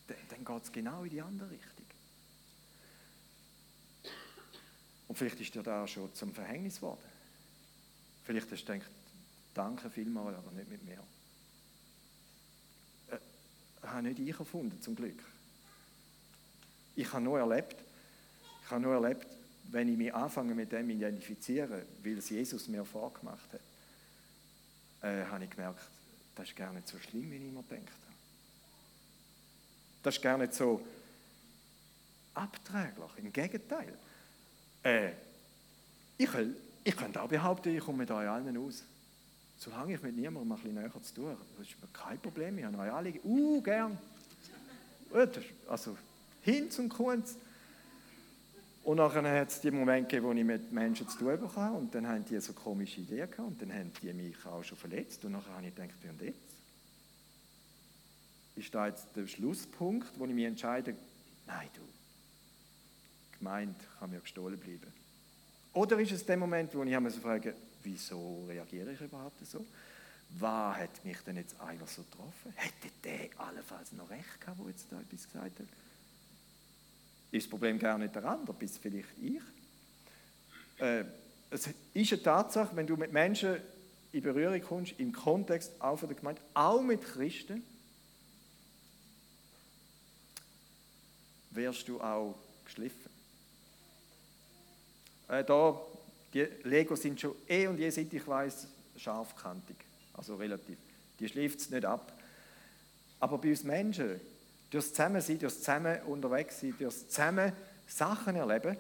dann 0.06 0.44
geht 0.44 0.62
es 0.62 0.70
genau 0.70 1.02
in 1.02 1.10
die 1.10 1.20
andere 1.20 1.50
Richtung. 1.50 1.84
Und 5.08 5.16
vielleicht 5.16 5.40
ist 5.40 5.54
dir 5.54 5.62
da 5.62 5.88
schon 5.88 6.14
zum 6.14 6.32
Verhängnis 6.32 6.76
geworden. 6.76 7.07
Vielleicht 8.28 8.52
hast 8.52 8.68
du 8.68 8.72
gedacht, 8.74 8.90
danke 9.54 9.88
vielmals, 9.88 10.36
aber 10.36 10.50
nicht 10.50 10.68
mit 10.68 10.84
mir. 10.84 11.02
Äh, 13.10 13.16
habe 13.86 14.02
nicht 14.02 14.18
ich 14.18 14.38
erfunden, 14.38 14.82
zum 14.82 14.94
Glück. 14.94 15.18
Ich 16.94 17.10
habe 17.10 17.24
nur 17.24 17.38
erlebt, 17.38 17.76
ich 18.62 18.70
habe 18.70 18.82
nur 18.82 18.92
erlebt, 18.92 19.26
wenn 19.70 19.88
ich 19.88 19.96
mich 19.96 20.14
anfange 20.14 20.54
mit 20.54 20.70
dem 20.72 20.90
identifizieren, 20.90 21.86
weil 22.02 22.18
es 22.18 22.28
Jesus 22.28 22.68
mir 22.68 22.84
vorgemacht 22.84 23.48
hat, 23.50 25.08
äh, 25.10 25.24
habe 25.24 25.44
ich 25.44 25.50
gemerkt, 25.50 25.80
das 26.36 26.48
ist 26.48 26.54
gar 26.54 26.74
nicht 26.74 26.86
so 26.86 26.98
schlimm, 26.98 27.30
wie 27.30 27.36
ich 27.36 27.48
immer 27.48 27.62
denke. 27.62 27.92
Das 30.02 30.16
ist 30.16 30.22
gar 30.22 30.36
nicht 30.36 30.52
so 30.52 30.86
abträglich. 32.34 33.10
Im 33.16 33.32
Gegenteil. 33.32 33.96
Äh, 34.82 35.12
ich, 36.18 36.28
ich 36.88 36.96
könnte 36.96 37.20
auch 37.20 37.28
behaupten, 37.28 37.76
ich 37.76 37.84
komme 37.84 37.98
mit 37.98 38.10
euch 38.10 38.26
allen 38.26 38.56
aus. 38.56 38.82
Solange 39.58 39.94
ich 39.94 40.02
mit 40.02 40.16
niemandem 40.16 40.50
ein 40.50 40.56
bisschen 40.56 40.74
näher 40.74 41.02
zu 41.02 41.14
tun 41.14 41.26
habe, 41.26 41.44
das 41.58 41.68
ist 41.68 41.78
mir 41.82 41.88
kein 41.92 42.18
Problem. 42.18 42.56
Ich 42.56 42.64
habe 42.64 42.78
euch 42.78 42.90
alle, 42.90 43.12
uh, 43.24 43.60
gern. 43.60 43.98
Also, 45.68 45.98
hin 46.40 46.70
zum 46.70 46.88
Kunst. 46.88 47.36
Und 48.84 48.96
nachher 48.96 49.38
hat 49.38 49.50
es 49.50 49.60
die 49.60 49.70
Momente 49.70 50.08
gegeben, 50.08 50.26
wo 50.26 50.32
ich 50.32 50.44
mit 50.44 50.72
Menschen 50.72 51.06
zu 51.10 51.18
tun 51.18 51.38
bekam 51.38 51.76
und 51.76 51.94
dann 51.94 52.08
haben 52.08 52.24
die 52.24 52.40
so 52.40 52.54
komische 52.54 53.02
Ideen 53.02 53.30
gehabt 53.30 53.38
und 53.38 53.60
dann 53.60 53.70
haben 53.70 53.92
die 54.00 54.10
mich 54.14 54.46
auch 54.46 54.64
schon 54.64 54.78
verletzt 54.78 55.22
und 55.26 55.32
nachher 55.32 55.52
habe 55.52 55.66
ich 55.66 55.74
gedacht, 55.74 55.90
und 56.08 56.22
jetzt? 56.22 56.38
Ist 58.56 58.74
da 58.74 58.86
jetzt 58.86 59.14
der 59.14 59.26
Schlusspunkt, 59.26 60.18
wo 60.18 60.24
ich 60.24 60.32
mich 60.32 60.46
entscheide, 60.46 60.96
nein 61.46 61.68
du, 61.74 61.82
gemeint 63.38 63.76
kann 63.98 64.10
mir 64.10 64.20
gestohlen 64.20 64.58
bleiben. 64.58 64.97
Oder 65.78 66.00
ist 66.00 66.10
es 66.10 66.26
der 66.26 66.36
Moment, 66.36 66.74
wo 66.74 66.82
ich 66.82 66.98
mich 66.98 67.14
frage, 67.14 67.54
wieso 67.84 68.46
reagiere 68.48 68.94
ich 68.94 69.00
überhaupt 69.00 69.46
so? 69.46 69.64
Was 70.30 70.76
hat 70.76 71.04
mich 71.04 71.18
denn 71.18 71.36
jetzt 71.36 71.54
einer 71.60 71.86
so 71.86 72.02
getroffen? 72.02 72.52
Hätte 72.56 72.92
der 73.04 73.28
allenfalls 73.38 73.92
noch 73.92 74.10
recht 74.10 74.40
gehabt, 74.40 74.58
der 74.58 74.66
jetzt 74.70 74.86
da 74.90 75.00
etwas 75.00 75.24
gesagt 75.24 75.60
hat? 75.60 75.66
ist 77.30 77.44
das 77.44 77.50
Problem 77.50 77.78
gar 77.78 77.96
nicht 77.96 78.12
der 78.12 78.24
andere, 78.24 78.54
bis 78.54 78.76
vielleicht 78.76 79.06
ich. 79.22 80.82
Äh, 80.82 81.04
es 81.50 81.68
ist 81.94 82.12
eine 82.12 82.22
Tatsache, 82.24 82.74
wenn 82.74 82.88
du 82.88 82.96
mit 82.96 83.12
Menschen 83.12 83.58
in 84.10 84.22
Berührung 84.22 84.60
kommst, 84.62 84.98
im 84.98 85.12
Kontext 85.12 85.70
auch 85.80 85.96
von 85.96 86.08
der 86.08 86.18
Gemeinde, 86.18 86.40
auch 86.54 86.82
mit 86.82 87.04
Christen, 87.04 87.62
wirst 91.52 91.86
du 91.86 92.00
auch 92.00 92.34
geschliffen. 92.64 93.07
Äh, 95.28 95.44
da, 95.44 95.80
die 96.32 96.46
Legos 96.64 97.02
sind 97.02 97.20
schon 97.20 97.34
eh 97.48 97.66
und 97.66 97.78
je, 97.78 97.90
seit 97.90 98.12
ich 98.12 98.26
weiß, 98.26 98.66
scharfkantig, 98.96 99.76
also 100.14 100.36
relativ. 100.36 100.78
Die 101.20 101.28
schleift 101.28 101.60
es 101.60 101.70
nicht 101.70 101.84
ab. 101.84 102.12
Aber 103.20 103.38
bei 103.38 103.50
uns 103.50 103.64
Menschen 103.64 104.20
durchs 104.70 104.90
Zusammensein, 104.90 105.38
durchs 105.38 105.58
Zusammen 105.58 106.00
unterwegs 106.02 106.60
sein, 106.60 106.74
durchs 106.78 107.08
Zusammen 107.08 107.52
Sachen 107.86 108.36
erleben, 108.36 108.76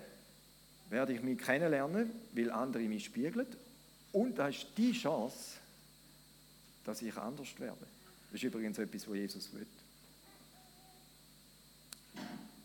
werde 0.90 1.12
ich 1.12 1.22
mich 1.22 1.38
kennenlernen, 1.38 2.10
weil 2.32 2.50
andere 2.50 2.82
mich 2.82 3.06
spiegeln. 3.06 3.46
Und 4.12 4.38
da 4.38 4.48
ist 4.48 4.66
die 4.76 4.92
Chance, 4.92 5.56
dass 6.84 7.02
ich 7.02 7.16
anders 7.16 7.48
werde. 7.58 7.86
Das 8.30 8.40
ist 8.40 8.44
übrigens 8.44 8.78
etwas, 8.78 9.08
was 9.08 9.16
Jesus 9.16 9.52
will. 9.52 9.66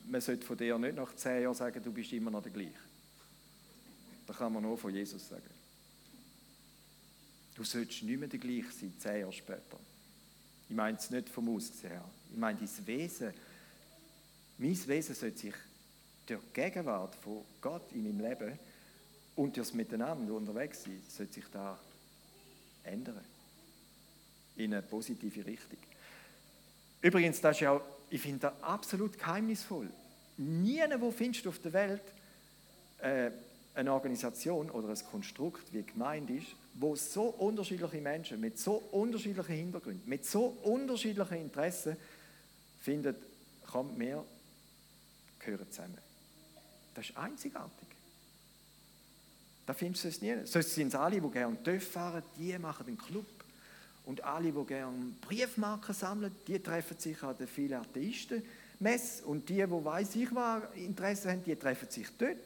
Man 0.06 0.22
sollte 0.22 0.46
von 0.46 0.58
dir 0.58 0.78
nicht 0.78 0.96
nach 0.96 1.16
zehn 1.16 1.44
Jahren 1.44 1.56
sagen, 1.56 1.82
du 1.84 1.92
bist 1.92 2.12
immer 2.14 2.32
noch 2.32 2.44
der 2.44 2.52
gleiche. 2.52 2.72
Das 4.26 4.38
kann 4.38 4.54
man 4.54 4.64
nur 4.64 4.78
von 4.78 4.94
Jesus 4.94 5.28
sagen. 5.28 5.50
Du 7.56 7.64
sollst 7.64 8.02
nicht 8.04 8.20
mehr 8.20 8.28
der 8.28 8.40
gleiche 8.40 8.72
sein, 8.72 8.94
zehn 8.98 9.22
Jahre 9.22 9.34
später. 9.34 9.80
Ich 10.70 10.76
meine 10.76 10.98
es 10.98 11.10
nicht 11.10 11.30
vom 11.30 11.56
Aussehen 11.56 11.92
her. 11.92 12.10
Ich 12.32 12.38
meine 12.38 12.58
dein 12.58 12.88
Wesen. 12.88 13.34
Mein 14.58 14.88
Wesen 14.88 15.16
sollte 15.16 15.38
sich 15.38 15.54
durch 16.26 16.42
die 16.42 16.62
Gegenwart 16.62 17.16
von 17.16 17.44
Gott 17.62 17.92
in 17.92 18.04
meinem 18.04 18.22
Leben 18.22 18.60
und 19.36 19.58
das 19.58 19.74
Miteinander 19.74 20.34
unterwegs 20.34 20.84
sein, 20.84 21.02
sollte 21.08 21.34
sich 21.34 21.46
da 21.52 21.78
ändern. 22.84 23.24
In 24.56 24.74
eine 24.74 24.82
positive 24.84 25.46
Richtung. 25.46 25.80
Übrigens, 27.02 27.42
das 27.42 27.58
ist 27.58 27.62
ja, 27.62 27.82
ich 28.10 28.22
finde 28.22 28.40
das 28.40 28.64
absolut 28.64 29.18
geheimnisvoll. 29.18 29.90
Niemand, 30.38 31.02
wo 31.02 31.12
findest 31.12 31.46
du 31.46 31.50
auf 31.50 31.60
der 31.60 31.74
Welt 31.74 32.04
äh, 33.00 33.32
eine 33.76 33.92
Organisation 33.92 34.70
oder 34.70 34.90
ein 34.90 35.06
Konstrukt 35.10 35.74
wie 35.74 35.84
gemeint 35.84 36.30
ist, 36.30 36.48
wo 36.76 36.96
so 36.96 37.24
unterschiedliche 37.24 38.02
Menschen 38.02 38.40
mit 38.40 38.58
so 38.60 38.76
unterschiedlichen 38.92 39.56
Hintergründen, 39.56 40.08
mit 40.08 40.26
so 40.26 40.58
unterschiedlichen 40.64 41.38
Interessen 41.38 41.98
finden, 42.82 43.16
kommt 43.66 43.98
mehr, 43.98 44.24
gehören 45.40 45.70
zusammen. 45.72 45.98
Das 46.94 47.10
ist 47.10 47.18
einzigartig. 47.18 47.88
Da 49.66 49.74
findest 49.74 50.04
du 50.04 50.08
es 50.10 50.22
nie. 50.22 50.36
Sonst 50.46 50.76
sind 50.76 50.90
es 50.90 50.96
alle, 50.96 51.22
die 51.22 51.30
gerne 51.30 51.62
TÜV 51.64 51.88
fahren, 51.88 52.24
die 52.38 52.58
machen 52.60 52.86
den 52.86 52.98
Club. 52.98 53.26
Und 54.06 54.22
alle, 54.24 54.52
die 54.52 54.66
gerne 54.66 55.14
Briefmarken 55.22 55.96
sammeln, 55.96 56.36
die 56.48 56.60
treffen 56.60 56.98
sich 57.00 57.24
an 57.24 57.38
den 57.38 57.48
vielen 57.48 57.80
Atheisten. 57.80 58.44
Mess 58.80 59.22
und 59.22 59.48
die, 59.48 59.56
die 59.56 59.70
weiß 59.70 60.16
ich 60.18 60.36
was 60.36 60.64
Interesse 60.76 61.32
haben, 61.32 61.44
die 61.44 61.56
treffen 61.56 61.90
sich 61.90 62.08
dort. 62.18 62.38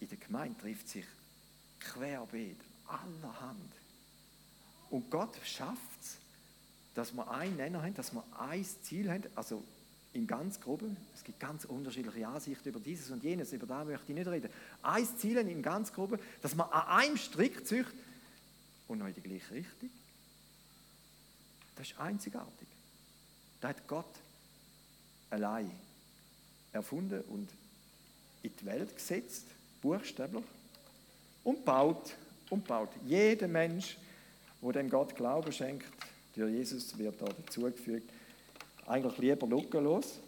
In 0.00 0.08
der 0.08 0.18
Gemeinde 0.18 0.60
trifft 0.60 0.88
sich 0.88 1.06
querbeet 1.80 2.58
allerhand. 2.86 3.72
Und 4.90 5.10
Gott 5.10 5.34
schafft 5.44 6.00
es, 6.00 6.16
dass 6.94 7.12
wir 7.12 7.30
einen 7.30 7.56
Nenner 7.56 7.82
haben, 7.82 7.94
dass 7.94 8.12
wir 8.12 8.24
ein 8.38 8.64
Ziel 8.82 9.10
haben, 9.10 9.24
also 9.34 9.62
im 10.12 10.26
ganz 10.26 10.60
Groben, 10.60 10.96
es 11.14 11.22
gibt 11.22 11.38
ganz 11.40 11.66
unterschiedliche 11.66 12.26
Ansichten 12.26 12.68
über 12.70 12.80
dieses 12.80 13.10
und 13.10 13.22
jenes, 13.22 13.52
über 13.52 13.66
da 13.66 13.84
möchte 13.84 14.12
ich 14.12 14.14
nicht 14.14 14.26
reden. 14.26 14.50
Ein 14.82 15.06
Ziel 15.18 15.36
im 15.36 15.62
ganz 15.62 15.92
Groben, 15.92 16.18
dass 16.40 16.54
man 16.54 16.70
an 16.70 16.86
einem 16.86 17.16
Strick 17.18 17.66
zücht 17.66 17.92
und 18.88 18.98
noch 18.98 19.06
in 19.06 19.14
die 19.14 19.20
gleiche 19.20 19.54
Richtung. 19.54 19.90
Das 21.76 21.90
ist 21.90 21.98
einzigartig. 21.98 22.68
Da 23.60 23.68
hat 23.68 23.86
Gott 23.86 24.06
allein 25.28 25.70
erfunden 26.72 27.20
und 27.22 27.50
in 28.42 28.56
die 28.56 28.64
Welt 28.64 28.94
gesetzt, 28.94 29.44
buchstäblich, 29.86 30.44
und 31.44 31.64
baut 31.64 32.14
und 32.50 32.66
baut. 32.66 32.88
Jeder 33.04 33.46
Mensch, 33.46 33.96
wo 34.60 34.72
dem 34.72 34.90
Gott 34.90 35.14
Glauben 35.14 35.52
schenkt, 35.52 35.86
durch 36.34 36.52
Jesus 36.52 36.96
wird 36.98 37.20
da 37.20 37.26
dazugefügt. 37.26 38.10
Eigentlich 38.86 39.18
lieber 39.18 39.46
lückenlos, 39.46 40.18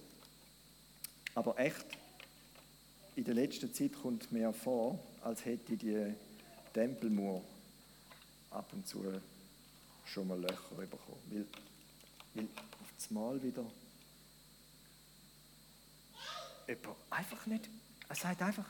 aber 1.34 1.58
echt, 1.58 1.84
in 3.16 3.24
der 3.24 3.34
letzten 3.34 3.72
Zeit 3.74 3.92
kommt 4.00 4.30
mir 4.30 4.52
vor, 4.52 4.98
als 5.22 5.44
hätte 5.44 5.76
die 5.76 6.14
Tempelmauer 6.72 7.42
ab 8.50 8.68
und 8.72 8.86
zu 8.86 9.04
schon 10.06 10.28
mal 10.28 10.40
Löcher 10.40 10.74
bekommen. 10.76 11.20
Weil, 11.30 11.46
weil 12.34 12.44
auf 12.80 12.92
das 12.96 13.10
Mal 13.10 13.42
wieder 13.42 13.64
jemand 16.68 16.96
einfach 17.10 17.46
nicht, 17.46 17.68
er 18.08 18.16
sagt 18.16 18.40
einfach, 18.42 18.66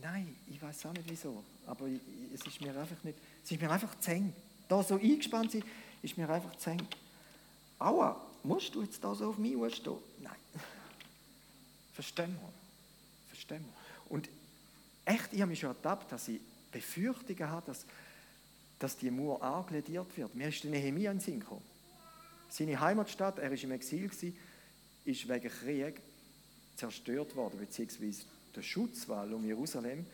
nein, 0.00 0.36
ich 0.48 0.60
weiß 0.60 0.86
auch 0.86 0.92
nicht 0.92 1.08
wieso, 1.08 1.42
aber 1.66 1.86
es 2.34 2.46
ist 2.46 2.60
mir 2.60 2.78
einfach 2.78 3.02
nicht, 3.04 3.18
es 3.44 3.50
ist 3.50 3.60
mir 3.60 3.70
einfach 3.70 3.98
zu 3.98 4.10
eng. 4.10 4.32
Da 4.68 4.82
so 4.82 4.94
eingespannt 4.94 5.52
sein, 5.52 5.64
ist 6.02 6.16
mir 6.16 6.28
einfach 6.28 6.54
zu 6.56 6.70
eng. 6.70 6.86
Aua, 7.78 8.20
musst 8.42 8.74
du 8.74 8.82
jetzt 8.82 9.02
da 9.02 9.14
so 9.14 9.30
auf 9.30 9.38
mich 9.38 9.54
stehen? 9.74 9.96
Nein. 10.20 10.32
Verstehen 11.94 12.36
wir. 12.40 12.52
Verstehen 13.28 13.64
wir. 13.64 14.14
Und 14.14 14.28
echt, 15.04 15.32
ich 15.32 15.40
habe 15.40 15.50
mich 15.50 15.60
schon 15.60 15.70
ertappt, 15.70 16.12
dass 16.12 16.28
ich 16.28 16.40
Befürchtungen 16.70 17.48
habe, 17.48 17.66
dass, 17.66 17.84
dass 18.78 18.96
die 18.96 19.10
Mauer 19.10 19.42
anglediert 19.42 20.16
wird. 20.16 20.34
Mir 20.34 20.48
ist 20.48 20.62
der 20.62 20.70
Nehemiah 20.70 21.10
in 21.10 21.18
den 21.18 21.24
Sinn 21.24 21.40
gekommen. 21.40 21.64
Seine 22.48 22.78
Heimatstadt, 22.80 23.38
er 23.38 23.50
war 23.50 23.58
im 23.58 23.70
Exil, 23.72 24.10
ist 25.04 25.28
wegen 25.28 25.48
Krieg 25.48 26.00
zerstört 26.76 27.34
worden, 27.36 27.58
beziehungsweise 27.58 28.24
der 28.54 28.62
Schutzwall 28.62 29.32
um 29.32 29.44
Jerusalem 29.44 30.06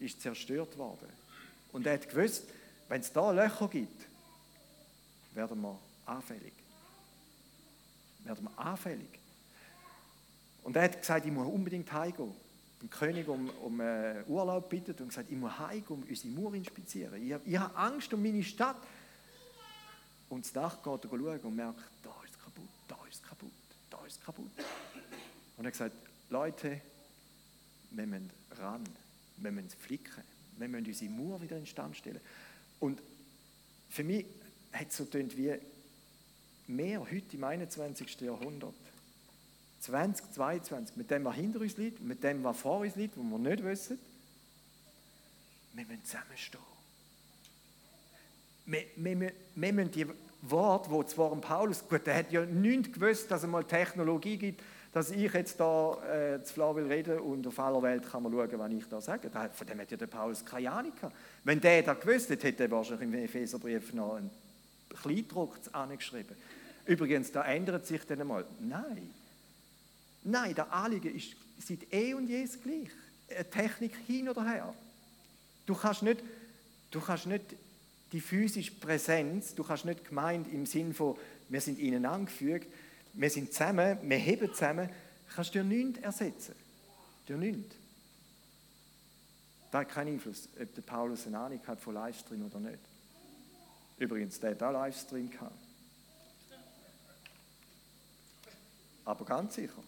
ist 0.00 0.20
zerstört 0.20 0.76
worden. 0.78 1.08
Und 1.72 1.86
er 1.86 1.94
hat 1.94 2.08
gewusst, 2.08 2.44
wenn 2.88 3.00
es 3.00 3.12
da 3.12 3.30
Löcher 3.30 3.68
gibt, 3.68 4.06
werden 5.34 5.60
wir 5.60 5.78
anfällig. 6.06 6.52
Werden 8.24 8.44
wir 8.44 8.58
anfällig. 8.64 9.08
Und 10.62 10.76
er 10.76 10.84
hat 10.84 11.00
gesagt, 11.00 11.26
ich 11.26 11.32
muss 11.32 11.46
unbedingt 11.46 11.92
heimgehen. 11.92 12.32
Den 12.80 12.90
König 12.90 13.28
um, 13.28 13.50
um 13.62 13.80
uh, 13.80 14.22
Urlaub 14.26 14.68
bittet 14.68 15.00
und 15.00 15.08
gesagt, 15.08 15.30
ich 15.30 15.36
muss 15.36 15.58
heimgehen, 15.58 16.02
um 16.02 16.02
unsere 16.08 16.28
Mauer 16.28 16.54
inspizieren. 16.54 17.22
Ich, 17.22 17.34
ich 17.44 17.58
habe 17.58 17.76
Angst 17.76 18.12
um 18.12 18.22
meine 18.22 18.42
Stadt. 18.42 18.76
Und 20.28 20.44
das 20.44 20.52
Dach 20.52 20.82
geht 20.82 21.04
er 21.04 21.10
schauen 21.10 21.40
und 21.40 21.56
merkt, 21.56 21.80
da 22.02 22.10
ist 22.24 22.32
es 22.32 22.42
kaputt, 22.42 22.68
da 22.88 22.96
ist 23.08 23.16
es 23.16 23.22
kaputt, 23.22 23.50
da 23.90 24.06
ist 24.06 24.18
es 24.18 24.24
kaputt. 24.24 24.50
Und 25.56 25.64
er 25.64 25.66
hat 25.66 25.72
gesagt, 25.72 25.96
Leute, 26.30 26.80
wir 27.96 28.06
müssen 28.06 28.30
ran, 28.58 28.84
wir 29.38 29.52
müssen 29.52 29.70
flicken, 29.70 30.22
wir 30.58 30.68
müssen 30.68 30.86
unsere 30.86 31.10
Mauer 31.10 31.42
wieder 31.42 31.56
in 31.56 31.66
Stand 31.66 31.96
stellen. 31.96 32.20
Und 32.80 33.00
für 33.90 34.04
mich 34.04 34.26
hat 34.72 34.88
es 34.88 34.96
so 34.96 35.04
getönt 35.04 35.36
wie 35.36 35.54
mehr 36.66 37.00
heute 37.00 37.36
im 37.36 37.44
21. 37.44 38.20
Jahrhundert. 38.20 38.74
2022, 39.80 40.96
mit 40.96 41.10
dem, 41.10 41.24
was 41.24 41.34
hinter 41.34 41.60
uns 41.60 41.76
liegt, 41.76 42.00
mit 42.00 42.22
dem, 42.22 42.42
was 42.42 42.58
vor 42.58 42.80
uns 42.80 42.96
liegt, 42.96 43.18
was 43.18 43.24
wir 43.24 43.38
nicht 43.38 43.62
wissen. 43.62 43.98
Wir 45.74 45.84
müssen 45.84 46.04
zusammenstehen. 46.04 46.60
Wir, 48.66 48.84
wir, 48.96 49.32
wir 49.54 49.72
müssen 49.72 49.90
die 49.90 50.06
Worte, 50.40 50.90
die 50.90 51.06
zwar 51.06 51.36
Paulus, 51.36 51.86
gut, 51.86 52.06
der 52.06 52.16
hat 52.16 52.32
ja 52.32 52.46
nicht 52.46 52.94
gewusst, 52.94 53.30
dass 53.30 53.42
es 53.42 53.48
mal 53.48 53.64
Technologie 53.64 54.38
gibt, 54.38 54.62
dass 54.94 55.10
ich 55.10 55.32
jetzt 55.32 55.58
da 55.58 55.98
äh, 56.04 56.42
zu 56.44 56.54
Flavil 56.54 56.84
rede 56.86 57.20
und 57.20 57.44
auf 57.48 57.58
aller 57.58 57.82
Welt 57.82 58.08
kann 58.08 58.22
man 58.22 58.32
schauen, 58.32 58.58
was 58.58 58.72
ich 58.72 58.88
da 58.88 59.00
sage. 59.00 59.28
Von 59.52 59.66
dem 59.66 59.80
hat 59.80 59.90
ja 59.90 59.96
der 59.96 60.06
Paulus 60.06 60.44
keine 60.44 60.70
Ahnung 60.70 60.94
gehabt. 60.94 61.16
Wenn 61.42 61.60
der 61.60 61.82
da 61.82 61.94
gewusst 61.94 62.30
hätte, 62.30 62.46
hätte 62.46 62.62
er 62.62 62.70
wahrscheinlich 62.70 63.08
im 63.08 63.14
Epheserbrief 63.14 63.92
noch 63.92 64.14
einen 64.14 64.30
Kleindruck 65.02 65.58
angeschrieben. 65.72 66.36
Übrigens, 66.86 67.32
da 67.32 67.42
ändert 67.44 67.86
sich 67.86 68.06
dann 68.06 68.20
einmal. 68.20 68.44
Nein. 68.60 69.10
Nein, 70.22 70.54
der 70.54 70.72
Anliegen 70.72 71.16
ist 71.16 71.34
seit 71.58 71.92
eh 71.92 72.14
und 72.14 72.28
je 72.28 72.46
gleich. 72.62 72.90
Eine 73.36 73.50
Technik 73.50 73.96
hin 74.06 74.28
oder 74.28 74.44
her. 74.44 74.72
Du 75.66 75.74
kannst 75.74 76.04
nicht, 76.04 76.22
du 76.92 77.00
kannst 77.00 77.26
nicht 77.26 77.44
die 78.12 78.20
physische 78.20 78.70
Präsenz, 78.70 79.56
du 79.56 79.64
kannst 79.64 79.86
nicht 79.86 80.08
gemeint 80.08 80.46
im 80.52 80.66
Sinn 80.66 80.94
von, 80.94 81.16
wir 81.48 81.60
sind 81.60 81.80
ihnen 81.80 82.06
angefügt, 82.06 82.68
wir 83.14 83.30
sind 83.30 83.52
zusammen, 83.52 83.98
wir 84.02 84.18
heben 84.18 84.52
zusammen, 84.52 84.90
kannst 85.34 85.54
du 85.54 85.62
dir 85.62 85.64
nichts 85.64 86.00
ersetzen. 86.00 86.54
Dir 87.28 87.36
nichts. 87.36 87.76
Da 89.70 89.80
hat 89.80 89.88
keinen 89.88 90.14
Einfluss, 90.14 90.48
ob 90.60 90.74
der 90.74 90.82
Paulus 90.82 91.26
eine 91.26 91.38
Ahnung 91.38 91.60
hat 91.66 91.80
von 91.80 91.94
Livestream 91.94 92.44
oder 92.46 92.60
nicht. 92.60 92.78
Übrigens, 93.98 94.38
der 94.38 94.50
hat 94.50 94.62
auch 94.62 94.72
Livestream 94.72 95.30
gehabt. 95.30 95.52
Aber 99.04 99.24
ganz 99.24 99.54
sicher. 99.54 99.82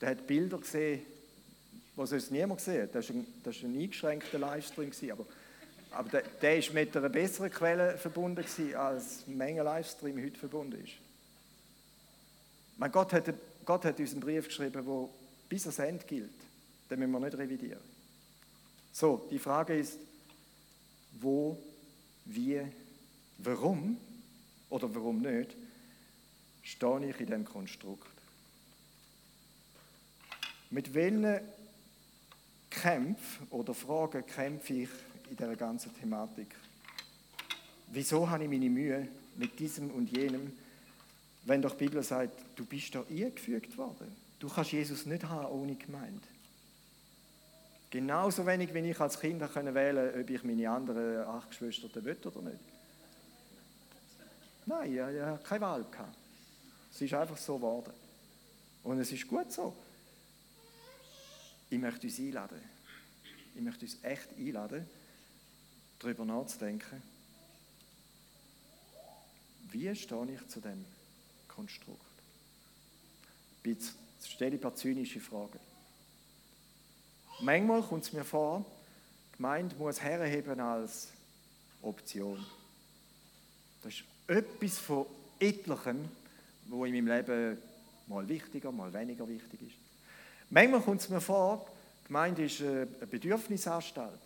Der 0.00 0.10
hat 0.10 0.26
Bilder 0.26 0.58
gesehen, 0.58 1.02
die 1.96 2.06
sonst 2.06 2.30
niemand 2.30 2.58
gesehen 2.58 2.82
hat. 2.82 2.94
Das 2.94 3.08
war 3.08 3.16
ein, 3.16 3.26
das 3.42 3.62
ein 3.62 3.78
eingeschränkter 3.78 4.38
Livestream. 4.38 4.92
Aber, 5.10 5.26
aber 5.90 6.08
der, 6.08 6.22
der 6.22 6.58
ist 6.58 6.72
mit 6.72 6.96
einer 6.96 7.08
besseren 7.08 7.50
Quelle 7.50 7.96
verbunden, 7.98 8.44
gewesen, 8.44 8.74
als 8.74 9.26
Menge 9.26 9.62
Livestream 9.62 10.22
heute 10.22 10.38
verbunden 10.38 10.84
ist. 10.84 10.94
Mein 12.76 12.92
Gott, 12.92 13.12
hat, 13.12 13.32
Gott 13.64 13.84
hat 13.84 13.98
uns 13.98 14.12
einen 14.12 14.20
Brief 14.20 14.46
geschrieben, 14.46 14.84
der 14.84 15.08
bis 15.48 15.62
ans 15.64 15.78
Ende 15.78 16.04
gilt. 16.04 16.30
Den 16.90 16.98
müssen 17.00 17.12
wir 17.12 17.20
nicht 17.20 17.36
revidieren. 17.36 17.80
So, 18.92 19.28
die 19.30 19.38
Frage 19.38 19.76
ist, 19.78 19.98
wo, 21.20 21.58
wie, 22.24 22.62
warum 23.38 23.98
oder 24.70 24.94
warum 24.94 25.20
nicht, 25.20 25.56
stehe 26.62 27.10
ich 27.10 27.20
in 27.20 27.26
diesem 27.26 27.44
Konstrukt. 27.44 28.08
Mit 30.70 30.92
welchen 30.94 31.40
Kämpfen 32.70 33.46
oder 33.50 33.74
Fragen 33.74 34.26
kämpfe 34.26 34.74
ich 34.74 34.88
in 35.30 35.36
dieser 35.36 35.56
ganzen 35.56 35.94
Thematik? 35.94 36.54
Wieso 37.88 38.28
habe 38.28 38.44
ich 38.44 38.50
meine 38.50 38.68
Mühe 38.68 39.08
mit 39.36 39.58
diesem 39.58 39.90
und 39.90 40.10
jenem, 40.10 40.52
wenn 41.44 41.62
doch 41.62 41.74
die 41.76 41.84
Bibel 41.84 42.02
sagt, 42.02 42.38
du 42.56 42.64
bist 42.64 42.94
da 42.94 43.04
eingefügt 43.08 43.76
worden? 43.78 44.14
Du 44.38 44.48
kannst 44.48 44.72
Jesus 44.72 45.06
nicht 45.06 45.24
haben 45.24 45.46
ohne 45.46 45.74
Gemeinde. 45.74 46.26
Genauso 47.90 48.46
wenig, 48.46 48.74
wie 48.74 48.90
ich 48.90 49.00
als 49.00 49.18
Kind 49.18 49.40
wählen 49.40 50.12
konnte, 50.12 50.20
ob 50.20 50.30
ich 50.30 50.44
meine 50.44 50.70
anderen 50.70 51.26
acht 51.26 51.48
Geschwister 51.50 51.88
will 52.04 52.18
oder 52.24 52.42
nicht. 52.42 52.60
Nein, 54.66 54.92
ich 54.92 55.00
hatte 55.00 55.42
keine 55.44 55.60
Wahl. 55.62 55.86
Es 56.92 57.00
ist 57.00 57.14
einfach 57.14 57.38
so 57.38 57.56
geworden. 57.56 57.92
Und 58.82 59.00
es 59.00 59.10
ist 59.10 59.26
gut 59.26 59.50
so. 59.50 59.74
Ich 61.70 61.78
möchte 61.78 62.06
uns 62.06 62.18
einladen. 62.18 62.60
Ich 63.54 63.62
möchte 63.62 63.86
uns 63.86 63.96
echt 64.02 64.28
einladen, 64.36 64.86
darüber 65.98 66.24
nachzudenken, 66.24 67.02
wie 69.70 69.94
stehe 69.94 70.32
ich 70.32 70.48
zu 70.48 70.60
dem 70.60 70.84
Konstrukt? 71.46 72.00
Jetzt 73.64 73.94
stelle 74.24 74.52
ich 74.52 74.58
ein 74.58 74.62
paar 74.62 74.74
zynische 74.74 75.20
Fragen. 75.20 75.58
Manchmal 77.40 77.82
kommt 77.82 78.04
es 78.04 78.12
mir 78.12 78.24
vor, 78.24 78.64
die 79.32 79.36
Gemeinde 79.36 79.76
muss 79.76 80.00
herheben 80.00 80.58
als 80.58 81.08
Option. 81.82 82.44
Das 83.82 83.92
ist 83.92 84.04
etwas 84.26 84.78
von 84.78 85.06
etlichen, 85.38 86.08
wo 86.66 86.84
in 86.84 86.92
meinem 86.92 87.08
Leben 87.08 87.58
mal 88.06 88.26
wichtiger, 88.26 88.72
mal 88.72 88.92
weniger 88.92 89.28
wichtig 89.28 89.60
ist. 89.62 89.76
Manchmal 90.50 90.80
kommt 90.80 91.02
es 91.02 91.08
mir 91.10 91.20
vor, 91.20 91.66
die 92.02 92.06
Gemeinde 92.06 92.44
ist 92.46 92.62
eine 92.62 92.86
Bedürfnisanstalt. 92.86 94.20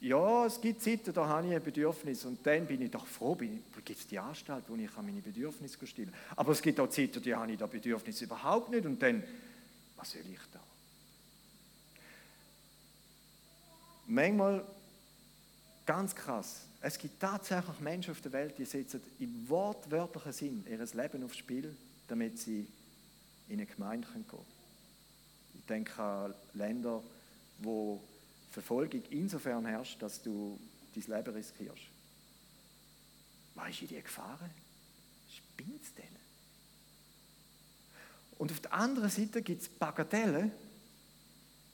Ja, 0.00 0.46
es 0.46 0.60
gibt 0.60 0.82
Zeiten, 0.82 1.12
da 1.14 1.26
habe 1.26 1.48
ich 1.48 1.54
ein 1.54 1.62
Bedürfnis 1.62 2.24
und 2.26 2.46
dann 2.46 2.66
bin 2.66 2.82
ich 2.82 2.90
doch 2.90 3.06
froh, 3.06 3.34
gibt 3.34 3.90
es 3.90 4.06
die 4.06 4.18
Anstalt, 4.18 4.64
wo 4.68 4.76
ich 4.76 4.90
meine 4.96 5.22
Bedürfnisse 5.22 5.86
stillen 5.86 6.10
kann. 6.10 6.20
Aber 6.36 6.52
es 6.52 6.60
gibt 6.60 6.78
auch 6.78 6.90
Zeiten, 6.90 7.22
da 7.22 7.36
habe 7.38 7.52
ich 7.52 7.58
das 7.58 7.70
Bedürfnis 7.70 8.20
überhaupt 8.20 8.70
nicht 8.70 8.84
und 8.84 9.00
dann, 9.00 9.22
was 9.96 10.10
soll 10.10 10.20
ich 10.30 10.38
da? 10.52 10.60
Manchmal, 14.06 14.62
ganz 15.86 16.14
krass, 16.14 16.66
es 16.82 16.98
gibt 16.98 17.18
tatsächlich 17.18 17.80
Menschen 17.80 18.10
auf 18.10 18.20
der 18.20 18.32
Welt, 18.32 18.58
die 18.58 18.66
setzen 18.66 19.00
im 19.18 19.48
wortwörtlichen 19.48 20.32
Sinn 20.32 20.66
ihr 20.68 20.78
Leben 20.78 21.24
aufs 21.24 21.38
Spiel, 21.38 21.74
damit 22.08 22.38
sie 22.38 22.66
in 23.48 23.54
eine 23.54 23.64
Gemeinde 23.64 24.06
gehen 24.12 24.26
können. 24.28 24.44
Ich 25.54 25.64
denke 25.64 26.02
an 26.02 26.34
Länder, 26.52 27.02
wo 27.60 28.02
Verfolgung 28.54 29.02
insofern 29.10 29.66
herrscht, 29.66 30.00
dass 30.00 30.22
du 30.22 30.58
dein 30.94 31.16
Leben 31.16 31.34
riskierst. 31.34 31.82
Ist 33.68 33.82
in 33.82 33.88
die 33.88 34.02
Gefahren? 34.02 34.50
Spinnst 35.28 35.98
denn? 35.98 36.04
Und 38.38 38.52
auf 38.52 38.60
der 38.60 38.72
anderen 38.72 39.10
Seite 39.10 39.42
gibt 39.42 39.62
es 39.62 39.68
Bagatellen, 39.68 40.52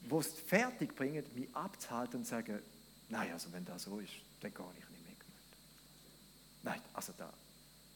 die 0.01 0.15
es 0.15 0.29
fertig 0.29 0.95
bringen, 0.95 1.25
mich 1.35 1.55
abzuhalten 1.55 2.21
und 2.21 2.25
zu 2.25 2.31
sagen, 2.31 2.61
nein, 3.09 3.33
also 3.33 3.53
wenn 3.53 3.65
das 3.65 3.83
so 3.83 3.99
ist, 3.99 4.13
dann 4.41 4.53
gehe 4.55 4.65
ich 4.79 4.89
nicht 4.91 5.05
mehr. 5.05 5.15
Nein, 6.63 6.81
also 6.95 7.13
da. 7.17 7.33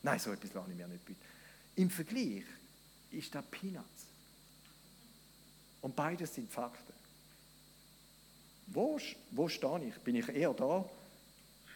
Nein, 0.02 0.18
so 0.18 0.32
etwas 0.32 0.52
lasse 0.52 0.70
ich 0.72 0.76
mir 0.76 0.88
nicht 0.88 1.04
bieten. 1.04 1.20
Im 1.76 1.90
Vergleich 1.90 2.44
ist 3.10 3.34
das 3.34 3.44
Peanuts. 3.50 4.06
Und 5.80 5.96
beides 5.96 6.34
sind 6.34 6.50
Fakten. 6.50 6.92
Wo, 8.66 8.98
wo 9.30 9.48
stehe 9.48 9.84
ich? 9.88 9.94
Bin 9.98 10.16
ich 10.16 10.28
eher 10.28 10.52
da, 10.54 10.88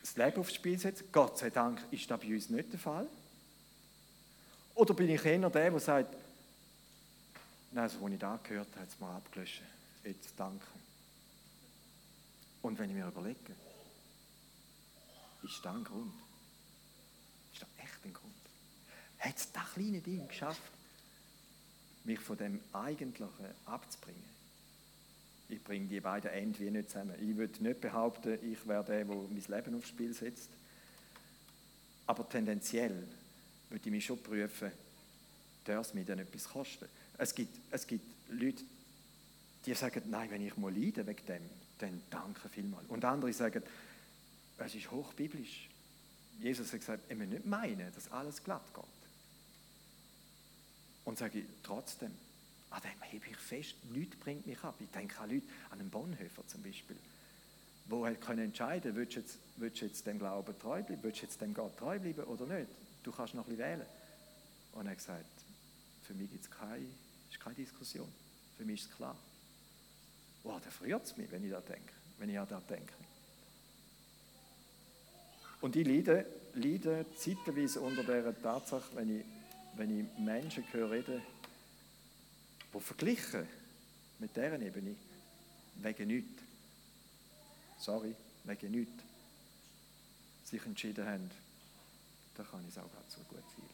das 0.01 0.17
Leben 0.17 0.41
aufs 0.41 0.55
Spiel 0.55 0.79
setzen? 0.79 1.09
Gott 1.13 1.39
sei 1.39 1.51
Dank 1.51 1.83
ist 1.91 2.11
das 2.11 2.21
bei 2.21 2.35
uns 2.35 2.49
nicht 2.49 2.73
der 2.73 2.79
Fall. 2.79 3.07
Oder 4.75 4.95
bin 4.95 5.09
ich 5.11 5.25
eher 5.25 5.51
der, 5.51 5.71
der 5.71 5.81
sagt, 5.81 6.15
nein, 7.73 7.85
also, 7.85 8.05
als 8.05 8.13
ich 8.15 8.19
da 8.19 8.39
gehört 8.43 8.69
habe, 8.69 8.81
hat 8.81 8.89
es 8.89 9.01
mal 9.01 9.17
abgelöscht. 9.17 9.63
Jetzt 10.05 10.33
danke. 10.37 10.67
Und 12.63 12.79
wenn 12.79 12.89
ich 12.91 12.97
mir 12.97 13.07
überlege, 13.07 13.55
ist 15.43 15.65
das 15.65 15.75
ein 15.75 15.85
Grund? 15.85 16.13
Ist 17.53 17.63
das 17.63 17.69
echt 17.79 18.05
ein 18.05 18.13
Grund? 18.13 18.35
Hat 19.19 19.37
es 19.37 19.53
das 19.53 19.73
kleine 19.75 20.01
Ding 20.01 20.27
geschafft, 20.29 20.73
mich 22.05 22.21
von 22.21 22.37
dem 22.37 22.61
Eigentlichen 22.73 23.47
abzubringen. 23.67 24.28
Ich 25.49 25.63
bringe 25.63 25.87
die 25.87 26.01
beiden 26.01 26.31
Enden 26.31 26.73
nicht 26.73 26.91
zusammen. 26.91 27.15
Ich 27.21 27.37
würde 27.37 27.63
nicht 27.63 27.81
behaupten, 27.81 28.39
ich 28.43 28.67
wäre 28.67 28.85
der, 28.85 29.05
der 29.05 29.17
mein 29.17 29.45
Leben 29.49 29.77
aufs 29.77 29.89
Spiel 29.89 30.13
setzt. 30.13 30.51
Aber 32.07 32.29
tendenziell 32.29 33.07
würde 33.71 33.85
ich 33.85 33.91
mich 33.91 34.05
schon 34.05 34.23
prüfen, 34.23 34.71
darf 35.65 35.87
es 35.87 35.95
mir 35.95 36.05
denn 36.05 36.19
etwas 36.19 36.49
kosten? 36.49 36.87
Es 37.17 37.35
gibt, 37.35 37.59
es 37.71 37.87
gibt 37.87 38.05
Leute, 38.31 38.63
die 39.65 39.75
sagen, 39.75 40.03
nein, 40.09 40.31
wenn 40.31 40.47
ich 40.47 40.57
mal 40.57 40.73
leide 40.73 41.07
wegen 41.07 41.27
dem, 41.27 41.43
dann 41.79 42.03
danke 42.11 42.49
vielmals. 42.49 42.87
Und 42.89 43.05
andere 43.05 43.33
sagen, 43.33 43.63
es 44.59 44.75
ist 44.75 44.91
hochbiblisch. 44.91 45.69
Jesus 46.41 46.73
hat 46.73 46.81
gesagt, 46.81 47.11
ich 47.11 47.17
muss 47.17 47.27
nicht 47.27 47.47
meinen, 47.47 47.93
dass 47.95 48.11
alles 48.13 48.43
glatt 48.43 48.75
geht. 48.75 48.85
Und 51.05 51.19
sage 51.19 51.41
ich 51.41 51.45
trotzdem, 51.63 52.13
an 52.71 52.83
dem 52.83 53.03
hebe 53.03 53.27
ich 53.31 53.37
fest, 53.37 53.75
nichts 53.91 54.17
bringt 54.17 54.47
mich 54.47 54.63
ab. 54.63 54.75
Ich 54.81 54.91
denke 54.91 55.19
an 55.21 55.31
Leute, 55.31 55.47
an 55.71 55.81
einen 55.81 55.91
Bonhoeffer 55.91 56.47
zum 56.47 56.63
Beispiel, 56.63 56.97
wo 57.87 58.05
halt 58.05 58.21
können 58.21 58.47
entscheiden, 58.47 58.95
willst 58.95 59.19
willst 59.57 59.81
du 59.81 59.87
jetzt 59.87 60.07
dem 60.07 60.19
Glauben 60.19 60.59
treu 60.59 60.83
bleiben, 60.83 61.03
willst 61.03 61.23
du 61.23 61.27
jetzt 61.27 61.41
dem 61.41 61.55
Gott 61.55 61.77
treu 61.79 61.99
bleiben 61.99 62.25
oder 62.25 62.47
nicht. 62.47 62.71
Du 63.03 63.13
kannst 63.13 63.35
noch 63.35 63.49
ein 63.49 63.57
wählen. 63.59 63.87
Und 64.73 64.87
er 64.87 64.93
hat 64.93 64.99
gesagt, 64.99 65.25
für 66.07 66.15
mich 66.15 66.31
gibt 66.31 66.45
es 66.45 66.51
keine, 66.51 66.87
keine 67.41 67.55
Diskussion. 67.55 68.09
Für 68.57 68.65
mich 68.65 68.83
ist 68.83 68.91
es 68.91 68.97
klar. 68.97 69.17
Wow, 70.43 70.61
da 70.63 70.71
friert 70.71 71.05
es 71.05 71.17
mich, 71.17 71.31
wenn 71.31 71.45
ich 71.45 71.51
denke, 71.51 71.93
wenn 72.19 72.29
ich 72.29 72.39
an 72.39 72.47
das 72.49 72.67
denke. 72.67 72.93
Und 75.61 75.75
ich 75.75 75.87
leide, 75.87 76.27
leide 76.55 77.05
zeitweise 77.17 77.81
unter 77.81 78.03
dieser 78.03 78.41
Tatsache, 78.41 78.95
wenn 78.95 79.21
ich, 79.21 79.25
wenn 79.77 80.01
ich 80.01 80.19
Menschen 80.19 80.65
höre 80.73 80.91
reden, 80.91 81.23
die 82.75 82.81
verglichen 82.81 83.47
mit 84.19 84.37
deren 84.37 84.63
Ebene 84.63 84.95
wegen 85.77 86.09
nichts, 86.09 86.43
sorry, 87.79 88.15
wegen 88.45 88.71
nichts, 88.73 89.03
sich 90.45 90.65
entschieden 90.65 91.07
haben, 91.07 91.31
dann 92.37 92.49
kann 92.49 92.61
ich 92.63 92.69
es 92.69 92.79
auch 92.79 92.93
ganz 92.93 93.15
so 93.15 93.21
gut 93.29 93.43
sein. 93.57 93.69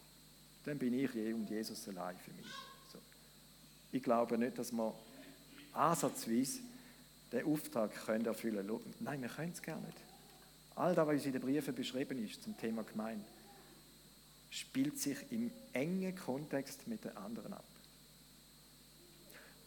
Dann 0.65 0.79
bin 0.79 0.99
ich 0.99 1.13
je 1.13 1.33
und 1.33 1.49
Jesus 1.49 1.89
allein 1.89 2.17
für 2.19 2.33
mich. 2.33 2.47
So. 2.93 2.99
Ich 3.93 4.03
glaube 4.03 4.39
nicht, 4.39 4.59
dass 4.59 4.73
wir 4.73 4.95
ansatzweise 5.73 6.61
den 7.33 7.45
Auftrag 7.45 7.95
können 8.07 8.27
erfüllen 8.27 8.67
können. 8.67 8.95
Nein, 9.01 9.23
wir 9.23 9.29
können 9.29 9.53
es 9.53 9.63
gar 9.63 9.81
nicht. 9.81 9.99
All 10.77 10.95
das, 10.95 11.07
was 11.07 11.25
in 11.25 11.33
den 11.33 11.43
Briefen 11.43 11.75
beschrieben 11.75 12.25
ist 12.25 12.43
zum 12.43 12.57
Thema 12.59 12.83
Gemeinde, 12.83 13.25
spielt 14.51 14.99
sich 14.99 15.19
im 15.31 15.51
engen 15.73 16.17
Kontext 16.17 16.87
mit 16.89 17.05
den 17.05 17.17
anderen 17.17 17.53
ab. 17.53 17.65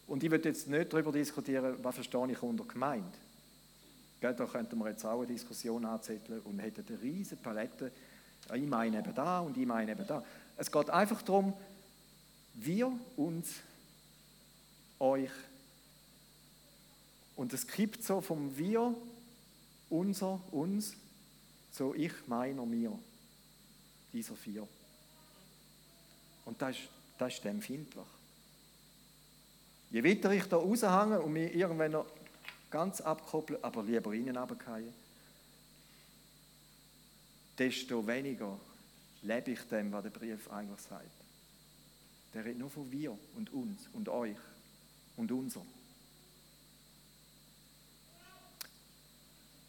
Und 0.07 0.23
ich 0.23 0.31
würde 0.31 0.49
jetzt 0.49 0.67
nicht 0.67 0.91
darüber 0.91 1.11
diskutieren, 1.11 1.77
was 1.83 1.95
verstehe 1.95 2.31
ich 2.31 2.41
unter 2.41 2.63
Gemeinde. 2.63 3.17
da 4.21 4.33
könnten 4.33 4.77
wir 4.79 4.89
jetzt 4.89 5.05
auch 5.05 5.19
eine 5.19 5.27
Diskussion 5.27 5.85
anzetteln 5.85 6.41
und 6.41 6.59
hätten 6.59 6.85
eine 6.87 7.01
riesige 7.01 7.41
Palette. 7.41 7.91
Ich 8.53 8.65
meine 8.65 8.99
eben 8.99 9.13
da 9.13 9.41
und 9.41 9.57
ich 9.57 9.65
meine 9.65 9.91
eben 9.91 10.07
da. 10.07 10.23
Es 10.55 10.71
geht 10.71 10.89
einfach 10.89 11.21
darum, 11.21 11.53
wir, 12.53 12.91
uns, 13.17 13.55
euch. 14.99 15.31
Und 17.35 17.53
es 17.53 17.67
kippt 17.67 18.03
so 18.03 18.21
vom 18.21 18.57
wir, 18.57 18.95
unser, 19.89 20.39
uns, 20.51 20.93
so 21.71 21.93
ich, 21.93 22.13
meiner, 22.27 22.65
mir. 22.65 22.97
Dieser 24.13 24.35
vier. 24.35 24.67
Und 26.45 26.61
das 26.61 26.77
das 27.17 27.33
ist 27.33 27.45
empfindlich. 27.45 28.05
Je 29.89 30.03
weiter 30.03 30.31
ich 30.31 30.45
da 30.45 30.57
raushänge 30.57 31.21
und 31.21 31.33
mich 31.33 31.53
irgendwann 31.55 31.91
noch 31.91 32.05
ganz 32.69 33.01
abkopple, 33.01 33.59
aber 33.61 33.83
lieber 33.83 34.13
innen 34.13 34.35
runterfallen, 34.35 34.93
desto 37.57 38.05
weniger 38.05 38.59
lebe 39.23 39.51
ich 39.51 39.61
dem, 39.61 39.91
was 39.91 40.03
der 40.03 40.09
Brief 40.09 40.51
eigentlich 40.51 40.81
sagt. 40.81 41.05
Der 42.33 42.43
redet 42.43 42.59
nur 42.59 42.69
von 42.69 42.91
wir 42.91 43.17
und 43.35 43.51
uns 43.53 43.87
und 43.93 44.09
euch 44.09 44.37
und 45.15 45.31
unser. 45.31 45.65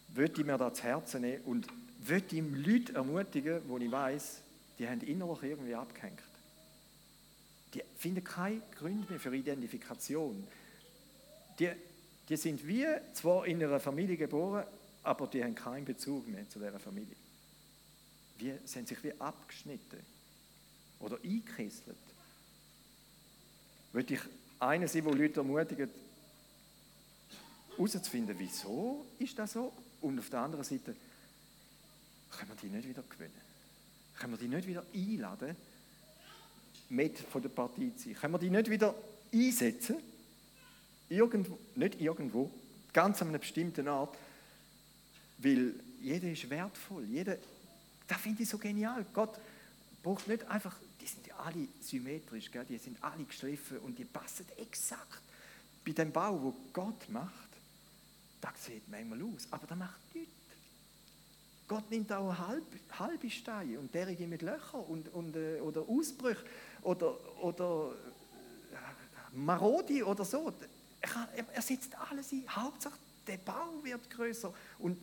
Würde 0.09 0.40
ich 0.40 0.46
mir 0.46 0.59
das 0.59 0.83
Herzen 0.83 1.20
nehmen 1.20 1.44
und 1.44 1.66
würde 2.00 2.37
ihm 2.37 2.54
Leute 2.54 2.94
ermutigen, 2.94 3.62
wo 3.68 3.78
ich 3.78 3.90
weiß, 3.90 4.40
die 4.78 4.88
haben 4.88 5.00
innerlich 5.00 5.42
irgendwie 5.42 5.74
abgehängt. 5.74 6.27
Die 7.74 7.83
finden 7.96 8.24
keine 8.24 8.62
Gründe 8.78 9.07
mehr 9.11 9.20
für 9.20 9.35
Identifikation. 9.35 10.46
Die, 11.59 11.70
die 12.28 12.37
sind 12.37 12.66
wie 12.66 12.87
zwar 13.14 13.46
in 13.46 13.62
einer 13.62 13.81
Familie 13.81 14.16
geboren, 14.16 14.64
aber 15.02 15.26
die 15.26 15.42
haben 15.42 15.54
keinen 15.54 15.85
Bezug 15.85 16.26
mehr 16.28 16.48
zu 16.48 16.59
dieser 16.59 16.78
Familie. 16.78 17.16
Sie 18.38 18.52
haben 18.52 18.87
sich 18.87 19.02
wie 19.02 19.20
abgeschnitten 19.20 20.00
oder 21.00 21.18
eingekesselt. 21.22 21.96
Würde 23.92 24.14
ich 24.14 24.20
einer 24.61 24.88
sein, 24.88 25.04
der 25.04 25.14
Leute 25.14 25.40
ermutigt, 25.40 25.90
herauszufinden, 27.70 28.37
wieso 28.38 29.07
ist 29.18 29.38
das 29.38 29.52
so? 29.52 29.72
Und 30.00 30.18
auf 30.18 30.31
der 30.31 30.40
anderen 30.40 30.64
Seite, 30.64 30.94
können 32.31 32.50
wir 32.50 32.57
die 32.57 32.68
nicht 32.68 32.88
wieder 32.88 33.02
gewinnen? 33.09 33.40
Können 34.18 34.33
wir 34.33 34.38
die 34.38 34.48
nicht 34.48 34.68
wieder 34.68 34.85
einladen, 34.94 35.57
mit 36.88 37.18
von 37.18 37.42
der 37.42 37.48
Partie 37.48 37.94
zu 37.96 38.05
sein? 38.05 38.14
Können 38.14 38.35
wir 38.35 38.38
die 38.38 38.51
nicht 38.51 38.70
wieder 38.70 38.94
einsetzen? 39.33 39.96
Irgendwo, 41.09 41.59
nicht 41.74 42.01
irgendwo, 42.01 42.51
ganz 42.92 43.22
an 43.22 43.29
einer 43.29 43.38
bestimmten 43.38 43.88
Art, 43.88 44.16
weil 45.38 45.74
jeder 46.03 46.31
ist 46.31 46.48
wertvoll. 46.51 47.05
Jeder, 47.05 47.37
das 48.07 48.20
finde 48.20 48.42
ich 48.42 48.48
so 48.48 48.59
genial. 48.59 49.05
Gott 49.12 49.38
braucht 50.03 50.29
nicht 50.29 50.44
einfach, 50.46 50.77
die 51.01 51.07
sind 51.07 51.27
ja 51.27 51.37
alle 51.37 51.68
symmetrisch, 51.81 52.51
gell? 52.51 52.64
die 52.68 52.79
sind 52.79 53.03
alle 53.03 53.24
geschliffen 53.24 53.79
und 53.79 53.98
die 53.98 54.05
passen 54.05 54.46
exakt 54.57 55.22
bei 55.85 55.92
dem 55.92 56.12
Bau, 56.12 56.42
wo 56.42 56.55
Gott 56.72 57.09
macht. 57.09 57.33
Das 58.40 58.64
sieht 58.64 58.88
manchmal 58.88 59.22
aus, 59.22 59.46
aber 59.51 59.66
das 59.66 59.79
macht 59.79 60.14
nichts. 60.14 60.38
Gott 61.68 61.90
nimmt 61.90 62.11
auch 62.12 62.37
halb, 62.37 62.64
halbe 62.98 63.31
Steine 63.31 63.78
und 63.78 63.94
derige 63.94 64.26
mit 64.26 64.40
Löchern 64.40 64.81
und, 64.81 65.12
und, 65.14 65.37
äh, 65.37 65.61
oder 65.61 65.83
Ausbrüche 65.83 66.42
oder, 66.83 67.14
oder 67.42 67.92
äh, 68.72 69.37
Marodi 69.37 70.02
oder 70.02 70.24
so. 70.24 70.52
Er, 71.00 71.46
er 71.52 71.62
setzt 71.62 71.94
alles 72.11 72.33
ein. 72.33 72.44
Hauptsache, 72.48 72.98
der 73.26 73.37
Bau 73.37 73.85
wird 73.85 74.09
größer 74.11 74.52
und 74.78 74.96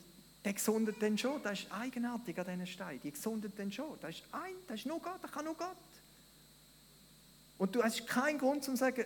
der 0.44 0.54
gesundet 0.54 1.02
dann 1.02 1.18
schon. 1.18 1.42
Das 1.44 1.60
ist 1.60 1.72
eigenartig 1.72 2.38
an 2.40 2.46
diesen 2.46 2.68
Steinen. 2.68 3.00
Die 3.02 3.12
gesundet 3.12 3.54
dann 3.58 3.72
schon. 3.72 3.98
Das 4.02 4.16
ist 4.16 4.24
ein, 4.32 4.56
das 4.68 4.80
ist 4.80 4.88
nur 4.88 5.00
Gott, 5.00 5.20
das 5.22 5.32
kann 5.32 5.46
nur 5.46 5.56
Gott. 5.56 5.78
Und 7.58 7.76
du 7.76 7.84
hast 7.84 8.06
keinen 8.08 8.40
Grund 8.40 8.64
zu 8.64 8.76
sagen, 8.76 9.06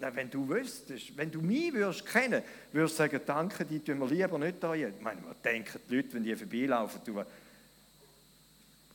na, 0.00 0.14
wenn 0.14 0.30
du 0.30 0.48
wüsstest, 0.48 1.16
wenn 1.16 1.30
du 1.30 1.40
mich 1.42 1.72
würdest 1.72 2.06
kennen, 2.06 2.42
würdest 2.72 2.94
du 2.94 2.96
sagen, 3.02 3.20
danke, 3.26 3.64
die 3.66 3.80
tun 3.80 3.98
wir 3.98 4.06
lieber 4.06 4.38
nicht 4.38 4.62
da. 4.62 4.74
Ich 4.74 4.86
meine, 5.00 5.20
man 5.20 5.34
denkt 5.44 5.78
die 5.88 5.96
Leute, 5.96 6.14
wenn 6.14 6.24
die 6.24 6.34
vorbeilaufen, 6.34 7.00
du, 7.04 7.22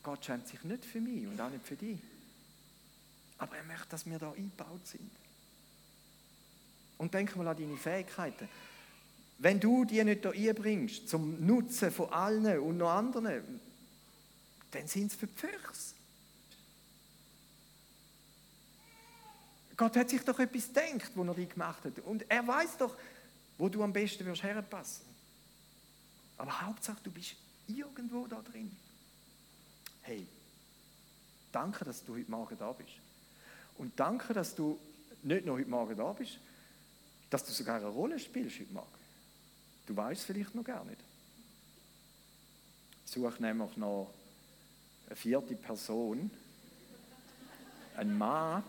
Gott 0.02 0.26
schämt 0.26 0.48
sich 0.48 0.63
nicht 0.63 0.86
für 0.86 1.02
mich 1.02 1.28
und 1.28 1.39
auch 1.39 1.50
nicht 1.50 1.65
für 1.65 1.76
dich. 1.76 2.00
Aber 3.38 3.56
er 3.56 3.63
möchte, 3.63 3.89
dass 3.89 4.06
wir 4.06 4.18
da 4.18 4.32
eingebaut 4.32 4.86
sind. 4.86 5.12
Und 6.98 7.13
denk 7.13 7.36
mal 7.36 7.48
an 7.48 7.58
deine 7.58 7.78
Fähigkeiten. 7.78 8.48
Wenn 9.38 9.60
du 9.60 9.84
die 9.84 10.04
nicht 10.04 10.26
hier 10.34 10.52
einbringst, 10.52 11.10
zum 11.10 11.46
Nutzen 11.46 11.91
von 11.91 12.10
allen 12.12 12.60
und 12.60 12.78
noch 12.78 12.91
anderen, 12.91 13.60
dann 14.72 14.88
sind 14.88 15.12
es 15.12 15.18
für 15.18 15.28
die 15.28 15.38
Füchse. 15.38 15.95
Gott 19.78 19.96
hat 19.98 20.10
sich 20.10 20.22
doch 20.22 20.40
etwas 20.40 20.68
gedacht, 20.68 21.12
wo 21.16 21.24
er 21.24 21.34
dich 21.34 21.49
gemacht 21.49 21.84
hat. 21.84 21.99
Und 21.99 22.30
er 22.30 22.47
weiß 22.47 22.78
doch, 22.78 22.95
wo 23.58 23.70
du 23.70 23.84
am 23.84 23.91
besten 23.91 24.26
wirst 24.26 24.43
herpassen. 24.43 25.06
Aber 26.38 26.62
Hauptsache, 26.62 26.99
du 27.04 27.12
bist 27.12 27.36
irgendwo 27.68 28.28
da 28.28 28.41
drin. 28.41 28.76
Hey, 30.02 30.26
danke, 31.52 31.84
dass 31.84 32.04
du 32.06 32.16
heute 32.16 32.30
Morgen 32.30 32.58
da 32.58 32.72
bist. 32.72 32.91
Und 33.78 33.99
danke, 33.99 34.34
dass 34.34 34.56
du 34.56 34.80
nicht 35.24 35.45
nur 35.45 35.58
heute 35.58 35.70
Morgen 35.70 35.97
da 35.97 36.14
bist, 36.14 36.38
dass 37.30 37.43
du 37.45 37.52
sogar 37.52 37.78
eine 37.78 37.88
Rolle 37.88 38.20
spielst 38.20 38.60
heute 38.60 38.74
Morgen. 38.74 38.88
Du 39.88 39.95
weißt 39.95 40.24
vielleicht 40.24 40.56
noch 40.56 40.64
gar 40.64 40.84
nicht. 40.86 40.99
Ich 43.06 43.12
suche 43.12 43.41
nämlich 43.41 43.76
noch 43.78 44.12
eine 45.08 45.16
vierte 45.16 45.56
Person, 45.56 46.32
ein 47.95 48.18
Mann, 48.18 48.64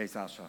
Hey 0.00 0.08
Sascha. 0.08 0.48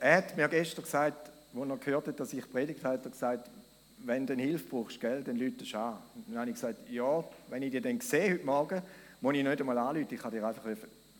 Er 0.00 0.16
hat 0.16 0.36
mir 0.36 0.48
gestern 0.48 0.82
gesagt, 0.82 1.30
als 1.54 1.68
er 1.70 1.76
gehört 1.76 2.08
hat, 2.08 2.18
dass 2.18 2.32
ich 2.32 2.50
predigt 2.50 2.82
habe, 2.82 2.94
hat 2.94 3.04
er 3.04 3.10
gesagt, 3.12 3.50
wenn 3.98 4.26
du 4.26 4.34
Hilfe 4.34 4.64
brauchst, 4.68 5.00
gell, 5.00 5.22
dann 5.22 5.36
lüte 5.36 5.62
es 5.62 5.72
an. 5.76 5.98
dann 6.26 6.38
habe 6.40 6.50
ich 6.50 6.56
gesagt, 6.56 6.90
ja, 6.90 7.22
wenn 7.50 7.62
ich 7.62 7.70
dich 7.70 7.82
dann 7.82 8.00
sehe 8.00 8.32
heute 8.32 8.44
Morgen, 8.44 8.82
muss 9.20 9.32
ich 9.32 9.44
nicht 9.44 9.60
einmal 9.60 9.78
anrufen, 9.78 10.08
ich 10.10 10.20
kann 10.20 10.32
dir 10.32 10.44
einfach 10.44 10.64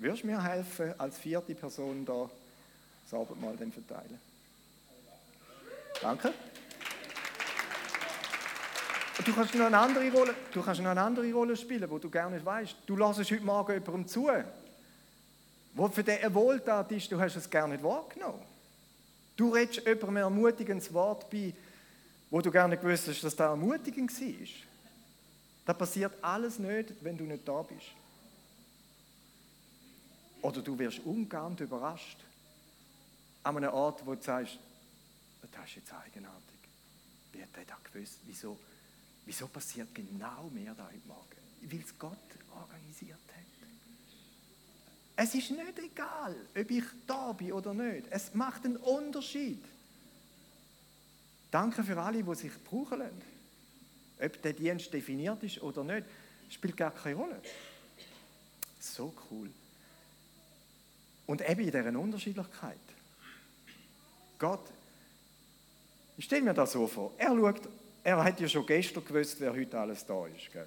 Würdest 0.01 0.25
du 0.25 0.27
mir 0.27 0.43
helfen, 0.43 0.95
als 0.99 1.17
vierte 1.17 1.55
Person 1.55 2.05
da 2.05 2.29
das 3.09 3.21
Abendmahl 3.21 3.55
dann 3.57 3.71
verteilen? 3.71 4.19
Danke. 6.01 6.33
Du 9.25 9.33
kannst 9.33 9.55
noch 9.55 9.67
eine 9.67 9.79
andere 9.79 10.11
Rolle, 10.11 10.35
du 10.53 10.61
kannst 10.61 10.81
noch 10.81 10.91
eine 10.91 11.03
andere 11.03 11.33
Rolle 11.33 11.57
spielen, 11.57 11.89
wo 11.89 11.99
du 11.99 12.11
gerne 12.11 12.35
nicht 12.35 12.45
weißt. 12.45 12.75
Du 12.85 12.97
lässt 12.97 13.21
heute 13.21 13.45
Morgen 13.45 13.75
jemandem 13.75 14.09
zu, 14.09 14.29
wo 15.75 15.89
für 15.89 16.05
eine 16.07 16.35
Wohltat 16.35 16.93
ist, 16.93 17.11
du 17.11 17.21
hast 17.21 17.37
es 17.37 17.49
gerne 17.49 17.75
nicht 17.75 17.85
wahrgenommen. 17.85 18.43
Du 19.37 19.51
redest 19.51 19.87
jemandem 19.87 20.11
ein 20.11 20.17
ermutigendes 20.17 20.93
Wort 20.93 21.31
bei, 21.31 21.55
wo 22.31 22.41
du 22.41 22.51
gerne 22.51 22.77
gewusst 22.77 23.09
hast, 23.09 23.23
dass 23.25 23.35
das 23.35 23.47
ermutigend 23.47 24.13
war. 24.21 24.49
Das 25.65 25.79
passiert 25.79 26.13
alles 26.23 26.59
nicht, 26.59 26.93
wenn 27.01 27.17
du 27.17 27.25
nicht 27.25 27.47
da 27.47 27.63
bist. 27.63 27.93
Oder 30.43 30.61
du 30.61 30.79
wirst 30.79 31.01
umgehend 31.05 31.61
überrascht. 31.61 32.19
An 33.45 33.57
einem 33.57 33.73
Ort, 33.73 34.05
wo 34.05 34.15
du 34.15 34.23
sagst, 34.23 34.59
das 35.41 35.65
ist 35.67 35.77
jetzt 35.77 35.93
eigenartig. 35.93 36.59
Wie 37.33 37.43
hat 37.43 37.49
der 37.57 37.65
das 37.65 37.93
gewusst? 37.93 38.19
Wieso, 38.27 38.59
wieso 39.25 39.47
passiert 39.49 39.95
genau 39.95 40.51
mehr 40.53 40.75
da 40.75 40.87
heute 40.87 41.07
Morgen? 41.07 41.23
Weil 41.63 41.81
es 41.81 41.99
Gott 41.99 42.19
organisiert. 42.55 43.19
Es 45.23 45.37
ist 45.37 45.53
nicht 45.53 45.79
egal, 45.79 46.35
ob 46.59 46.71
ich 46.71 46.85
da 47.07 47.31
bin 47.31 47.53
oder 47.53 47.73
nicht. 47.73 48.09
Es 48.11 48.35
macht 48.35 48.65
einen 48.65 48.77
Unterschied. 48.79 49.63
Danke 51.49 51.85
für 51.85 51.97
alle, 52.01 52.25
die 52.25 52.35
sich 52.35 52.51
brauchen 52.65 52.99
lassen. 52.99 53.23
Ob 54.21 54.43
der 54.43 54.53
Dienst 54.53 54.93
definiert 54.93 55.41
ist 55.45 55.63
oder 55.63 55.85
nicht, 55.85 56.09
spielt 56.51 56.77
gar 56.77 56.91
keine 56.91 57.15
Rolle. 57.15 57.41
So 58.81 59.15
cool. 59.31 59.49
Und 61.27 61.49
eben 61.49 61.61
in 61.61 61.71
dieser 61.71 62.01
Unterschiedlichkeit. 62.01 62.81
Gott, 64.41 64.73
ich 66.17 66.25
stelle 66.25 66.43
mir 66.43 66.55
das 66.55 66.73
so 66.73 66.89
vor, 66.89 67.13
er 67.17 67.29
schaut, 67.29 67.69
er 68.03 68.25
hat 68.25 68.41
ja 68.41 68.49
schon 68.49 68.67
gestern 68.67 69.05
gewusst, 69.05 69.39
wer 69.39 69.53
heute 69.53 69.79
alles 69.79 70.05
da 70.05 70.27
ist. 70.27 70.53
Gell? 70.53 70.67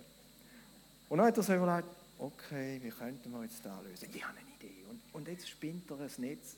Und 1.10 1.18
dann 1.18 1.28
hat 1.28 1.36
er 1.36 1.44
sich 1.44 1.56
überlegt, 1.56 1.90
okay, 2.20 2.80
wie 2.82 2.90
könnten 2.90 3.32
wir 3.32 3.44
jetzt 3.44 3.66
da 3.66 3.80
lösen? 3.82 4.08
Ich 4.14 4.24
habe 4.24 4.38
eine 4.38 4.48
Idee. 4.60 4.84
Und, 4.90 5.02
und 5.14 5.28
jetzt 5.28 5.50
spinnt 5.50 5.90
er 5.90 6.00
ein 6.00 6.12
Netz, 6.18 6.56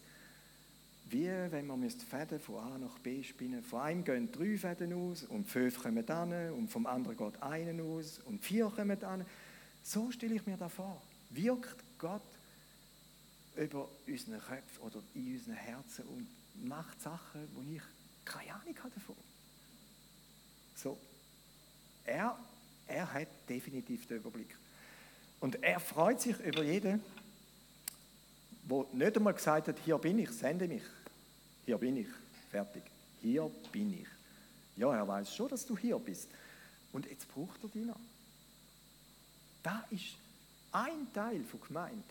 wie 1.09 1.27
wenn 1.27 1.67
man 1.67 1.89
Fäden 1.89 2.39
von 2.39 2.55
A 2.55 2.77
nach 2.77 2.99
B 2.99 3.23
spinnen 3.23 3.63
Von 3.63 3.81
einem 3.81 4.03
gehen 4.03 4.31
drei 4.31 4.57
Fäden 4.57 4.93
aus 4.93 5.23
und 5.23 5.47
fünf 5.47 5.81
kommen 5.81 6.05
dann 6.05 6.51
und 6.51 6.69
vom 6.69 6.85
anderen 6.85 7.15
geht 7.15 7.41
einen 7.41 7.79
aus 7.79 8.19
und 8.25 8.43
vier 8.43 8.69
kommen 8.69 8.99
dann. 8.99 9.25
So 9.83 10.11
stelle 10.11 10.35
ich 10.35 10.45
mir 10.45 10.57
das 10.57 10.73
vor. 10.73 11.01
Wirkt 11.29 11.77
Gott 11.97 12.21
über 13.55 13.87
unseren 14.05 14.39
Köpfen 14.39 14.81
oder 14.81 15.01
in 15.15 15.33
unseren 15.33 15.55
Herzen 15.55 16.05
und 16.05 16.27
macht 16.67 17.01
Sachen, 17.01 17.47
wo 17.53 17.61
ich 17.73 17.81
keine 18.25 18.53
Ahnung 18.53 18.75
habe 18.79 18.93
davon. 18.93 19.15
So. 20.75 20.97
Er, 22.05 22.37
er 22.87 23.13
hat 23.13 23.27
definitiv 23.49 24.07
den 24.07 24.17
Überblick. 24.17 24.55
Und 25.39 25.63
er 25.63 25.79
freut 25.79 26.21
sich 26.21 26.39
über 26.39 26.63
jeden, 26.63 27.01
der 28.63 28.85
nicht 28.93 29.17
einmal 29.17 29.33
gesagt 29.33 29.67
hat, 29.67 29.75
hier 29.83 29.97
bin 29.97 30.19
ich, 30.19 30.31
sende 30.31 30.67
mich. 30.67 30.83
Hier 31.65 31.77
bin 31.77 31.97
ich, 31.97 32.07
fertig. 32.49 32.83
Hier 33.21 33.49
bin 33.71 33.93
ich. 33.93 34.07
Ja, 34.75 34.93
er 34.93 35.07
weiß 35.07 35.33
schon, 35.33 35.49
dass 35.49 35.65
du 35.65 35.77
hier 35.77 35.97
bist. 35.99 36.27
Und 36.91 37.05
jetzt 37.05 37.27
braucht 37.33 37.63
er 37.63 37.69
dich 37.69 37.85
noch. 37.85 37.99
Da 39.63 39.85
ist 39.89 40.15
ein 40.71 41.11
Teil 41.13 41.43
von 41.43 41.61
Gemeinde. 41.61 42.03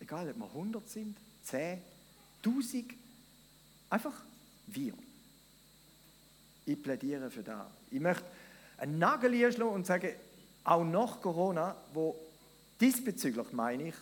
Egal, 0.00 0.30
ob 0.30 0.36
wir 0.38 0.46
100 0.46 0.88
sind, 0.88 1.16
10, 1.44 1.80
1000, 2.44 2.94
einfach 3.90 4.22
wir. 4.66 4.94
Ich 6.64 6.82
plädiere 6.82 7.30
für 7.30 7.42
das. 7.42 7.66
Ich 7.90 8.00
möchte 8.00 8.24
einen 8.78 8.98
Nagel 8.98 9.34
einschlagen 9.44 9.72
und 9.72 9.86
sagen, 9.86 10.10
auch 10.64 10.84
nach 10.84 11.20
Corona, 11.20 11.76
wo 11.92 12.16
diesbezüglich, 12.80 13.52
meine 13.52 13.88
ich, 13.88 13.94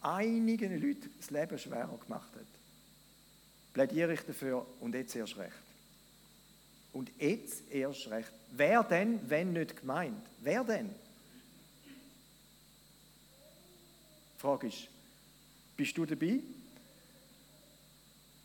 einigen 0.00 0.80
Leuten 0.80 1.10
das 1.18 1.30
Leben 1.30 1.58
schwerer 1.58 1.98
gemacht 1.98 2.30
hat, 2.34 2.46
plädiere 3.72 4.14
ich 4.14 4.20
dafür 4.20 4.66
und 4.80 4.94
jetzt 4.94 5.14
erst 5.16 5.36
recht. 5.36 5.52
Und 6.92 7.10
jetzt 7.18 7.70
erst 7.70 8.08
recht. 8.10 8.32
Wer 8.52 8.82
denn, 8.82 9.20
wenn 9.28 9.52
nicht 9.52 9.76
gemeint? 9.80 10.26
Wer 10.40 10.64
denn? 10.64 10.88
Die 14.36 14.40
Frage 14.40 14.68
ist, 14.68 14.88
bist 15.76 15.96
du 15.96 16.06
dabei? 16.06 16.40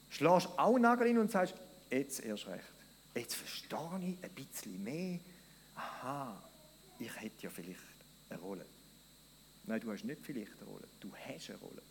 Schlägst 0.10 0.50
auch 0.58 0.78
Nagel 0.78 1.08
hin 1.08 1.18
und 1.18 1.32
sagst, 1.32 1.56
jetzt 1.90 2.20
erst 2.24 2.48
recht. 2.48 2.66
Jetzt 3.16 3.36
verstehe 3.36 3.80
ich 4.02 4.24
ein 4.24 4.32
bisschen 4.36 4.84
mehr. 4.84 5.20
Aha, 5.76 6.44
ich 7.04 7.22
hätte 7.22 7.44
ja 7.44 7.50
vielleicht 7.50 7.80
eine 8.30 8.40
Rolle. 8.40 8.66
Nein, 9.66 9.80
du 9.82 9.92
hast 9.92 10.04
nicht 10.04 10.22
vielleicht 10.22 10.54
eine 10.60 10.70
Rolle, 10.70 10.88
du 11.00 11.12
hast 11.16 11.50
eine 11.50 11.60
Rolle. 11.60 11.82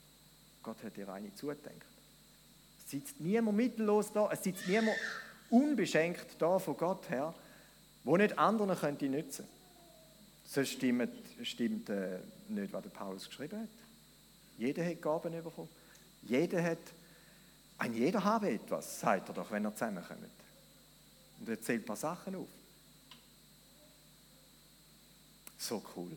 Gott 0.62 0.82
hat 0.82 0.96
dir 0.96 1.08
eine 1.08 1.34
zugedenkt. 1.34 1.86
Es 2.78 2.90
sitzt 2.90 3.20
niemand 3.20 3.56
mittellos 3.56 4.12
da, 4.12 4.30
es 4.30 4.42
sitzt 4.42 4.66
niemand 4.68 4.96
unbeschenkt 5.50 6.36
da 6.38 6.58
von 6.58 6.76
Gott 6.76 7.08
her, 7.10 7.34
wo 8.04 8.16
nicht 8.16 8.38
anderen 8.38 8.76
könnte 8.76 9.08
nützen. 9.08 9.46
Sonst 10.44 10.72
stimmt, 10.72 11.10
stimmt 11.42 11.88
äh, 11.88 12.18
nicht, 12.48 12.72
was 12.72 12.82
der 12.82 12.90
Paulus 12.90 13.28
geschrieben 13.28 13.60
hat. 13.60 13.68
Jeder 14.58 14.84
hat 14.84 15.00
Gaben 15.00 15.32
bekommen. 15.32 15.68
Jeder 16.22 16.62
hat, 16.62 16.78
ein 17.78 17.94
jeder 17.94 18.22
habe 18.22 18.50
etwas, 18.50 19.00
sagt 19.00 19.28
er 19.28 19.34
doch, 19.34 19.50
wenn 19.50 19.64
er 19.64 19.74
zusammenkommt. 19.74 20.30
Und 21.40 21.48
er 21.48 21.60
zählt 21.60 21.82
ein 21.82 21.86
paar 21.86 21.96
Sachen 21.96 22.34
auf. 22.36 22.48
So 25.62 25.80
cool. 25.94 26.10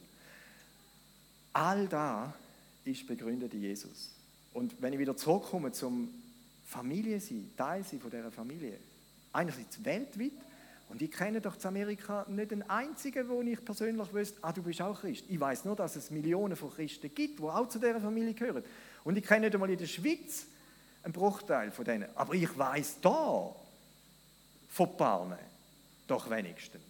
All 1.54 1.88
da 1.88 2.34
ist 2.84 3.06
begründet 3.06 3.54
in 3.54 3.62
Jesus. 3.62 4.10
Und 4.54 4.82
wenn 4.82 4.93
ich 4.93 5.00
wieder 5.00 5.16
zurückkomme 5.16 5.72
zum 5.72 6.10
Familie 6.66 7.20
sein, 7.20 7.52
Teil 7.56 7.84
sein 7.84 8.00
von 8.00 8.10
dieser 8.10 8.32
Familie, 8.32 8.80
einerseits 9.34 9.84
weltweit, 9.84 10.32
und 10.89 11.02
ich 11.02 11.12
kenne 11.12 11.41
doch 11.41 11.56
in 11.58 11.66
Amerika 11.66 12.26
nicht 12.28 12.52
den 12.52 12.68
einzigen, 12.68 13.30
wo 13.30 13.41
ich 13.41 13.64
persönlich 13.64 14.14
wüsste, 14.14 14.39
ah, 14.41 14.52
du 14.52 14.64
bist 14.64 14.82
auch 14.82 15.00
Christ. 15.00 15.26
Ich 15.30 15.39
weiß 15.39 15.66
nur, 15.66 15.76
dass 15.76 15.96
es 15.96 16.10
Millionen 16.10 16.56
von 16.56 16.72
Christen 16.72 17.14
gibt, 17.14 17.39
die 17.39 17.43
auch 17.43 17.70
zu 17.70 17.78
dieser 17.78 18.02
Familie 18.02 18.34
gehören. 18.34 18.64
Und 19.04 19.16
ich 19.16 19.24
kenne 19.24 19.46
nicht 19.46 19.54
einmal 19.54 19.70
in 19.70 19.78
der 19.78 19.88
Schweiz 19.88 20.46
einen 21.04 21.14
Bruchteil 21.14 21.70
von 21.72 21.86
denen. 21.86 22.10
Aber 22.16 22.34
ich 22.34 22.58
weiß 22.58 22.98
da 23.02 23.56
von 24.70 24.98
Parne 24.98 25.38
doch 26.08 26.30
wenigstens. 26.30 26.82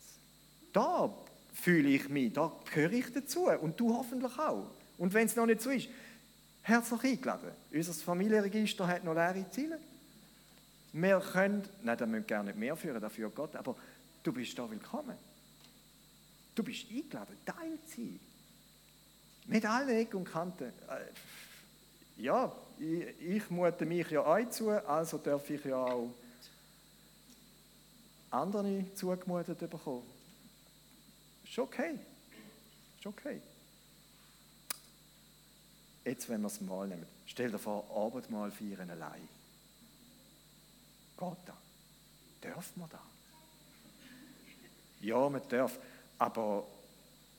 Da 0.72 1.14
fühle 1.56 1.90
ich 1.90 2.10
mich, 2.10 2.34
da 2.34 2.52
gehöre 2.72 2.92
ich 2.92 3.12
dazu 3.12 3.48
und 3.48 3.80
du 3.80 3.96
hoffentlich 3.96 4.38
auch. 4.38 4.70
Und 4.98 5.14
wenn 5.14 5.26
es 5.26 5.36
noch 5.36 5.46
nicht 5.46 5.62
so 5.62 5.70
ist, 5.70 5.90
herzlich 6.62 7.04
eingeladen. 7.04 7.52
Unser 7.72 7.94
Familienregister 7.94 8.88
hat 8.88 9.04
noch 9.04 9.14
leere 9.14 9.50
Ziele. 9.50 9.80
Wir 10.94 11.20
können, 11.20 11.64
nein, 11.84 11.98
da 11.98 12.06
müssen 12.06 12.28
gerne 12.28 12.50
nicht 12.50 12.60
mehr 12.60 12.76
führen, 12.76 13.02
dafür 13.02 13.30
Gott, 13.30 13.56
aber 13.56 13.76
du 14.24 14.32
bist 14.32 14.58
da 14.58 14.70
willkommen. 14.70 15.18
Du 16.54 16.64
bist 16.64 16.86
eingeladen, 16.90 17.36
Teil 17.46 17.78
zu 17.86 17.96
sein. 17.96 18.20
Mit 19.48 19.66
allen 19.66 19.90
Ecken 19.90 20.18
und 20.18 20.26
Kanten. 20.26 20.66
Äh, 20.66 22.22
ja, 22.22 22.52
ich, 22.80 23.22
ich 23.22 23.50
mute 23.50 23.86
mich 23.86 24.10
ja 24.10 24.26
euch 24.26 24.50
zu, 24.50 24.70
also 24.70 25.18
darf 25.18 25.50
ich 25.50 25.64
ja 25.66 25.78
auch 25.78 26.10
andere 28.32 28.86
zugemutet 28.96 29.60
bekommen. 29.60 30.15
Ist 31.56 31.60
okay. 31.60 31.98
Ist 32.98 33.06
okay. 33.06 33.40
Jetzt, 36.04 36.28
wenn 36.28 36.42
wir 36.42 36.48
es 36.48 36.60
mal 36.60 36.86
nehmen, 36.86 37.06
stell 37.28 37.50
dir 37.50 37.58
vor, 37.60 37.86
Abendmahl 37.96 38.52
feiern 38.52 38.90
allein. 38.90 39.26
Geht 41.18 41.38
da? 41.46 41.58
Dürfen 42.44 42.82
wir 42.82 42.90
da? 42.90 43.00
Ja, 45.00 45.30
man 45.30 45.42
darf. 45.48 45.80
Aber 46.18 46.68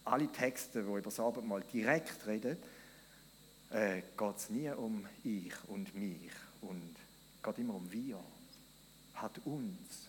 alle 0.06 0.32
Texte, 0.32 0.80
die 0.82 0.88
über 0.88 1.02
das 1.02 1.20
Abendmahl 1.20 1.62
direkt 1.70 2.26
reden, 2.26 2.56
äh, 3.68 4.00
geht 4.16 4.36
es 4.38 4.48
nie 4.48 4.70
um 4.70 5.06
ich 5.24 5.52
und 5.68 5.94
mich 5.94 6.32
und 6.62 6.96
geht 7.42 7.58
immer 7.58 7.74
um 7.74 7.92
wir. 7.92 8.18
Hat 9.16 9.38
uns. 9.44 10.06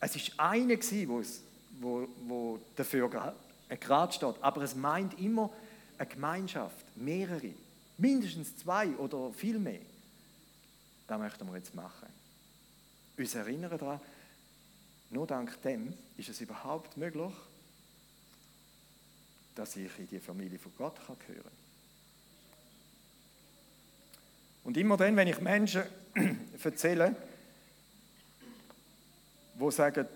Es 0.00 0.16
ist 0.16 0.40
eine 0.40 0.76
gewesen, 0.76 1.51
wo, 1.80 2.08
wo 2.26 2.58
dafür 2.76 3.08
gerade 3.08 4.12
steht, 4.12 4.34
aber 4.40 4.62
es 4.62 4.74
meint 4.74 5.18
immer 5.18 5.50
eine 5.98 6.08
Gemeinschaft, 6.08 6.84
mehrere, 6.96 7.52
mindestens 7.98 8.56
zwei 8.56 8.88
oder 8.96 9.32
viel 9.32 9.58
mehr. 9.58 9.80
Das 11.06 11.18
möchten 11.18 11.46
wir 11.46 11.56
jetzt 11.56 11.74
machen. 11.74 12.08
Uns 13.16 13.34
erinnern 13.34 13.78
daran, 13.78 14.00
nur 15.10 15.26
dank 15.26 15.60
dem 15.62 15.92
ist 16.16 16.28
es 16.28 16.40
überhaupt 16.40 16.96
möglich, 16.96 17.32
dass 19.54 19.76
ich 19.76 19.90
in 19.98 20.08
die 20.08 20.20
Familie 20.20 20.58
von 20.58 20.72
Gott 20.78 20.96
gehören 21.26 21.42
kann. 21.42 21.52
Und 24.64 24.76
immer 24.76 24.96
dann, 24.96 25.16
wenn 25.16 25.28
ich 25.28 25.40
Menschen 25.40 25.82
erzähle, 26.62 27.14
wo 29.54 29.70
sagen, 29.70 30.06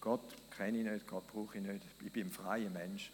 Gott 0.00 0.22
kenne 0.60 0.78
ich 0.78 0.84
nicht, 0.84 1.06
Gott 1.06 1.26
brauche 1.32 1.56
ich 1.56 1.64
nicht, 1.64 1.80
ich 2.04 2.12
bin 2.12 2.26
ein 2.26 2.30
freier 2.30 2.68
Mensch. 2.68 3.10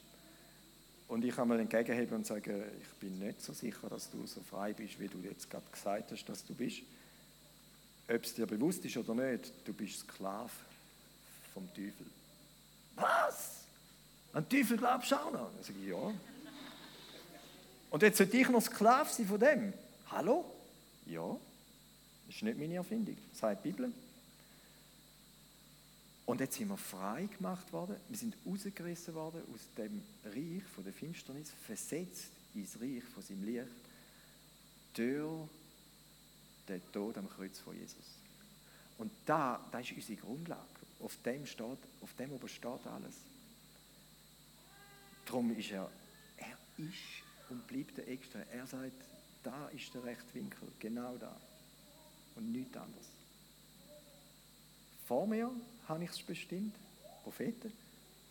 Und 1.07 1.25
ich 1.25 1.39
einmal 1.39 1.61
entgegenhebe 1.61 2.17
und 2.17 2.27
sage, 2.27 2.73
ich 2.83 2.99
bin 2.99 3.21
nicht 3.21 3.41
so 3.41 3.53
sicher, 3.53 3.89
dass 3.89 4.11
du 4.11 4.27
so 4.27 4.41
frei 4.41 4.73
bist, 4.73 4.99
wie 4.99 5.07
du 5.07 5.19
jetzt 5.19 5.49
gerade 5.49 5.65
gesagt 5.71 6.11
hast, 6.11 6.25
dass 6.25 6.45
du 6.45 6.55
bist. 6.55 6.83
Ob 8.09 8.25
es 8.25 8.35
dir 8.35 8.47
bewusst 8.47 8.85
ist 8.85 8.97
oder 8.97 9.15
nicht, 9.15 9.53
du 9.65 9.73
bist 9.73 10.01
Sklave 10.01 10.51
vom 11.55 11.69
Teufel. 11.69 12.07
Was? 12.97 13.67
An 14.33 14.45
den 14.49 14.59
Teufel 14.59 14.77
glaubst 14.77 15.13
du 15.13 15.15
auch 15.15 15.31
noch? 15.31 15.53
Dann 15.53 15.63
sage 15.63 15.79
ich, 15.81 15.89
ja. 15.89 16.13
Und 17.91 18.03
jetzt 18.03 18.19
sollte 18.19 18.37
ich 18.37 18.49
noch 18.49 18.61
Sklave 18.61 19.09
sein 19.09 19.27
von 19.27 19.39
dem? 19.39 19.73
Hallo? 20.11 20.45
Ja. 21.07 21.37
Das 22.27 22.35
ist 22.35 22.43
nicht 22.43 22.59
meine 22.59 22.75
Erfindung, 22.75 23.17
das 23.31 23.39
sagt 23.39 23.65
die 23.65 23.71
Bibel. 23.71 23.93
Und 26.27 26.41
jetzt 26.41 26.57
sind 26.57 26.69
wir 26.69 26.77
frei 26.77 27.27
gemacht 27.27 27.73
worden, 27.73 27.97
wir 28.09 28.19
sind 28.19 28.37
rausgerissen 28.45 29.15
worden 29.15 29.43
aus 29.55 29.61
dem 29.79 30.03
Reich 30.25 30.65
von 30.75 30.83
der 30.83 30.93
Finsternis, 30.93 31.53
versetzt 31.65 32.33
ins 32.55 32.81
Reich 32.81 33.05
von 33.05 33.23
seinem 33.23 33.45
Licht, 33.45 33.69
durch 34.93 35.49
den 36.69 36.83
Tod 36.93 37.17
am 37.17 37.31
Kreuz 37.31 37.61
von 37.61 37.79
Jesus. 37.79 38.05
Und 38.99 39.13
da, 39.25 39.65
da 39.71 39.79
ist 39.79 39.93
unsere 39.93 40.21
Grundlage. 40.21 40.63
Auf 41.01 41.17
dem, 41.25 41.47
steht, 41.47 41.79
auf 42.01 42.15
dem 42.19 42.33
oben 42.33 42.49
steht 42.49 42.87
alles. 42.87 43.15
Darum 45.27 45.57
ist 45.57 45.71
er, 45.71 45.89
er 46.39 46.59
ist 46.79 47.23
und 47.51 47.67
bleibt 47.69 47.99
der 47.99 48.09
Extra. 48.09 48.41
Er 48.53 48.67
sagt, 48.67 49.05
da 49.45 49.69
ist 49.69 49.95
der 49.95 50.03
rechte 50.03 50.35
Winkel, 50.35 50.69
genau 50.81 51.17
da. 51.19 51.37
Und 52.35 52.51
nichts 52.51 52.77
anderes. 52.77 53.16
Vor 55.07 55.27
mir 55.27 55.51
habe 55.89 56.05
ich 56.05 56.11
es 56.11 56.23
bestimmt, 56.23 56.75
Propheten. 57.23 57.73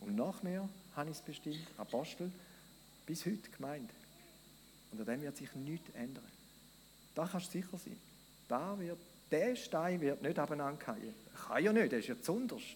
Und 0.01 0.15
nach 0.15 0.43
mir 0.43 0.67
habe 0.95 1.09
ich 1.09 1.17
es 1.17 1.21
bestimmt, 1.21 1.65
Apostel, 1.77 2.31
bis 3.05 3.25
heute 3.25 3.49
gemeint. 3.49 3.89
Und 4.91 4.99
an 4.99 5.05
dem 5.05 5.21
wird 5.21 5.37
sich 5.37 5.53
nichts 5.55 5.89
ändern. 5.95 6.23
Da 7.13 7.27
kannst 7.27 7.47
du 7.47 7.59
sicher 7.59 7.77
sein. 7.77 7.97
Da 8.47 8.77
wird, 8.77 8.97
der 9.31 9.55
Stein 9.55 10.01
wird 10.01 10.21
nicht 10.21 10.37
abeinander 10.37 10.83
fallen. 10.83 11.13
Kann 11.47 11.63
ja 11.63 11.73
nicht, 11.73 11.91
der 11.91 11.99
ist 11.99 12.07
ja 12.07 12.21
zunderst. 12.21 12.75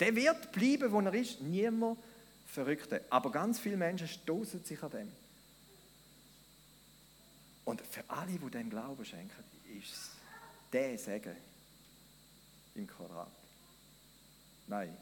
Der 0.00 0.14
wird 0.14 0.52
bleiben, 0.52 0.92
wo 0.92 1.00
er 1.00 1.14
ist. 1.14 1.40
Niemand 1.40 1.98
Verrückte. 2.46 3.04
Aber 3.10 3.30
ganz 3.30 3.58
viele 3.58 3.76
Menschen 3.76 4.08
stoßen 4.08 4.64
sich 4.64 4.82
an 4.82 4.90
dem. 4.90 5.12
Und 7.64 7.82
für 7.82 8.02
alle, 8.08 8.32
die 8.32 8.50
dem 8.50 8.70
Glauben 8.70 9.04
schenken, 9.04 9.44
ist 9.78 9.92
es 9.92 10.10
der 10.72 10.96
Segen 10.96 11.36
im 12.78 12.86
Quadrat. 12.86 13.30
Nein, 14.66 14.96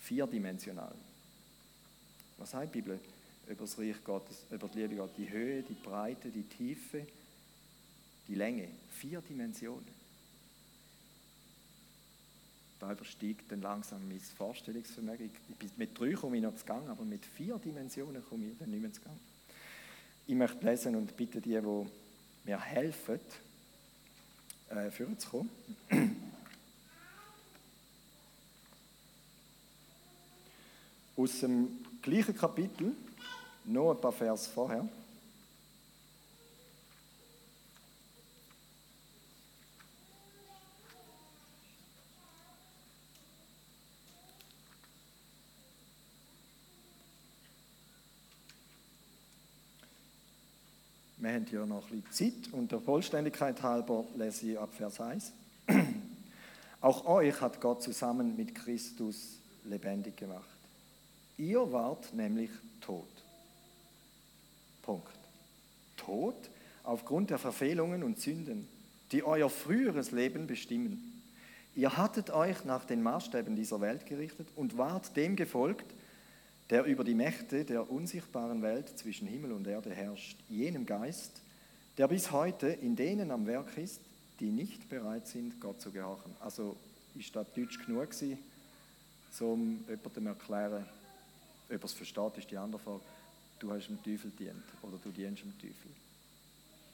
vierdimensional. 0.00 0.94
Was 2.38 2.50
sagt 2.50 2.74
die 2.74 2.80
Bibel 2.80 2.98
über 3.46 3.64
das 3.64 3.78
Reich 3.78 4.02
Gottes, 4.02 4.44
über 4.50 4.68
die 4.68 4.78
Liebe 4.78 4.96
Gottes? 4.96 5.16
Die 5.16 5.30
Höhe, 5.30 5.62
die 5.62 5.74
Breite, 5.74 6.30
die 6.30 6.44
Tiefe, 6.44 7.06
die 8.26 8.34
Länge. 8.34 8.68
Vier 8.90 9.20
Dimensionen. 9.20 10.00
Da 12.78 12.92
übersteigt 12.92 13.52
dann 13.52 13.60
langsam 13.60 14.08
mein 14.08 14.20
Vorstellungsvermögen. 14.20 15.30
mit 15.76 15.98
drei 15.98 16.12
komme 16.12 16.36
ich 16.36 16.42
noch 16.42 16.56
zu 16.56 16.64
Gang, 16.64 16.88
aber 16.88 17.04
mit 17.04 17.26
vier 17.26 17.58
Dimensionen 17.58 18.24
komme 18.24 18.46
ich 18.46 18.58
dann 18.58 18.70
nicht 18.70 18.80
mehr 18.80 18.92
zu 18.92 19.02
Gang. 19.02 19.18
Ich 20.26 20.34
möchte 20.34 20.64
lesen 20.64 20.96
und 20.96 21.14
bitte 21.14 21.40
die, 21.40 21.60
die 21.60 21.86
mir 22.44 22.60
helfen, 22.60 23.20
äh, 24.70 24.90
vorzukommen. 24.90 25.50
Aus 31.20 31.40
dem 31.40 31.68
gleichen 32.00 32.34
Kapitel, 32.34 32.92
noch 33.64 33.90
ein 33.90 34.00
paar 34.00 34.12
Vers 34.12 34.46
vorher. 34.46 34.88
Wir 51.18 51.34
haben 51.34 51.44
hier 51.44 51.66
noch 51.66 51.90
ein 51.90 52.00
bisschen 52.00 52.32
Zeit 52.42 52.52
und 52.54 52.72
der 52.72 52.80
Vollständigkeit 52.80 53.62
halber 53.62 54.06
lese 54.16 54.52
ich 54.52 54.58
ab 54.58 54.72
Vers 54.72 54.98
1. 54.98 55.32
Auch 56.80 57.04
euch 57.04 57.38
hat 57.42 57.60
Gott 57.60 57.82
zusammen 57.82 58.38
mit 58.38 58.54
Christus 58.54 59.38
lebendig 59.64 60.16
gemacht. 60.16 60.59
Ihr 61.40 61.72
wart 61.72 62.12
nämlich 62.12 62.50
tot. 62.82 63.08
Punkt. 64.82 65.08
Tot 65.96 66.36
aufgrund 66.84 67.30
der 67.30 67.38
Verfehlungen 67.38 68.02
und 68.02 68.20
Sünden, 68.20 68.68
die 69.10 69.22
euer 69.22 69.48
früheres 69.48 70.10
Leben 70.10 70.46
bestimmen. 70.46 71.22
Ihr 71.74 71.96
hattet 71.96 72.28
euch 72.28 72.66
nach 72.66 72.84
den 72.84 73.02
Maßstäben 73.02 73.56
dieser 73.56 73.80
Welt 73.80 74.04
gerichtet 74.04 74.48
und 74.54 74.76
wart 74.76 75.16
dem 75.16 75.34
gefolgt, 75.34 75.86
der 76.68 76.84
über 76.84 77.04
die 77.04 77.14
Mächte 77.14 77.64
der 77.64 77.90
unsichtbaren 77.90 78.60
Welt 78.60 78.98
zwischen 78.98 79.26
Himmel 79.26 79.52
und 79.52 79.66
Erde 79.66 79.94
herrscht, 79.94 80.36
jenem 80.50 80.84
Geist, 80.84 81.40
der 81.96 82.08
bis 82.08 82.32
heute 82.32 82.68
in 82.68 82.96
denen 82.96 83.30
am 83.30 83.46
Werk 83.46 83.78
ist, 83.78 84.02
die 84.40 84.50
nicht 84.50 84.90
bereit 84.90 85.26
sind, 85.26 85.58
Gott 85.58 85.80
zu 85.80 85.90
gehorchen. 85.90 86.34
Also 86.40 86.76
ist 87.18 87.34
das 87.34 87.46
deutsch 87.54 87.78
genug 87.86 88.10
gewesen, 88.10 88.38
um 89.40 89.84
jemandem 89.88 90.12
zu 90.12 90.28
erklären, 90.28 90.84
ob 91.70 91.80
er 91.80 91.84
es 91.84 91.92
versteht, 91.92 92.38
ist 92.38 92.50
die 92.50 92.56
andere 92.56 92.80
Frage. 92.80 93.00
Du 93.58 93.70
hast 93.70 93.88
dem 93.88 94.02
Teufel 94.02 94.30
dient 94.38 94.64
oder 94.82 94.98
du 95.02 95.10
dienst 95.10 95.42
dem 95.42 95.52
Teufel. 95.58 95.90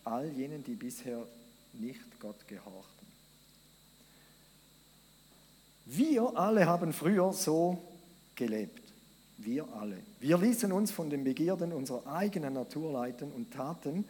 All 0.04 0.28
jenen, 0.32 0.62
die 0.64 0.74
bisher 0.74 1.22
nicht 1.72 2.20
Gott 2.20 2.46
gehorchten. 2.46 3.06
Wir 5.86 6.36
alle 6.36 6.66
haben 6.66 6.92
früher 6.92 7.32
so 7.32 7.78
gelebt. 8.34 8.82
Wir 9.38 9.66
alle. 9.80 9.98
Wir 10.18 10.38
ließen 10.38 10.72
uns 10.72 10.90
von 10.90 11.10
den 11.10 11.22
Begierden 11.22 11.72
unserer 11.72 12.06
eigenen 12.06 12.54
Natur 12.54 12.92
leiten 12.92 13.30
und 13.30 13.52
taten, 13.52 14.04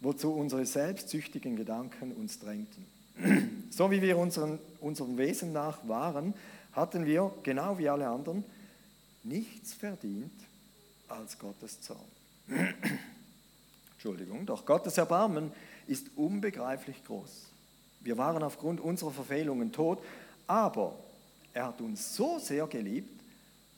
wozu 0.00 0.32
unsere 0.32 0.66
selbstsüchtigen 0.66 1.56
Gedanken 1.56 2.12
uns 2.12 2.38
drängten. 2.38 2.84
So 3.70 3.88
wie 3.92 4.02
wir 4.02 4.18
unseren, 4.18 4.58
unserem 4.80 5.16
Wesen 5.16 5.52
nach 5.52 5.86
waren, 5.86 6.34
hatten 6.72 7.06
wir, 7.06 7.32
genau 7.44 7.78
wie 7.78 7.88
alle 7.88 8.08
anderen, 8.08 8.44
nichts 9.22 9.74
verdient 9.74 10.32
als 11.08 11.38
Gottes 11.38 11.80
Zorn. 11.80 12.00
Entschuldigung, 13.92 14.46
doch 14.46 14.64
Gottes 14.64 14.96
Erbarmen 14.98 15.52
ist 15.86 16.06
unbegreiflich 16.16 17.04
groß. 17.04 17.46
Wir 18.00 18.16
waren 18.16 18.42
aufgrund 18.42 18.80
unserer 18.80 19.10
Verfehlungen 19.10 19.72
tot, 19.72 20.02
aber 20.46 20.98
er 21.52 21.66
hat 21.66 21.80
uns 21.80 22.16
so 22.16 22.38
sehr 22.38 22.66
geliebt, 22.66 23.20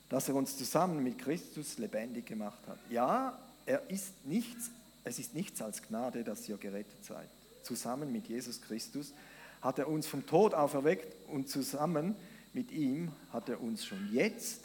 dass 0.08 0.28
er 0.28 0.34
uns 0.34 0.56
zusammen 0.56 1.02
mit 1.02 1.18
Christus 1.18 1.78
lebendig 1.78 2.26
gemacht 2.26 2.60
hat. 2.68 2.78
Ja, 2.90 3.38
er 3.66 3.90
ist 3.90 4.12
nichts, 4.26 4.70
es 5.04 5.18
ist 5.18 5.34
nichts 5.34 5.62
als 5.62 5.82
Gnade, 5.82 6.22
dass 6.22 6.48
ihr 6.48 6.58
gerettet 6.58 7.04
seid. 7.04 7.28
Zusammen 7.62 8.12
mit 8.12 8.28
Jesus 8.28 8.60
Christus 8.60 9.12
hat 9.60 9.78
er 9.78 9.88
uns 9.88 10.06
vom 10.06 10.26
Tod 10.26 10.54
auferweckt 10.54 11.14
und 11.28 11.48
zusammen 11.48 12.14
mit 12.52 12.70
ihm 12.72 13.10
hat 13.32 13.48
er 13.48 13.60
uns 13.60 13.84
schon 13.84 14.12
jetzt 14.12 14.60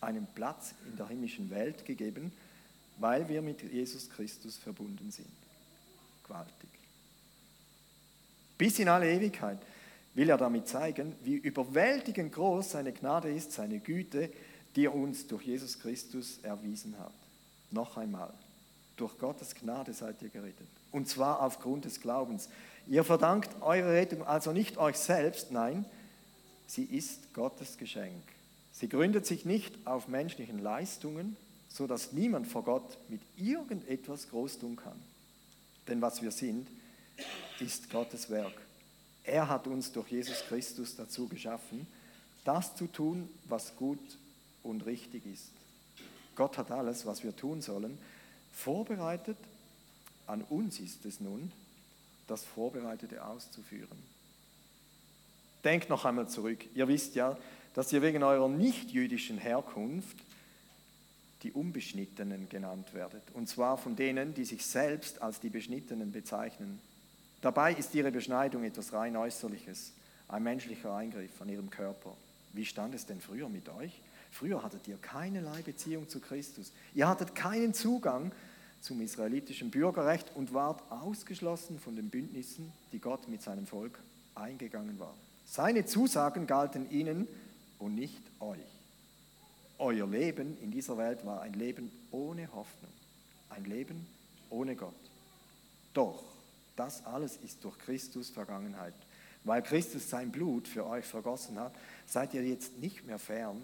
einen 0.00 0.26
Platz 0.34 0.74
in 0.86 0.96
der 0.96 1.08
himmlischen 1.08 1.50
Welt 1.50 1.84
gegeben, 1.84 2.32
weil 2.98 3.28
wir 3.28 3.42
mit 3.42 3.62
Jesus 3.62 4.08
Christus 4.10 4.56
verbunden 4.56 5.10
sind. 5.10 5.30
Gewaltig. 6.26 6.68
Bis 8.58 8.78
in 8.78 8.88
alle 8.88 9.10
Ewigkeit 9.10 9.58
will 10.14 10.28
er 10.28 10.36
damit 10.36 10.68
zeigen, 10.68 11.14
wie 11.22 11.36
überwältigend 11.36 12.32
groß 12.32 12.72
seine 12.72 12.92
Gnade 12.92 13.32
ist, 13.32 13.52
seine 13.52 13.78
Güte, 13.78 14.30
die 14.76 14.86
er 14.86 14.94
uns 14.94 15.26
durch 15.26 15.44
Jesus 15.44 15.78
Christus 15.78 16.38
erwiesen 16.42 16.98
hat. 16.98 17.12
Noch 17.70 17.96
einmal, 17.96 18.32
durch 18.96 19.16
Gottes 19.18 19.54
Gnade 19.54 19.92
seid 19.92 20.20
ihr 20.22 20.28
gerettet. 20.28 20.68
Und 20.92 21.08
zwar 21.08 21.40
aufgrund 21.40 21.84
des 21.84 22.00
Glaubens. 22.00 22.48
Ihr 22.86 23.04
verdankt 23.04 23.50
eure 23.62 23.92
Rettung 23.92 24.24
also 24.24 24.52
nicht 24.52 24.76
euch 24.76 24.96
selbst, 24.96 25.52
nein, 25.52 25.84
sie 26.66 26.84
ist 26.84 27.32
Gottes 27.32 27.78
Geschenk. 27.78 28.22
Sie 28.80 28.88
gründet 28.88 29.26
sich 29.26 29.44
nicht 29.44 29.74
auf 29.86 30.08
menschlichen 30.08 30.58
Leistungen, 30.58 31.36
so 31.68 31.86
dass 31.86 32.12
niemand 32.12 32.46
vor 32.46 32.64
Gott 32.64 32.96
mit 33.10 33.20
irgendetwas 33.36 34.30
groß 34.30 34.58
tun 34.58 34.76
kann. 34.76 34.98
Denn 35.86 36.00
was 36.00 36.22
wir 36.22 36.30
sind, 36.30 36.66
ist 37.58 37.90
Gottes 37.90 38.30
Werk. 38.30 38.54
Er 39.22 39.50
hat 39.50 39.66
uns 39.66 39.92
durch 39.92 40.08
Jesus 40.08 40.40
Christus 40.48 40.96
dazu 40.96 41.28
geschaffen, 41.28 41.86
das 42.46 42.74
zu 42.74 42.86
tun, 42.86 43.28
was 43.44 43.76
gut 43.76 43.98
und 44.62 44.86
richtig 44.86 45.26
ist. 45.26 45.50
Gott 46.34 46.56
hat 46.56 46.70
alles, 46.70 47.04
was 47.04 47.22
wir 47.22 47.36
tun 47.36 47.60
sollen, 47.60 47.98
vorbereitet, 48.52 49.36
An 50.26 50.42
uns 50.42 50.78
ist 50.78 51.04
es 51.04 51.20
nun, 51.20 51.50
das 52.28 52.44
Vorbereitete 52.44 53.24
auszuführen. 53.24 53.98
Denkt 55.64 55.90
noch 55.90 56.04
einmal 56.04 56.28
zurück. 56.28 56.64
Ihr 56.74 56.86
wisst 56.86 57.16
ja, 57.16 57.36
dass 57.74 57.92
ihr 57.92 58.02
wegen 58.02 58.22
eurer 58.22 58.48
nichtjüdischen 58.48 59.38
Herkunft 59.38 60.16
die 61.42 61.52
Unbeschnittenen 61.52 62.48
genannt 62.48 62.92
werdet. 62.92 63.22
Und 63.32 63.48
zwar 63.48 63.78
von 63.78 63.96
denen, 63.96 64.34
die 64.34 64.44
sich 64.44 64.66
selbst 64.66 65.22
als 65.22 65.40
die 65.40 65.48
Beschnittenen 65.48 66.12
bezeichnen. 66.12 66.80
Dabei 67.40 67.72
ist 67.72 67.94
ihre 67.94 68.12
Beschneidung 68.12 68.64
etwas 68.64 68.92
rein 68.92 69.16
Äußerliches, 69.16 69.92
ein 70.28 70.42
menschlicher 70.42 70.94
Eingriff 70.94 71.40
an 71.40 71.48
ihrem 71.48 71.70
Körper. 71.70 72.14
Wie 72.52 72.66
stand 72.66 72.94
es 72.94 73.06
denn 73.06 73.20
früher 73.20 73.48
mit 73.48 73.68
euch? 73.70 74.00
Früher 74.30 74.62
hattet 74.62 74.86
ihr 74.86 74.96
keinerlei 74.96 75.62
Beziehung 75.62 76.08
zu 76.08 76.20
Christus. 76.20 76.72
Ihr 76.94 77.08
hattet 77.08 77.34
keinen 77.34 77.74
Zugang 77.74 78.32
zum 78.80 79.00
israelitischen 79.00 79.70
Bürgerrecht 79.70 80.30
und 80.34 80.54
wart 80.54 80.82
ausgeschlossen 80.90 81.78
von 81.78 81.96
den 81.96 82.10
Bündnissen, 82.10 82.72
die 82.92 82.98
Gott 82.98 83.28
mit 83.28 83.42
seinem 83.42 83.66
Volk 83.66 83.98
eingegangen 84.34 84.98
war. 84.98 85.14
Seine 85.46 85.84
Zusagen 85.84 86.46
galten 86.46 86.90
ihnen 86.90 87.26
und 87.80 87.96
nicht 87.96 88.22
euch. 88.38 88.58
Euer 89.78 90.06
Leben 90.06 90.56
in 90.62 90.70
dieser 90.70 90.96
Welt 90.96 91.24
war 91.26 91.40
ein 91.40 91.54
Leben 91.54 91.90
ohne 92.12 92.52
Hoffnung, 92.52 92.92
ein 93.48 93.64
Leben 93.64 94.06
ohne 94.50 94.76
Gott. 94.76 94.94
Doch 95.94 96.22
das 96.76 97.04
alles 97.04 97.36
ist 97.38 97.64
durch 97.64 97.78
Christus 97.78 98.30
Vergangenheit. 98.30 98.94
Weil 99.44 99.62
Christus 99.62 100.08
sein 100.08 100.30
Blut 100.30 100.68
für 100.68 100.86
euch 100.86 101.04
vergossen 101.04 101.58
hat, 101.58 101.74
seid 102.06 102.34
ihr 102.34 102.46
jetzt 102.46 102.78
nicht 102.78 103.06
mehr 103.06 103.18
fern 103.18 103.60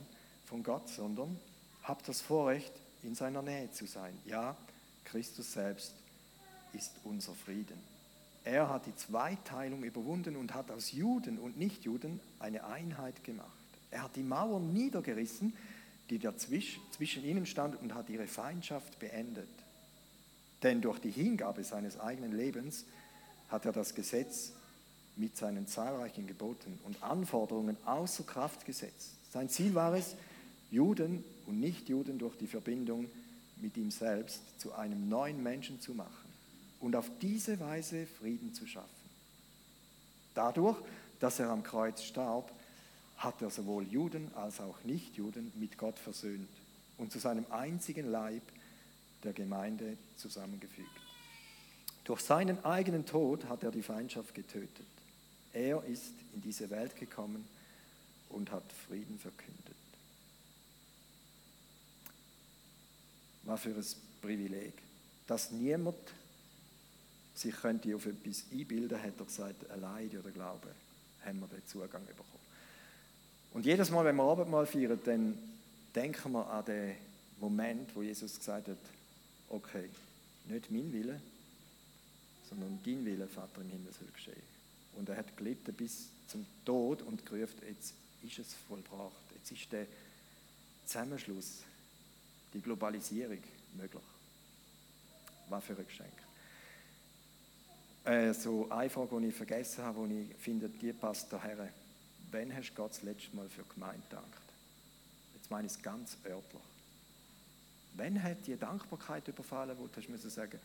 von 0.46 0.62
Gott, 0.62 0.88
sondern 0.88 1.38
habt 1.82 2.08
das 2.08 2.20
Vorrecht, 2.20 2.72
in 3.02 3.14
seiner 3.14 3.42
Nähe 3.42 3.70
zu 3.70 3.86
sein. 3.86 4.18
Ja, 4.24 4.56
Christus 5.04 5.52
selbst 5.52 5.92
ist 6.72 6.92
unser 7.04 7.34
Frieden. 7.34 7.78
Er 8.44 8.68
hat 8.68 8.86
die 8.86 8.96
Zweiteilung 8.96 9.82
überwunden 9.82 10.36
und 10.36 10.54
hat 10.54 10.70
aus 10.70 10.92
Juden 10.92 11.38
und 11.38 11.58
Nichtjuden 11.58 12.20
eine 12.38 12.64
Einheit 12.64 13.22
gemacht. 13.22 13.55
Er 13.96 14.02
hat 14.02 14.16
die 14.16 14.22
Mauern 14.22 14.74
niedergerissen, 14.74 15.54
die 16.10 16.18
dazwischen 16.18 16.82
zwischen 16.90 17.24
ihnen 17.24 17.46
stand 17.46 17.80
und 17.80 17.94
hat 17.94 18.10
ihre 18.10 18.26
Feindschaft 18.26 18.98
beendet. 18.98 19.48
Denn 20.62 20.82
durch 20.82 20.98
die 20.98 21.10
Hingabe 21.10 21.64
seines 21.64 21.98
eigenen 21.98 22.32
Lebens 22.32 22.84
hat 23.48 23.64
er 23.64 23.72
das 23.72 23.94
Gesetz 23.94 24.52
mit 25.16 25.38
seinen 25.38 25.66
zahlreichen 25.66 26.26
Geboten 26.26 26.78
und 26.84 27.02
Anforderungen 27.02 27.78
außer 27.86 28.24
Kraft 28.24 28.66
gesetzt. 28.66 29.12
Sein 29.32 29.48
Ziel 29.48 29.74
war 29.74 29.94
es, 29.94 30.14
Juden 30.70 31.24
und 31.46 31.58
Nichtjuden 31.58 32.18
durch 32.18 32.36
die 32.36 32.48
Verbindung 32.48 33.08
mit 33.62 33.78
ihm 33.78 33.90
selbst 33.90 34.42
zu 34.60 34.74
einem 34.74 35.08
neuen 35.08 35.42
Menschen 35.42 35.80
zu 35.80 35.94
machen 35.94 36.30
und 36.80 36.96
auf 36.96 37.10
diese 37.22 37.58
Weise 37.60 38.06
Frieden 38.06 38.52
zu 38.52 38.66
schaffen. 38.66 38.90
Dadurch, 40.34 40.76
dass 41.18 41.40
er 41.40 41.48
am 41.48 41.62
Kreuz 41.62 42.02
starb, 42.02 42.52
hat 43.16 43.40
er 43.42 43.50
sowohl 43.50 43.86
Juden 43.86 44.32
als 44.34 44.60
auch 44.60 44.82
Nichtjuden 44.84 45.52
mit 45.56 45.78
Gott 45.78 45.98
versöhnt 45.98 46.48
und 46.98 47.12
zu 47.12 47.18
seinem 47.18 47.46
einzigen 47.50 48.10
Leib 48.10 48.42
der 49.24 49.32
Gemeinde 49.32 49.96
zusammengefügt. 50.16 50.88
Durch 52.04 52.20
seinen 52.20 52.64
eigenen 52.64 53.04
Tod 53.04 53.46
hat 53.46 53.62
er 53.62 53.70
die 53.70 53.82
Feindschaft 53.82 54.34
getötet. 54.34 54.86
Er 55.52 55.82
ist 55.84 56.12
in 56.34 56.42
diese 56.42 56.70
Welt 56.70 56.94
gekommen 56.96 57.44
und 58.28 58.50
hat 58.50 58.70
Frieden 58.86 59.18
verkündet. 59.18 59.74
Was 63.42 63.62
für 63.62 63.70
ein 63.70 63.84
Privileg. 64.20 64.74
Dass 65.26 65.50
niemand 65.50 65.96
sich 67.34 67.54
könnte 67.54 67.94
auf 67.94 68.06
etwas 68.06 68.44
einbilden, 68.52 69.02
hat 69.02 69.18
er 69.18 69.24
gesagt, 69.24 69.70
allein 69.70 70.10
oder 70.10 70.30
Glaube 70.30 70.68
haben 71.24 71.40
wir 71.40 71.48
den 71.48 71.66
Zugang 71.66 72.04
bekommen. 72.06 72.45
Und 73.52 73.64
jedes 73.64 73.90
Mal, 73.90 74.04
wenn 74.04 74.16
wir 74.16 74.24
Abendmahl 74.24 74.66
feiern, 74.66 75.00
dann 75.04 75.38
denken 75.94 76.32
wir 76.32 76.46
an 76.50 76.64
den 76.64 76.94
Moment, 77.40 77.94
wo 77.94 78.02
Jesus 78.02 78.38
gesagt 78.38 78.68
hat, 78.68 78.76
okay, 79.48 79.88
nicht 80.46 80.70
mein 80.70 80.92
Wille, 80.92 81.20
sondern 82.48 82.78
dein 82.84 83.04
Wille, 83.04 83.26
Vater 83.26 83.60
im 83.60 83.70
Himmel, 83.70 83.92
soll 83.92 84.08
geschehen. 84.12 84.42
Und 84.96 85.08
er 85.08 85.16
hat 85.16 85.36
gelitten 85.36 85.74
bis 85.74 86.08
zum 86.28 86.46
Tod 86.64 87.02
und 87.02 87.24
gerufen, 87.26 87.60
jetzt 87.68 87.94
ist 88.22 88.38
es 88.38 88.54
vollbracht. 88.68 89.12
Jetzt 89.34 89.52
ist 89.52 89.72
der 89.72 89.86
Zusammenschluss, 90.86 91.62
die 92.54 92.60
Globalisierung 92.60 93.38
möglich. 93.74 94.02
Was 95.48 95.64
für 95.64 95.76
ein 95.76 95.86
Geschenk. 95.86 96.12
Äh, 98.04 98.32
so 98.34 98.68
eine 98.70 98.88
Frage, 98.88 99.20
die 99.20 99.28
ich 99.28 99.34
vergessen 99.34 99.84
habe, 99.84 100.06
die 100.08 100.28
ich 100.30 100.36
finde, 100.36 100.68
die 100.68 100.92
passt 100.92 101.32
daher. 101.32 101.68
Wann 102.32 102.54
hast 102.54 102.70
du 102.70 102.74
Gott 102.74 102.90
das 102.90 103.02
letzte 103.02 103.34
Mal 103.36 103.48
für 103.48 103.64
Gemeinde 103.64 104.02
gedankt? 104.08 104.42
Jetzt 105.34 105.50
meine 105.50 105.66
ich 105.66 105.72
es 105.72 105.82
ganz 105.82 106.16
örtlich. 106.24 106.62
Wann 107.94 108.22
hat 108.22 108.46
die 108.46 108.56
Dankbarkeit 108.56 109.26
überfallen, 109.28 109.76
wo 109.78 109.86
du 109.86 109.96
hast 109.96 110.08
müssen 110.08 110.28
sagen, 110.28 110.58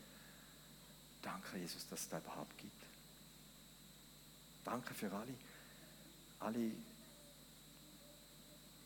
danke 1.21 1.57
Jesus, 1.57 1.87
dass 1.87 2.01
es 2.01 2.09
das 2.09 2.21
überhaupt 2.21 2.57
gibt. 2.57 2.81
Danke 4.63 4.93
für 4.93 5.11
alle, 5.11 5.33
alle 6.39 6.71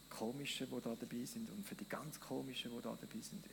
komischen, 0.10 0.68
die 0.70 0.82
da 0.82 0.96
dabei 0.96 1.26
sind 1.26 1.50
und 1.50 1.68
für 1.68 1.76
die 1.76 1.88
ganz 1.88 2.20
komischen, 2.20 2.72
die 2.72 2.82
da 2.82 2.96
dabei 3.00 3.22
sind. 3.22 3.44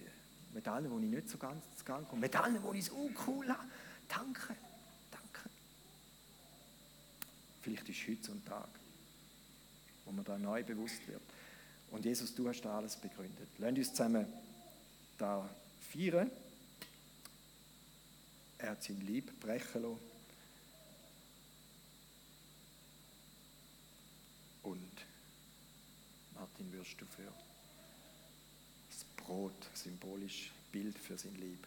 Mit 0.53 0.69
allen, 0.69 1.01
die 1.01 1.07
ich 1.07 1.13
nicht 1.13 1.29
so 1.31 1.39
ganz 1.39 1.65
zu 1.77 1.85
Gang 1.85 2.07
komme. 2.09 2.21
Mit 2.21 2.37
allen, 2.37 2.59
die 2.73 2.79
ich 2.79 2.85
so 2.85 3.11
cool 3.27 3.49
habe. 3.49 3.69
Danke, 4.09 4.55
danke. 5.11 5.51
Vielleicht 7.63 7.89
ist 7.89 8.09
heute 8.09 8.23
so 8.23 8.33
ein 8.33 8.45
Tag, 8.45 8.69
wo 10.13 10.17
man 10.17 10.25
da 10.25 10.37
neu 10.37 10.63
bewusst 10.63 11.07
wird. 11.09 11.23
Und 11.91 12.05
Jesus, 12.05 12.35
du 12.35 12.47
hast 12.49 12.61
da 12.63 12.77
alles 12.77 12.97
begründet. 12.97 13.49
Lasst 13.59 13.79
uns 13.79 13.91
zusammen 13.91 14.27
da 15.17 15.49
feiern. 15.91 16.31
Er 18.59 18.71
hat 18.71 18.83
sein 18.83 19.01
Lieb 19.01 19.41
brechen 19.41 19.83
lassen. 19.83 19.99
Und 24.63 24.93
Martin, 26.35 26.73
wirst 26.73 27.01
du 27.01 27.07
für 27.07 27.33
das 28.91 29.05
Brot 29.17 29.69
symbolisch 29.75 30.53
Bild 30.71 30.99
für 30.99 31.17
sein 31.17 31.35
Lieb 31.37 31.67